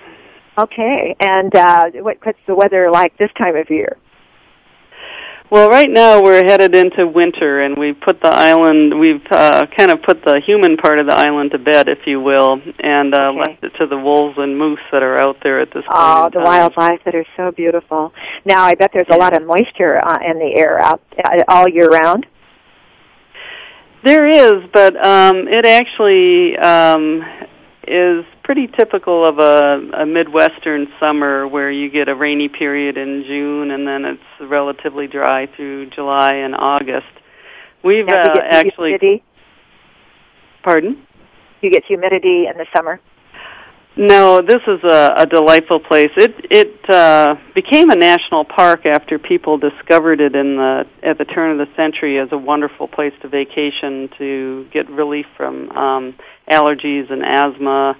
Okay. 0.59 1.14
And 1.20 1.55
uh, 1.55 1.91
what, 2.03 2.18
what's 2.22 2.39
the 2.47 2.55
weather 2.55 2.91
like 2.91 3.16
this 3.18 3.31
time 3.41 3.57
of 3.57 3.70
year? 3.70 3.97
Well, 5.51 5.69
right 5.69 5.91
now 5.91 6.23
we're 6.23 6.45
headed 6.45 6.77
into 6.77 7.09
winter, 7.09 7.61
and 7.61 7.77
we've 7.77 8.01
put 8.01 8.21
the 8.21 8.33
island, 8.33 9.01
we've 9.01 9.21
uh, 9.33 9.67
kind 9.77 9.91
of 9.91 10.01
put 10.01 10.25
the 10.25 10.41
human 10.47 10.77
part 10.77 11.01
of 11.01 11.07
the 11.07 11.13
island 11.13 11.51
to 11.51 11.59
bed, 11.59 11.89
if 11.89 12.07
you 12.07 12.21
will, 12.21 12.63
and 12.79 13.13
uh, 13.13 13.31
okay. 13.31 13.39
left 13.39 13.65
it 13.65 13.73
to 13.79 13.89
the 13.89 13.99
wolves 13.99 14.39
and 14.39 14.57
moose 14.57 14.79
that 14.93 15.03
are 15.03 15.19
out 15.19 15.39
there 15.43 15.59
at 15.61 15.75
this 15.75 15.85
point. 15.85 15.89
Oh, 15.91 16.31
the 16.33 16.39
wildlife 16.39 17.01
that 17.05 17.17
are 17.17 17.27
so 17.37 17.51
beautiful. 17.51 18.13
Now, 18.45 18.63
I 18.63 18.77
bet 18.77 18.93
there's 18.93 19.07
yeah. 19.09 19.17
a 19.17 19.19
lot 19.19 19.35
of 19.35 19.45
moisture 19.45 19.99
uh, 19.99 20.19
in 20.25 20.39
the 20.39 20.55
air 20.57 20.79
out 20.79 21.03
uh, 21.19 21.43
all 21.49 21.69
year 21.69 21.89
round. 21.89 22.27
There 24.05 24.29
is, 24.29 24.71
but 24.73 25.05
um, 25.05 25.49
it 25.49 25.67
actually 25.67 26.57
um, 26.59 27.25
is 27.89 28.25
pretty 28.43 28.66
typical 28.66 29.24
of 29.24 29.38
a, 29.38 30.03
a 30.03 30.07
midwestern 30.07 30.88
summer 30.99 31.47
where 31.47 31.70
you 31.70 31.91
get 31.91 32.09
a 32.09 32.14
rainy 32.14 32.49
period 32.49 32.97
in 32.97 33.24
June 33.26 33.70
and 33.70 33.86
then 33.86 34.05
it's 34.05 34.51
relatively 34.51 35.07
dry 35.07 35.47
through 35.57 35.91
July 35.91 36.34
and 36.34 36.55
August. 36.55 37.07
We've 37.82 38.09
uh, 38.09 38.36
actually. 38.51 38.91
Humidity? 38.91 39.24
Pardon? 40.62 41.07
You 41.62 41.70
get 41.70 41.84
humidity 41.84 42.47
in 42.47 42.57
the 42.57 42.66
summer. 42.74 43.01
No, 43.97 44.41
this 44.41 44.62
is 44.66 44.82
a, 44.84 45.14
a 45.18 45.26
delightful 45.26 45.80
place. 45.80 46.11
It 46.16 46.34
it 46.51 46.88
uh, 46.88 47.34
became 47.55 47.91
a 47.91 47.97
national 47.97 48.45
park 48.45 48.86
after 48.86 49.18
people 49.18 49.59
discovered 49.59 50.20
it 50.20 50.34
in 50.36 50.57
the 50.57 50.86
at 51.03 51.18
the 51.18 51.24
turn 51.24 51.51
of 51.51 51.59
the 51.59 51.74
century 51.74 52.18
as 52.18 52.28
a 52.30 52.38
wonderful 52.38 52.86
place 52.86 53.12
to 53.22 53.28
vacation 53.28 54.09
to 54.16 54.66
get 54.72 54.88
relief 54.88 55.26
from 55.36 55.70
um, 55.72 56.14
allergies 56.49 57.11
and 57.11 57.24
asthma 57.24 57.97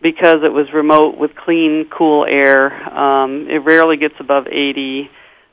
because 0.00 0.42
it 0.44 0.52
was 0.52 0.72
remote 0.72 1.16
with 1.16 1.34
clean, 1.34 1.88
cool 1.90 2.24
air. 2.24 2.72
Um, 2.96 3.48
it 3.48 3.58
rarely 3.58 3.96
gets 3.96 4.14
above 4.20 4.46
80. 4.48 5.10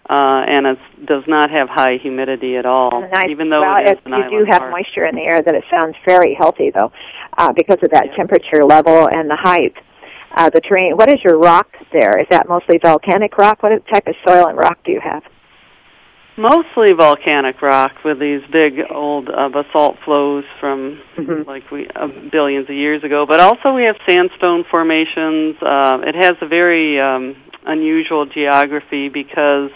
Uh, 0.09 0.43
and 0.45 0.67
it 0.67 0.77
does 1.05 1.23
not 1.27 1.49
have 1.49 1.69
high 1.69 1.95
humidity 1.95 2.57
at 2.57 2.65
all. 2.65 3.07
Nice. 3.09 3.29
Even 3.29 3.49
though 3.49 3.61
well, 3.61 3.77
it 3.77 3.97
is 3.97 3.99
you 4.05 4.39
do 4.39 4.45
have 4.51 4.59
park. 4.59 4.71
moisture 4.71 5.05
in 5.05 5.15
the 5.15 5.21
air, 5.21 5.41
that 5.41 5.55
it 5.55 5.63
sounds 5.71 5.95
very 6.05 6.33
healthy, 6.33 6.71
though, 6.77 6.91
uh, 7.37 7.53
because 7.53 7.77
of 7.81 7.89
that 7.91 8.07
yeah. 8.07 8.15
temperature 8.15 8.65
level 8.65 9.07
and 9.07 9.29
the 9.29 9.37
height. 9.37 9.73
Uh, 10.35 10.49
the 10.49 10.59
terrain. 10.59 10.97
What 10.97 11.09
is 11.09 11.23
your 11.23 11.37
rock 11.37 11.67
there? 11.93 12.17
Is 12.17 12.25
that 12.31 12.49
mostly 12.49 12.79
volcanic 12.79 13.37
rock? 13.37 13.63
What 13.63 13.71
type 13.87 14.07
of 14.07 14.15
soil 14.27 14.47
and 14.47 14.57
rock 14.57 14.79
do 14.83 14.91
you 14.91 14.99
have? 14.99 15.23
Mostly 16.35 16.93
volcanic 16.93 17.61
rock 17.61 18.03
with 18.03 18.19
these 18.19 18.41
big 18.51 18.79
old 18.89 19.29
uh, 19.29 19.49
basalt 19.49 19.97
flows 20.03 20.43
from 20.59 20.99
mm-hmm. 21.15 21.47
like 21.47 21.69
we 21.69 21.87
uh, 21.89 22.07
billions 22.31 22.67
of 22.67 22.75
years 22.75 23.03
ago. 23.03 23.27
But 23.27 23.39
also 23.39 23.73
we 23.73 23.83
have 23.83 23.97
sandstone 24.07 24.63
formations. 24.63 25.57
Uh, 25.61 25.99
it 26.03 26.15
has 26.15 26.35
a 26.41 26.47
very 26.47 26.99
um, 26.99 27.35
unusual 27.67 28.25
geography 28.25 29.09
because 29.09 29.69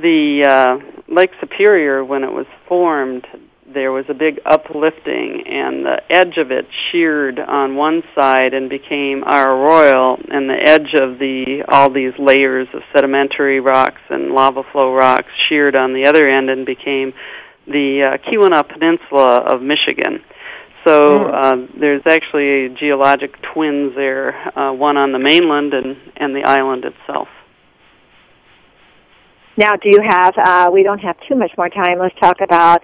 the 0.00 0.44
uh, 0.44 1.12
Lake 1.12 1.32
Superior, 1.40 2.04
when 2.04 2.22
it 2.22 2.32
was 2.32 2.46
formed, 2.68 3.26
there 3.74 3.92
was 3.92 4.04
a 4.08 4.14
big 4.14 4.40
uplifting 4.44 5.44
and 5.46 5.84
the 5.84 6.00
edge 6.10 6.36
of 6.36 6.50
it 6.50 6.66
sheared 6.90 7.38
on 7.38 7.76
one 7.76 8.02
side 8.14 8.54
and 8.54 8.68
became 8.68 9.24
Isle 9.26 9.56
Royale 9.56 10.18
and 10.30 10.48
the 10.48 10.60
edge 10.60 10.94
of 10.94 11.18
the 11.18 11.64
all 11.68 11.90
these 11.90 12.12
layers 12.18 12.68
of 12.74 12.82
sedimentary 12.94 13.60
rocks 13.60 14.00
and 14.10 14.32
lava 14.32 14.62
flow 14.72 14.92
rocks 14.94 15.30
sheared 15.48 15.76
on 15.76 15.92
the 15.92 16.06
other 16.06 16.28
end 16.28 16.50
and 16.50 16.66
became 16.66 17.12
the 17.66 18.02
uh, 18.02 18.30
Keweenaw 18.30 18.68
Peninsula 18.68 19.38
of 19.38 19.62
Michigan. 19.62 20.22
So 20.86 21.26
uh, 21.26 21.54
there's 21.78 22.02
actually 22.06 22.74
geologic 22.78 23.34
twins 23.54 23.94
there, 23.94 24.34
uh, 24.58 24.72
one 24.72 24.96
on 24.96 25.12
the 25.12 25.18
mainland 25.18 25.74
and, 25.74 25.96
and 26.16 26.34
the 26.34 26.42
island 26.42 26.84
itself. 26.84 27.28
Now, 29.56 29.76
do 29.76 29.90
you 29.90 30.00
have? 30.02 30.34
Uh, 30.36 30.70
we 30.72 30.82
don't 30.82 30.98
have 31.00 31.16
too 31.28 31.36
much 31.36 31.52
more 31.56 31.68
time. 31.68 31.98
Let's 31.98 32.18
talk 32.18 32.40
about 32.40 32.82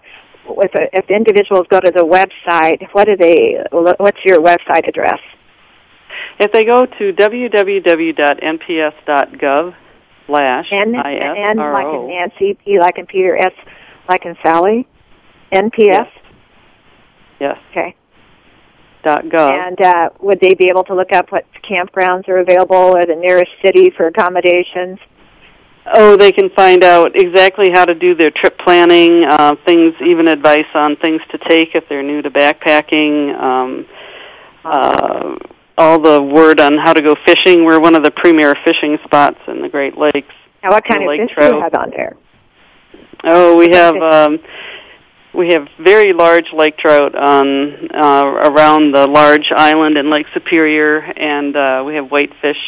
if 0.49 0.71
if 0.93 1.11
individuals 1.11 1.67
go 1.69 1.81
to 1.81 1.91
the 1.91 2.05
website. 2.05 2.87
What 2.93 3.07
do 3.07 3.17
they? 3.17 3.59
What's 3.73 4.25
your 4.25 4.41
website 4.41 4.89
address? 4.89 5.21
If 6.41 6.53
they 6.53 6.65
go 6.65 6.87
to 6.87 7.13
www.nps.gov 7.13 8.15
slash 10.27 10.73
N, 10.73 10.95
N 10.95 11.57
like 11.57 11.87
in 11.87 12.09
Nancy, 12.09 12.55
P 12.65 12.79
like 12.79 12.99
in 12.99 13.07
Peter, 13.07 13.37
S 13.37 13.53
like 14.09 14.25
in 14.25 14.37
Sally, 14.43 14.87
NPS. 15.53 15.77
Yes. 15.79 16.09
yes. 17.41 17.59
Okay. 17.71 17.95
Dot 19.05 19.25
gov. 19.27 19.53
And 19.53 19.81
uh, 19.81 20.11
would 20.21 20.41
they 20.41 20.55
be 20.55 20.69
able 20.69 20.85
to 20.85 20.95
look 20.95 21.13
up 21.13 21.31
what 21.31 21.45
campgrounds 21.63 22.29
are 22.29 22.39
available 22.39 22.97
or 22.97 23.05
the 23.05 23.15
nearest 23.17 23.53
city 23.65 23.91
for 23.97 24.07
accommodations? 24.07 24.99
Oh, 25.95 26.17
they 26.17 26.33
can 26.33 26.51
find 26.51 26.83
out 26.85 27.13
exactly 27.15 27.71
how 27.73 27.85
to 27.85 27.95
do 27.95 28.15
their 28.15 28.31
trip 28.31 28.59
planning, 28.59 29.25
uh, 29.25 29.55
things, 29.65 29.95
even 30.05 30.29
advice 30.29 30.67
on 30.75 30.97
things 30.97 31.21
to 31.31 31.39
take 31.39 31.75
if 31.75 31.89
they're 31.89 32.03
new 32.03 32.23
to 32.23 32.31
backpacking. 32.31 33.35
Um, 33.39 33.87
uh, 34.65 35.37
all 35.79 36.01
the 36.01 36.21
word 36.21 36.61
on 36.61 36.77
how 36.77 36.93
to 36.93 37.01
go 37.01 37.15
fishing. 37.25 37.65
We're 37.65 37.81
one 37.81 37.95
of 37.95 38.03
the 38.03 38.11
premier 38.11 38.55
fishing 38.65 38.99
spots 39.05 39.39
in 39.47 39.63
the 39.63 39.69
Great 39.69 39.97
Lakes. 39.97 40.35
Now, 40.63 40.71
what 40.71 40.85
kind 40.85 41.05
of 41.05 41.09
fish 41.09 41.35
trout. 41.35 41.51
do 41.51 41.57
you 41.57 41.63
have 41.63 41.75
on 41.75 41.91
there? 41.91 42.17
Oh, 43.25 43.57
we 43.57 43.71
have 43.71 43.97
um, 43.97 44.39
we 45.33 45.53
have 45.53 45.69
very 45.79 46.13
large 46.13 46.53
lake 46.53 46.77
trout 46.79 47.15
on 47.15 47.95
uh, 47.95 48.25
around 48.25 48.93
the 48.93 49.07
large 49.07 49.53
island 49.55 49.97
in 49.97 50.11
Lake 50.11 50.27
Superior, 50.35 50.99
and 50.99 51.57
uh, 51.57 51.85
we 51.87 51.95
have 51.95 52.09
whitefish 52.11 52.59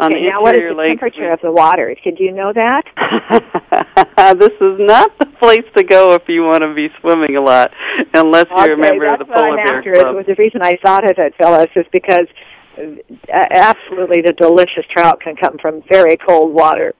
on 0.00 0.12
okay, 0.12 0.24
the 0.24 0.30
now, 0.30 0.40
what 0.40 0.56
is 0.56 0.62
the 0.66 0.74
lake. 0.74 0.98
temperature 0.98 1.30
of 1.30 1.40
the 1.42 1.52
water? 1.52 1.94
Did 2.02 2.18
you 2.18 2.32
know 2.32 2.52
that? 2.54 2.84
this 4.38 4.52
is 4.58 4.80
not 4.80 5.16
the 5.18 5.26
place 5.38 5.66
to 5.76 5.84
go 5.84 6.14
if 6.14 6.26
you 6.26 6.42
want 6.42 6.62
to 6.62 6.74
be 6.74 6.88
swimming 7.00 7.36
a 7.36 7.40
lot, 7.40 7.70
unless 8.14 8.46
okay, 8.46 8.64
you're 8.64 8.74
a 8.74 8.78
member 8.78 9.12
of 9.12 9.18
the 9.18 9.26
Polar 9.26 9.56
Bear 9.56 9.78
after. 9.78 9.92
Club. 9.92 10.14
It 10.14 10.16
was 10.16 10.26
the 10.26 10.36
reason 10.36 10.62
I 10.62 10.78
thought 10.82 11.04
of 11.04 11.18
it, 11.18 11.34
Phyllis, 11.36 11.68
is 11.76 11.84
because 11.92 12.26
uh, 12.78 13.44
absolutely 13.50 14.22
the 14.22 14.32
delicious 14.32 14.86
trout 14.90 15.20
can 15.20 15.36
come 15.36 15.58
from 15.58 15.82
very 15.90 16.16
cold 16.16 16.54
water. 16.54 16.94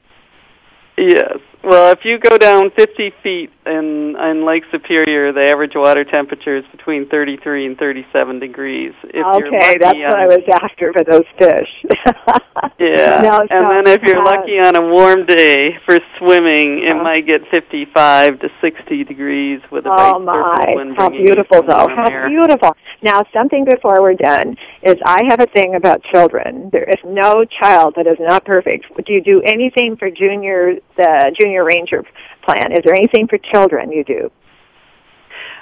Yes. 0.99 1.39
Well, 1.63 1.93
if 1.93 2.05
you 2.05 2.19
go 2.19 2.39
down 2.39 2.71
50 2.71 3.13
feet 3.23 3.51
in 3.67 4.17
in 4.17 4.47
Lake 4.47 4.65
Superior, 4.73 5.33
the 5.33 5.47
average 5.51 5.75
water 5.75 6.05
temperature 6.05 6.57
is 6.57 6.65
between 6.73 7.07
33 7.09 7.67
and 7.67 7.79
37 7.79 8.39
degrees. 8.41 8.93
If 9.05 9.27
okay, 9.27 9.77
that's 9.79 9.99
what 9.99 10.15
I 10.15 10.27
was 10.27 10.41
after 10.63 10.93
for 10.93 11.05
those 11.05 11.27
fish. 11.39 11.85
yeah. 12.79 13.21
No, 13.31 13.47
and 13.51 13.87
then 13.87 13.95
if 13.95 14.03
you're 14.03 14.23
uh, 14.23 14.37
lucky 14.37 14.59
on 14.59 14.75
a 14.75 14.81
warm 14.81 15.27
day 15.27 15.77
for 15.85 15.99
swimming, 16.19 16.83
it 16.85 16.93
uh, 16.97 17.03
might 17.03 17.27
get 17.27 17.43
55 17.51 18.41
to 18.41 18.49
60 18.61 19.05
degrees 19.05 19.61
with 19.71 19.85
a 19.85 19.91
Oh 19.91 20.19
nice 20.19 20.67
my! 20.67 20.75
wind 20.75 20.97
How 20.97 21.11
beautiful, 21.11 21.63
though. 21.63 21.89
How 21.89 22.09
air. 22.09 22.29
beautiful. 22.29 22.75
Now, 23.03 23.23
something 23.33 23.65
before 23.65 24.03
we're 24.03 24.15
done 24.15 24.57
is 24.83 24.97
I 25.05 25.23
have 25.29 25.41
a 25.41 25.47
thing 25.47 25.75
about 25.75 26.03
children. 26.05 26.69
There 26.71 26.85
is 26.85 26.99
no 27.05 27.45
child 27.45 27.95
that 27.97 28.07
is 28.07 28.19
not 28.21 28.45
perfect. 28.45 28.87
Do 29.05 29.13
you 29.13 29.23
do 29.23 29.41
anything 29.43 29.97
for 29.97 30.11
junior 30.11 30.77
the 30.97 31.35
junior 31.39 31.65
ranger 31.65 32.05
plan? 32.45 32.73
Is 32.73 32.81
there 32.85 32.95
anything 32.95 33.27
for 33.27 33.39
children 33.39 33.91
you 33.91 34.05
do? 34.05 34.31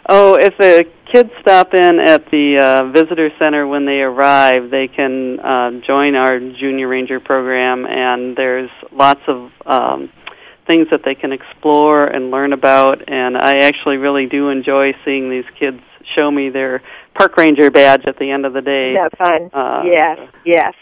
Oh, 0.08 0.34
if 0.34 0.56
the 0.56 0.86
kids 1.12 1.30
stop 1.42 1.74
in 1.74 2.00
at 2.00 2.30
the 2.30 2.58
uh, 2.58 2.90
visitor 2.92 3.30
center 3.38 3.66
when 3.66 3.84
they 3.84 4.00
arrive, 4.00 4.70
they 4.70 4.88
can 4.88 5.38
uh, 5.38 5.70
join 5.86 6.14
our 6.14 6.40
junior 6.40 6.88
ranger 6.88 7.20
program, 7.20 7.84
and 7.84 8.34
there's 8.34 8.70
lots 8.90 9.20
of 9.28 9.50
um, 9.66 10.10
things 10.66 10.88
that 10.92 11.02
they 11.04 11.14
can 11.14 11.32
explore 11.32 12.06
and 12.06 12.30
learn 12.30 12.54
about. 12.54 13.08
And 13.08 13.36
I 13.36 13.58
actually 13.58 13.98
really 13.98 14.26
do 14.26 14.48
enjoy 14.48 14.94
seeing 15.04 15.28
these 15.30 15.44
kids 15.58 15.80
show 16.16 16.30
me 16.30 16.48
their 16.48 16.82
park 17.18 17.36
ranger 17.36 17.70
badge 17.70 18.04
at 18.06 18.18
the 18.18 18.30
end 18.30 18.46
of 18.46 18.52
the 18.52 18.62
day. 18.62 18.94
Isn't 18.94 19.10
that 19.10 19.18
fun? 19.18 19.50
Uh, 19.52 19.82
yes, 19.84 20.18
yes. 20.44 20.74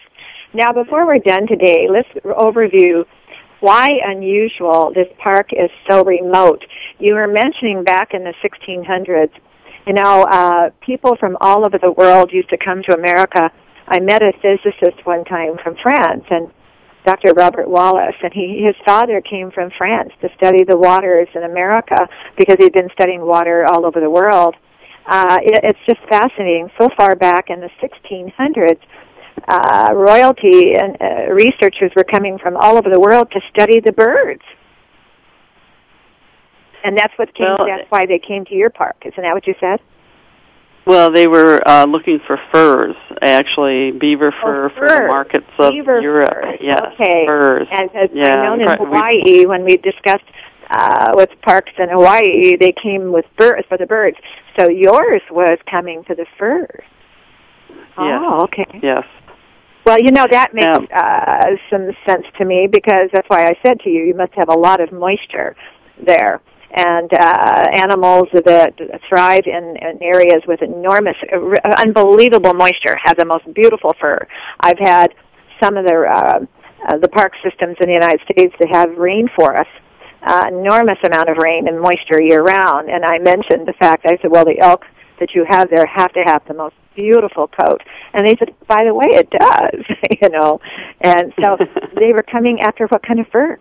Now, 0.53 0.73
before 0.73 1.07
we're 1.07 1.19
done 1.19 1.47
today, 1.47 1.89
let's 1.91 2.09
overview 2.25 3.05
why 3.61 3.89
unusual 4.05 4.93
this 4.95 5.09
park 5.19 5.51
is 5.53 5.71
so 5.89 6.05
remote. 6.05 6.65
You 6.99 7.15
were 7.15 7.27
mentioning 7.27 7.85
back 7.85 8.13
in 8.13 8.23
the 8.23 8.35
1600s, 8.45 9.31
you 9.87 9.93
know, 9.93 10.25
uh, 10.25 10.71
people 10.81 11.17
from 11.17 11.37
all 11.41 11.65
over 11.67 11.79
the 11.79 11.93
world 11.93 12.33
used 12.33 12.51
to 12.51 12.59
come 12.59 12.83
to 12.83 12.95
America. 12.95 13.51
I 13.89 14.01
met 14.01 14.23
a 14.23 14.33
physicist 14.43 15.05
one 15.07 15.25
time 15.25 15.57
from 15.63 15.77
France, 15.83 16.25
and 16.31 16.51
Dr. 17.05 17.33
Robert 17.35 17.69
Wallace, 17.69 18.17
and 18.23 18.33
he, 18.33 18.63
his 18.65 18.75
father 18.85 19.21
came 19.21 19.53
from 19.53 19.71
France 19.79 20.11
to 20.21 20.29
study 20.37 20.65
the 20.65 20.77
waters 20.77 21.29
in 21.35 21.45
America 21.45 22.09
because 22.37 22.57
he'd 22.59 22.73
been 22.73 22.91
studying 22.93 23.25
water 23.25 23.65
all 23.65 23.87
over 23.87 24.01
the 24.01 24.11
world. 24.11 24.57
Uh, 25.07 25.39
it, 25.43 25.61
it's 25.63 25.79
just 25.87 26.01
fascinating. 26.09 26.71
So 26.79 26.89
far 26.97 27.15
back 27.15 27.49
in 27.49 27.61
the 27.61 27.71
1600s, 27.81 28.81
uh, 29.49 29.93
royalty 29.95 30.75
and 30.75 30.97
uh, 31.01 31.33
researchers 31.33 31.93
were 31.95 32.05
coming 32.05 32.39
from 32.39 32.57
all 32.57 32.77
over 32.77 32.91
the 32.91 32.99
world 32.99 33.31
to 33.33 33.41
study 33.51 33.81
the 33.81 33.93
birds. 33.93 34.43
And 36.85 36.97
that's 36.97 37.13
what 37.19 37.35
came. 37.35 37.47
Well, 37.47 37.67
that's 37.67 37.91
why 37.91 38.07
they 38.07 38.19
came 38.19 38.45
to 38.47 38.55
your 38.55 38.71
park. 38.71 38.97
Isn't 39.05 39.23
that 39.23 39.35
what 39.35 39.47
you 39.47 39.55
said? 39.61 39.81
Well, 40.87 41.11
they 41.11 41.27
were 41.27 41.67
uh, 41.67 41.85
looking 41.85 42.21
for 42.25 42.39
furs, 42.53 42.95
actually, 43.21 43.91
beaver 43.91 44.33
fur 44.41 44.67
oh, 44.67 44.69
for 44.69 44.87
the 44.87 45.09
markets 45.09 45.47
of 45.59 45.73
Beaver 45.73 46.01
Europe. 46.01 46.29
Furs. 46.31 46.59
Yes, 46.61 46.81
okay. 46.95 47.27
furs. 47.27 47.67
And 47.73 47.91
as 47.97 48.11
Yeah, 48.15 48.27
I 48.27 48.47
know 48.47 48.55
in 48.55 48.61
right, 48.61 48.79
we- 48.79 48.87
Hawaii, 48.87 49.47
when 49.47 49.65
we 49.65 49.79
discussed 49.79 50.25
uh, 50.71 51.11
with 51.15 51.31
parks 51.43 51.73
in 51.77 51.89
Hawaii, 51.89 52.57
they 52.57 52.73
came 52.73 53.11
with 53.11 53.25
birds 53.37 53.67
for 53.69 53.77
the 53.77 53.87
birds. 53.87 54.17
So 54.59 54.69
yours 54.69 55.23
was 55.31 55.59
coming 55.71 56.05
to 56.05 56.15
the 56.15 56.27
furs. 56.39 56.85
Yes. 57.99 58.21
Oh, 58.23 58.43
okay. 58.45 58.81
Yes. 58.83 59.05
Well, 59.85 59.99
you 60.01 60.11
know 60.11 60.27
that 60.29 60.53
makes 60.53 60.93
uh, 60.93 61.47
some 61.71 61.91
sense 62.07 62.27
to 62.39 62.45
me 62.45 62.67
because 62.71 63.09
that's 63.13 63.29
why 63.29 63.45
I 63.45 63.55
said 63.65 63.79
to 63.81 63.91
you, 63.91 64.05
you 64.05 64.15
must 64.15 64.33
have 64.35 64.49
a 64.49 64.59
lot 64.59 64.81
of 64.81 64.91
moisture 64.91 65.55
there, 66.05 66.41
and 66.73 67.13
uh, 67.13 67.69
animals 67.73 68.27
that 68.33 68.75
thrive 69.09 69.45
in, 69.47 69.77
in 69.81 70.03
areas 70.03 70.43
with 70.49 70.61
enormous, 70.61 71.17
uh, 71.33 71.73
unbelievable 71.79 72.53
moisture 72.53 72.97
have 73.03 73.17
the 73.17 73.25
most 73.25 73.45
beautiful 73.55 73.95
fur. 74.01 74.19
I've 74.59 74.79
had 74.79 75.15
some 75.63 75.77
of 75.77 75.87
the 75.87 75.95
uh, 75.95 76.41
uh, 76.89 76.99
the 76.99 77.09
park 77.09 77.33
systems 77.43 77.77
in 77.81 77.89
the 77.89 77.95
United 77.95 78.21
States 78.31 78.55
that 78.59 78.69
have 78.71 78.91
rainforests, 78.91 79.67
uh, 80.27 80.47
enormous 80.49 80.99
amount 81.05 81.29
of 81.29 81.37
rain 81.37 81.69
and 81.69 81.81
moisture 81.81 82.21
year 82.21 82.43
round. 82.43 82.91
And 82.91 83.05
I 83.05 83.19
mentioned 83.19 83.67
the 83.67 83.75
fact 83.75 84.05
I 84.07 84.19
said, 84.21 84.31
well, 84.31 84.45
the 84.45 84.59
elk 84.59 84.85
that 85.21 85.35
you 85.35 85.47
have 85.49 85.71
there 85.71 85.87
have 85.87 86.13
to 86.13 86.23
have 86.27 86.43
the 86.47 86.55
most 86.55 86.75
beautiful 86.95 87.47
coat. 87.47 87.83
And 88.13 88.27
they 88.27 88.37
said, 88.37 88.55
by 88.67 88.85
the 88.85 88.95
way, 88.95 89.07
it 89.09 89.31
does, 89.31 89.85
you 90.23 90.29
know. 90.31 90.61
And 91.01 91.33
so 91.43 91.57
they 91.97 92.13
were 92.13 92.25
coming 92.31 92.61
after 92.61 92.87
what 92.87 93.03
kind 93.07 93.21
of 93.21 93.27
fur? 93.29 93.59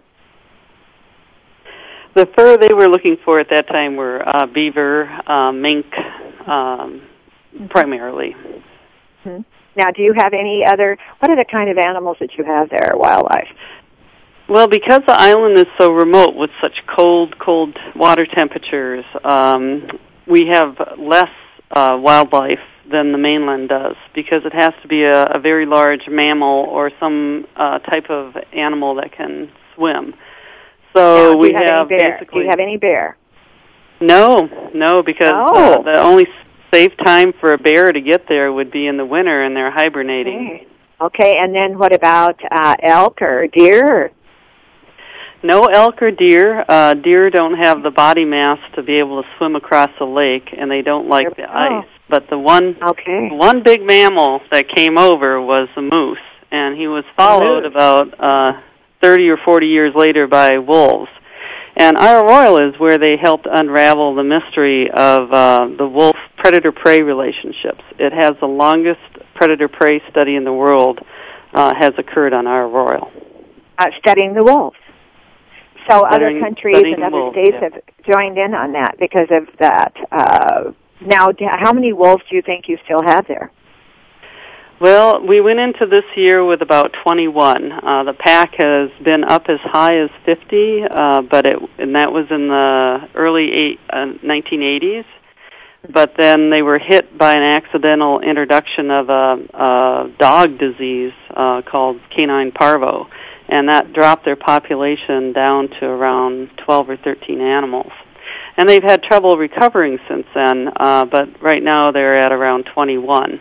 The 2.16 2.28
fur 2.38 2.58
they 2.58 2.74
were 2.74 2.88
looking 2.88 3.18
for 3.24 3.40
at 3.40 3.50
that 3.50 3.68
time 3.68 3.98
were 3.98 4.24
uh, 4.26 4.46
beaver, 4.46 5.06
uh, 5.28 5.52
mink, 5.52 5.86
um, 6.48 7.02
primarily. 7.70 8.36
Hmm. 9.24 9.42
Now, 9.76 9.92
do 9.92 10.02
you 10.02 10.14
have 10.16 10.34
any 10.34 10.64
other? 10.66 10.98
What 11.20 11.30
are 11.30 11.36
the 11.36 11.44
kind 11.44 11.70
of 11.70 11.78
animals 11.78 12.16
that 12.22 12.36
you 12.38 12.46
have 12.46 12.70
there? 12.70 12.94
Wildlife. 12.94 13.50
Well, 14.48 14.68
because 14.68 15.02
the 15.08 15.16
island 15.20 15.58
is 15.58 15.66
so 15.80 15.92
remote 15.92 16.36
with 16.36 16.52
such 16.62 16.74
cold, 16.96 17.38
cold 17.40 17.78
water 17.96 18.26
temperatures, 18.28 19.04
um, 19.24 19.88
we 20.28 20.48
have 20.48 20.78
less 21.00 21.30
uh, 21.72 21.98
wildlife 22.00 22.60
than 22.92 23.12
the 23.12 23.18
mainland 23.18 23.70
does 23.70 23.96
because 24.14 24.44
it 24.46 24.54
has 24.54 24.72
to 24.84 24.88
be 24.88 25.04
a, 25.04 25.24
a 25.26 25.40
very 25.40 25.66
large 25.66 26.08
mammal 26.08 26.66
or 26.70 26.92
some 27.00 27.48
uh, 27.56 27.80
type 27.80 28.10
of 28.12 28.36
animal 28.54 28.96
that 28.96 29.12
can 29.14 29.50
swim. 29.74 30.14
So 30.96 31.34
now, 31.34 31.38
we 31.38 31.52
have, 31.54 31.68
have 31.70 31.92
any 31.92 32.00
bear? 32.00 32.12
basically 32.20 32.40
Do 32.42 32.44
you 32.44 32.50
have 32.52 32.60
any 32.60 32.78
bear? 32.78 33.18
no, 34.00 34.70
no, 34.76 35.02
because 35.02 35.32
Oh. 35.34 35.74
uh, 35.80 35.82
the 35.82 36.00
only 36.00 36.28
safe 36.72 36.92
time 37.04 37.34
for 37.40 37.54
a 37.54 37.58
bear 37.58 37.92
to 37.92 38.00
get 38.02 38.28
there 38.30 38.54
would 38.54 38.70
be 38.70 38.86
in 38.86 38.98
the 38.98 39.06
winter, 39.06 39.42
and 39.42 39.56
they're 39.56 39.72
hibernating. 39.72 40.48
Okay. 40.48 40.68
Okay, 41.02 41.36
and 41.38 41.54
then 41.54 41.78
what 41.78 41.94
about 41.94 42.40
uh, 42.50 42.76
elk 42.82 43.22
or 43.22 43.48
deer? 43.48 44.12
No 45.46 45.66
elk 45.66 46.02
or 46.02 46.10
deer. 46.10 46.66
Uh, 46.68 46.96
deer 46.96 47.30
don't 47.30 47.56
have 47.56 47.84
the 47.84 47.92
body 47.92 48.26
mass 48.26 48.58
to 48.74 48.82
be 48.82 48.94
able 48.94 49.22
to 49.22 49.30
swim 49.38 49.56
across 49.56 49.92
the 50.00 50.06
lake, 50.06 50.50
and 50.58 50.72
they 50.72 50.82
don't 50.82 51.08
like 51.08 51.36
the 51.36 51.44
Oh. 51.48 51.80
ice. 51.82 51.86
But 52.10 52.30
the 52.32 52.38
one 52.40 52.76
Okay. 52.82 53.30
one 53.30 53.62
big 53.62 53.84
mammal 53.84 54.42
that 54.52 54.68
came 54.70 54.98
over 54.98 55.40
was 55.40 55.70
the 55.76 55.84
moose, 55.84 56.18
and 56.52 56.76
he 56.76 56.88
was 56.88 57.04
followed 57.16 57.64
about 57.64 58.14
uh, 58.20 58.54
30 59.04 59.30
or 59.30 59.38
40 59.38 59.68
years 59.68 59.94
later 59.94 60.26
by 60.26 60.58
wolves. 60.58 61.12
And 61.78 61.96
Isle 61.96 62.24
Royale 62.26 62.70
is 62.70 62.80
where 62.80 62.98
they 62.98 63.16
helped 63.18 63.46
unravel 63.52 64.16
the 64.16 64.24
mystery 64.24 64.90
of 64.90 65.32
uh, 65.32 65.68
the 65.78 65.88
wolf 65.88 66.16
predator 66.38 66.72
prey 66.72 67.04
relationships. 67.04 67.84
It 68.00 68.14
has 68.14 68.34
the 68.40 68.48
longest 68.48 69.02
predator 69.36 69.68
prey 69.68 70.02
study 70.10 70.36
in 70.38 70.44
the 70.44 70.54
world 70.54 71.02
uh, 71.54 71.74
has 71.76 71.94
occurred 72.00 72.34
on 72.34 72.48
Isle 72.48 72.72
Royale. 72.72 73.12
Uh, 73.78 73.88
studying 74.00 74.34
the 74.34 74.44
wolves. 74.44 74.78
So 75.90 76.00
Studying- 76.10 76.38
other 76.38 76.40
countries 76.40 76.84
and 76.84 77.04
other 77.04 77.18
wolves, 77.18 77.36
states 77.36 77.58
yeah. 77.62 77.70
have 77.70 77.82
joined 78.10 78.38
in 78.38 78.54
on 78.54 78.72
that 78.74 78.98
because 79.00 79.28
of 79.32 79.48
that. 79.60 79.94
Uh, 80.12 80.72
now, 81.02 81.30
how 81.52 81.74
many 81.74 81.94
wolves 81.94 82.24
do 82.30 82.36
you 82.36 82.42
think 82.42 82.68
you 82.68 82.78
still 82.86 83.04
have 83.04 83.28
there? 83.28 83.52
Well, 84.80 85.26
we 85.26 85.40
went 85.40 85.60
into 85.60 85.86
this 85.86 86.04
year 86.18 86.44
with 86.44 86.62
about 86.62 86.92
21. 87.04 87.72
Uh, 87.72 88.04
the 88.04 88.14
pack 88.14 88.56
has 88.56 88.90
been 89.04 89.24
up 89.24 89.44
as 89.48 89.60
high 89.62 90.00
as 90.00 90.10
50, 90.26 90.84
uh, 90.84 91.22
but 91.22 91.48
it 91.48 91.56
and 91.78 91.96
that 91.96 92.12
was 92.12 92.26
in 92.30 92.50
the 92.50 93.08
early 93.16 93.54
eight, 93.54 93.80
uh, 93.90 94.08
1980s. 94.22 95.06
But 95.90 96.16
then 96.18 96.50
they 96.50 96.62
were 96.62 96.80
hit 96.80 97.18
by 97.18 97.36
an 97.36 97.44
accidental 97.44 98.20
introduction 98.20 98.92
of 98.92 99.10
a, 99.10 99.38
a 99.54 100.12
dog 100.20 100.58
disease 100.58 101.14
uh, 101.30 101.62
called 101.62 102.02
canine 102.10 102.52
parvo, 102.52 103.08
and 103.48 103.70
that 103.70 103.94
dropped 103.94 104.26
their 104.26 104.36
population 104.36 105.34
down 105.34 105.70
to 105.80 105.86
around 105.86 106.50
12 106.58 106.90
or 106.90 106.98
13 106.98 107.42
animals. 107.42 107.92
And 108.58 108.68
they've 108.68 108.84
had 108.84 109.04
trouble 109.04 109.38
recovering 109.38 110.00
since 110.08 110.26
then, 110.34 110.72
uh, 110.78 111.06
but 111.06 111.42
right 111.42 111.62
now 111.62 111.92
they're 111.92 112.18
at 112.18 112.32
around 112.32 112.66
21 112.74 113.40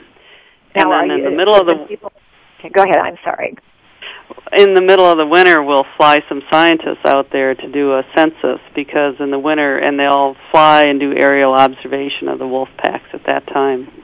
Now, 0.74 0.92
and 0.92 0.92
then 0.92 1.10
in 1.10 1.18
you- 1.18 1.30
the 1.30 1.36
middle 1.36 1.54
of 1.54 1.66
the 1.66 1.76
people- 1.86 2.12
Okay, 2.60 2.68
go 2.70 2.82
ahead. 2.82 2.98
I'm 2.98 3.18
sorry. 3.24 3.56
in 4.52 4.74
the 4.74 4.80
middle 4.80 5.10
of 5.10 5.18
the 5.18 5.26
winter 5.26 5.62
we'll 5.62 5.86
fly 5.96 6.22
some 6.28 6.42
scientists 6.50 7.04
out 7.04 7.30
there 7.30 7.54
to 7.54 7.66
do 7.68 7.92
a 7.94 8.04
census 8.14 8.60
because 8.74 9.14
in 9.20 9.30
the 9.30 9.38
winter 9.38 9.78
and 9.78 9.98
they'll 9.98 10.34
fly 10.50 10.84
and 10.84 10.98
do 11.00 11.14
aerial 11.14 11.52
observation 11.52 12.28
of 12.28 12.38
the 12.38 12.46
wolf 12.46 12.68
packs 12.78 13.08
at 13.12 13.24
that 13.24 13.46
time. 13.46 14.03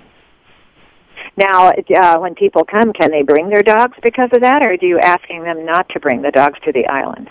Now, 1.40 1.70
uh, 1.70 2.18
when 2.18 2.34
people 2.34 2.64
come, 2.64 2.92
can 2.92 3.10
they 3.10 3.22
bring 3.22 3.48
their 3.48 3.62
dogs 3.62 3.96
because 4.02 4.28
of 4.32 4.42
that, 4.42 4.66
or 4.66 4.76
do 4.76 4.86
you 4.86 4.98
asking 4.98 5.42
them 5.42 5.64
not 5.64 5.88
to 5.90 6.00
bring 6.00 6.20
the 6.20 6.30
dogs 6.30 6.58
to 6.64 6.72
the 6.72 6.86
island? 6.86 7.30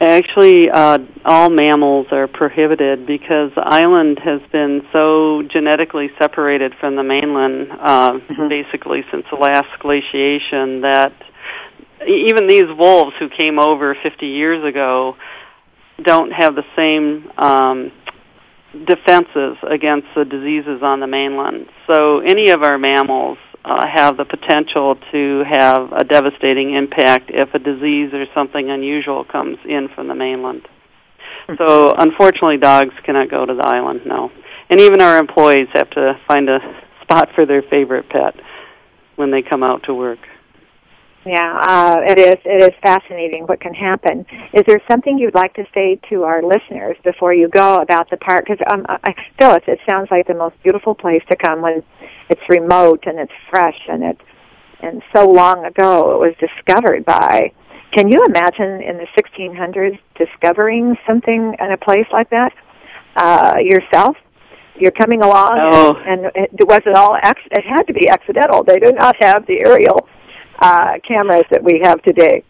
Actually, 0.00 0.70
uh, 0.70 0.98
all 1.24 1.50
mammals 1.50 2.06
are 2.12 2.28
prohibited 2.28 3.04
because 3.04 3.50
the 3.56 3.64
island 3.66 4.20
has 4.20 4.40
been 4.52 4.86
so 4.92 5.42
genetically 5.42 6.08
separated 6.20 6.72
from 6.78 6.94
the 6.94 7.02
mainland, 7.02 7.72
uh, 7.80 8.12
Mhm. 8.12 8.48
basically 8.48 9.04
since 9.10 9.26
the 9.28 9.36
last 9.36 9.76
glaciation, 9.80 10.82
that 10.82 11.12
even 12.06 12.46
these 12.46 12.70
wolves 12.70 13.16
who 13.18 13.28
came 13.28 13.58
over 13.58 13.96
50 13.96 14.26
years 14.26 14.62
ago 14.62 15.16
don't 16.00 16.32
have 16.32 16.54
the 16.54 16.64
same 16.76 17.28
um, 17.36 17.90
defenses 18.84 19.56
against 19.64 20.06
the 20.14 20.24
diseases 20.24 20.80
on 20.80 21.00
the 21.00 21.08
mainland. 21.08 21.66
So 21.88 22.20
any 22.20 22.50
of 22.50 22.62
our 22.62 22.78
mammals 22.78 23.38
uh, 23.64 23.86
have 23.86 24.16
the 24.16 24.24
potential 24.24 24.96
to 25.12 25.44
have 25.48 25.92
a 25.92 26.04
devastating 26.04 26.74
impact 26.74 27.30
if 27.30 27.52
a 27.54 27.58
disease 27.58 28.12
or 28.12 28.26
something 28.34 28.70
unusual 28.70 29.24
comes 29.24 29.58
in 29.64 29.88
from 29.94 30.08
the 30.08 30.14
mainland. 30.14 30.66
So 31.56 31.94
unfortunately, 31.96 32.58
dogs 32.58 32.94
cannot 33.04 33.30
go 33.30 33.44
to 33.44 33.54
the 33.54 33.66
island. 33.66 34.02
No, 34.04 34.30
and 34.70 34.80
even 34.80 35.00
our 35.00 35.18
employees 35.18 35.68
have 35.72 35.90
to 35.90 36.18
find 36.26 36.48
a 36.48 36.60
spot 37.02 37.30
for 37.34 37.46
their 37.46 37.62
favorite 37.62 38.08
pet 38.08 38.34
when 39.16 39.30
they 39.30 39.42
come 39.42 39.62
out 39.62 39.84
to 39.84 39.94
work. 39.94 40.18
Yeah, 41.26 41.60
uh, 41.60 41.96
it 42.06 42.18
is. 42.18 42.36
It 42.44 42.62
is 42.62 42.70
fascinating 42.82 43.44
what 43.44 43.60
can 43.60 43.74
happen. 43.74 44.24
Is 44.54 44.62
there 44.66 44.80
something 44.90 45.18
you'd 45.18 45.34
like 45.34 45.52
to 45.54 45.64
say 45.74 46.00
to 46.08 46.22
our 46.22 46.42
listeners 46.42 46.96
before 47.04 47.34
you 47.34 47.48
go 47.48 47.76
about 47.76 48.08
the 48.08 48.16
park? 48.16 48.46
Because 48.48 48.64
um, 48.70 48.86
I, 48.88 49.14
Phyllis, 49.38 49.62
it 49.66 49.78
sounds 49.88 50.08
like 50.10 50.26
the 50.26 50.34
most 50.34 50.54
beautiful 50.62 50.94
place 50.94 51.22
to 51.30 51.36
come 51.36 51.60
when 51.60 51.82
it's 52.30 52.40
remote 52.48 53.04
and 53.06 53.18
it's 53.18 53.32
fresh 53.50 53.78
and 53.88 54.02
it's 54.04 54.20
and 54.80 55.02
so 55.14 55.28
long 55.28 55.64
ago 55.64 56.14
it 56.14 56.18
was 56.18 56.34
discovered 56.40 57.04
by. 57.04 57.52
Can 57.92 58.08
you 58.08 58.22
imagine 58.26 58.82
in 58.82 58.98
the 58.98 59.06
1600s 59.18 59.98
discovering 60.16 60.94
something 61.06 61.56
in 61.58 61.72
a 61.72 61.76
place 61.78 62.06
like 62.12 62.30
that 62.30 62.52
uh, 63.16 63.54
yourself? 63.60 64.16
You're 64.78 64.92
coming 64.92 65.22
along, 65.22 65.52
Oh. 65.58 65.96
and, 66.06 66.26
and 66.36 66.46
it 66.52 66.68
was 66.68 66.80
it 66.86 66.94
all? 66.94 67.16
Ac- 67.16 67.48
it 67.50 67.64
had 67.64 67.82
to 67.88 67.92
be 67.92 68.08
accidental. 68.08 68.62
They 68.62 68.78
did 68.78 68.94
not 68.94 69.16
have 69.20 69.46
the 69.46 69.58
aerial 69.66 70.06
uh, 70.58 70.98
cameras 71.06 71.44
that 71.50 71.62
we 71.62 71.80
have 71.82 72.02
today. 72.02 72.44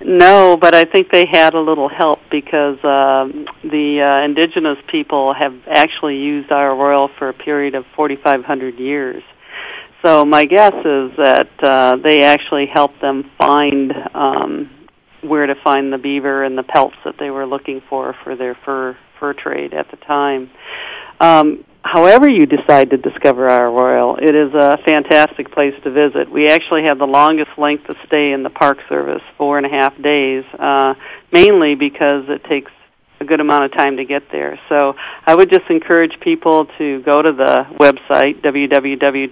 No, 0.00 0.56
but 0.56 0.74
I 0.74 0.84
think 0.84 1.10
they 1.10 1.26
had 1.26 1.54
a 1.54 1.60
little 1.60 1.88
help 1.88 2.20
because 2.30 2.78
um, 2.84 3.46
the 3.64 4.00
uh, 4.00 4.24
indigenous 4.24 4.78
people 4.86 5.34
have 5.34 5.54
actually 5.66 6.18
used 6.18 6.52
Isle 6.52 6.76
Royale 6.76 7.10
for 7.18 7.28
a 7.28 7.34
period 7.34 7.74
of 7.74 7.84
4,500 7.96 8.78
years. 8.78 9.22
So 10.04 10.24
my 10.24 10.44
guess 10.44 10.74
is 10.74 11.10
that 11.16 11.50
uh, 11.60 11.96
they 11.96 12.22
actually 12.22 12.66
helped 12.66 13.00
them 13.00 13.28
find 13.36 13.92
um, 14.14 14.70
where 15.22 15.46
to 15.46 15.56
find 15.64 15.92
the 15.92 15.98
beaver 15.98 16.44
and 16.44 16.56
the 16.56 16.62
pelts 16.62 16.96
that 17.04 17.16
they 17.18 17.30
were 17.30 17.46
looking 17.46 17.82
for 17.88 18.14
for 18.22 18.36
their 18.36 18.56
fur 18.64 18.96
fur 19.18 19.32
trade 19.32 19.74
at 19.74 19.90
the 19.90 19.96
time. 19.96 20.48
Um, 21.20 21.64
however 21.82 22.28
you 22.28 22.46
decide 22.46 22.90
to 22.90 22.96
discover 22.96 23.48
Isle 23.48 23.72
Royale, 23.72 24.16
it 24.20 24.34
is 24.34 24.52
a 24.54 24.78
fantastic 24.84 25.50
place 25.50 25.74
to 25.84 25.90
visit. 25.90 26.30
We 26.30 26.48
actually 26.48 26.84
have 26.84 26.98
the 26.98 27.06
longest 27.06 27.50
length 27.56 27.88
of 27.88 27.96
stay 28.06 28.32
in 28.32 28.42
the 28.42 28.50
Park 28.50 28.78
Service, 28.88 29.22
four 29.36 29.56
and 29.58 29.66
a 29.66 29.70
half 29.70 30.00
days, 30.00 30.44
uh, 30.58 30.94
mainly 31.32 31.74
because 31.74 32.28
it 32.28 32.44
takes 32.44 32.70
a 33.20 33.24
good 33.24 33.40
amount 33.40 33.64
of 33.64 33.72
time 33.72 33.96
to 33.96 34.04
get 34.04 34.30
there. 34.30 34.60
So 34.68 34.94
I 35.26 35.34
would 35.34 35.50
just 35.50 35.68
encourage 35.70 36.20
people 36.20 36.66
to 36.78 37.00
go 37.02 37.20
to 37.20 37.32
the 37.32 37.66
website, 37.72 38.40
www.nps.gov 38.42 39.30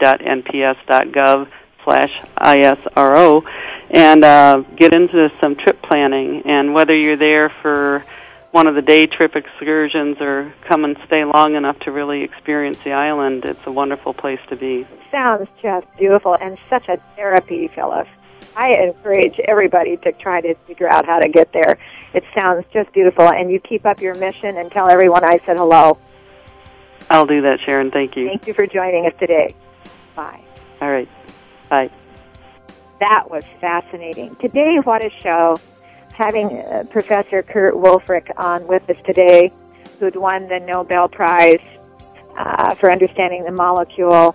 slash 1.84 2.20
ISRO, 2.36 3.44
and 3.90 4.24
uh, 4.24 4.62
get 4.74 4.92
into 4.92 5.30
some 5.40 5.54
trip 5.54 5.80
planning. 5.82 6.42
And 6.46 6.74
whether 6.74 6.96
you're 6.96 7.16
there 7.16 7.50
for 7.62 8.04
one 8.52 8.66
of 8.66 8.74
the 8.74 8.82
day 8.82 9.06
trip 9.06 9.36
excursions 9.36 10.16
or 10.20 10.52
come 10.62 10.84
and 10.84 10.96
stay 11.06 11.24
long 11.24 11.54
enough 11.54 11.78
to 11.80 11.92
really 11.92 12.22
experience 12.22 12.78
the 12.84 12.92
island, 12.92 13.44
it's 13.44 13.66
a 13.66 13.72
wonderful 13.72 14.14
place 14.14 14.40
to 14.48 14.56
be. 14.56 14.86
Sounds 15.10 15.48
just 15.60 15.86
beautiful 15.98 16.36
and 16.40 16.58
such 16.70 16.88
a 16.88 16.98
therapy, 17.16 17.68
Phyllis. 17.68 18.08
I 18.56 18.72
encourage 18.72 19.38
everybody 19.40 19.98
to 19.98 20.12
try 20.12 20.40
to 20.40 20.54
figure 20.66 20.88
out 20.88 21.04
how 21.04 21.18
to 21.18 21.28
get 21.28 21.52
there. 21.52 21.78
It 22.14 22.24
sounds 22.34 22.64
just 22.72 22.90
beautiful, 22.92 23.28
and 23.28 23.50
you 23.50 23.60
keep 23.60 23.84
up 23.84 24.00
your 24.00 24.14
mission 24.14 24.56
and 24.56 24.72
tell 24.72 24.88
everyone 24.88 25.24
I 25.24 25.38
said 25.38 25.58
hello. 25.58 25.98
I'll 27.10 27.26
do 27.26 27.42
that, 27.42 27.60
Sharon. 27.60 27.90
Thank 27.90 28.16
you. 28.16 28.26
Thank 28.26 28.46
you 28.46 28.54
for 28.54 28.66
joining 28.66 29.06
us 29.06 29.12
today. 29.18 29.54
Bye. 30.14 30.40
All 30.80 30.90
right. 30.90 31.08
Bye. 31.68 31.90
That 33.00 33.30
was 33.30 33.44
fascinating. 33.60 34.34
Today, 34.36 34.78
what 34.82 35.04
a 35.04 35.10
show. 35.10 35.58
Having 36.16 36.46
uh, 36.46 36.84
Professor 36.88 37.42
Kurt 37.42 37.74
Wüthrich 37.74 38.30
on 38.38 38.66
with 38.66 38.88
us 38.88 38.96
today, 39.04 39.52
who'd 40.00 40.16
won 40.16 40.48
the 40.48 40.58
Nobel 40.60 41.08
Prize 41.08 41.60
uh, 42.38 42.74
for 42.74 42.90
understanding 42.90 43.44
the 43.44 43.50
molecule, 43.50 44.34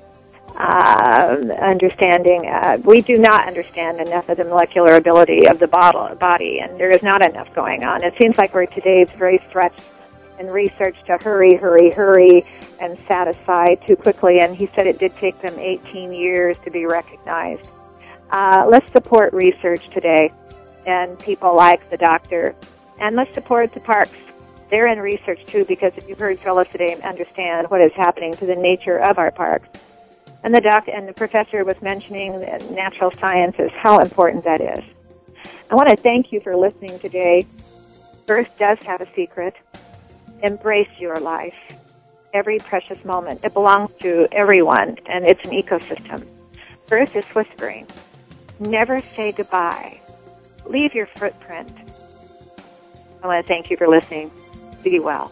uh, 0.58 1.38
understanding, 1.60 2.46
uh, 2.46 2.78
we 2.86 3.02
do 3.02 3.18
not 3.18 3.48
understand 3.48 4.00
enough 4.00 4.30
of 4.30 4.38
the 4.38 4.44
molecular 4.44 4.94
ability 4.94 5.48
of 5.48 5.58
the 5.58 5.66
bottle, 5.66 6.14
body, 6.18 6.60
and 6.60 6.80
there 6.80 6.92
is 6.92 7.02
not 7.02 7.26
enough 7.28 7.52
going 7.56 7.84
on. 7.84 8.04
It 8.04 8.14
seems 8.22 8.38
like 8.38 8.54
we're 8.54 8.68
today 8.68 9.02
it's 9.02 9.14
very 9.14 9.40
stretched 9.50 9.82
in 10.38 10.52
research 10.52 10.98
to 11.08 11.18
hurry, 11.18 11.56
hurry, 11.56 11.90
hurry, 11.90 12.46
and 12.80 12.96
satisfy 13.08 13.74
too 13.74 13.96
quickly. 13.96 14.42
And 14.42 14.56
he 14.56 14.70
said 14.76 14.86
it 14.86 15.00
did 15.00 15.16
take 15.16 15.42
them 15.42 15.58
18 15.58 16.14
years 16.14 16.58
to 16.64 16.70
be 16.70 16.86
recognized. 16.86 17.68
Uh, 18.30 18.68
let's 18.70 18.90
support 18.92 19.34
research 19.34 19.90
today 19.90 20.32
and 20.86 21.18
people 21.20 21.56
like 21.56 21.90
the 21.90 21.98
doctor. 21.98 22.56
And 23.00 23.16
let's 23.16 23.34
support 23.34 23.74
the 23.74 23.80
parks. 23.80 24.16
They're 24.70 24.88
in 24.88 25.00
research 25.00 25.46
too 25.46 25.66
because 25.66 25.98
if 25.98 26.08
you've 26.08 26.20
heard 26.20 26.40
Phyllis 26.40 26.70
today, 26.70 26.96
understand 27.04 27.70
what 27.70 27.82
is 27.82 27.92
happening 27.94 28.34
to 28.36 28.46
the 28.46 28.56
nature 28.56 28.98
of 28.98 29.18
our 29.18 29.32
parks. 29.32 29.68
And 30.44 30.56
the 30.56 30.62
doc 30.62 30.88
and 30.88 31.08
the 31.08 31.14
professor 31.14 31.64
was 31.64 31.80
mentioning 31.82 32.40
natural 32.74 33.12
sciences, 33.12 33.72
how 33.74 34.00
important 34.00 34.44
that 34.46 34.62
is. 34.62 34.84
I 35.70 35.76
want 35.76 35.90
to 35.90 35.96
thank 35.96 36.32
you 36.34 36.42
for 36.42 36.56
listening 36.56 37.00
today. 37.00 37.46
Earth 38.28 38.50
does 38.58 38.78
have 38.84 39.02
a 39.02 39.08
secret. 39.14 39.56
Embrace 40.42 40.90
your 40.98 41.18
life. 41.18 41.58
Every 42.34 42.60
precious 42.60 43.04
moment. 43.06 43.42
It 43.44 43.54
belongs 43.54 43.92
to 44.00 44.28
everyone 44.32 44.98
and 45.06 45.26
it's 45.26 45.44
an 45.46 45.52
ecosystem. 45.52 46.26
Earth 46.92 47.16
is 47.16 47.26
whispering. 47.28 47.88
Never 48.60 49.02
say 49.02 49.32
goodbye. 49.32 50.01
Leave 50.66 50.94
your 50.94 51.08
footprint. 51.08 51.72
I 53.24 53.28
want 53.28 53.46
to 53.46 53.48
thank 53.48 53.70
you 53.70 53.78
for 53.78 53.88
listening. 53.88 54.32
Be 54.84 55.00
well. 55.00 55.32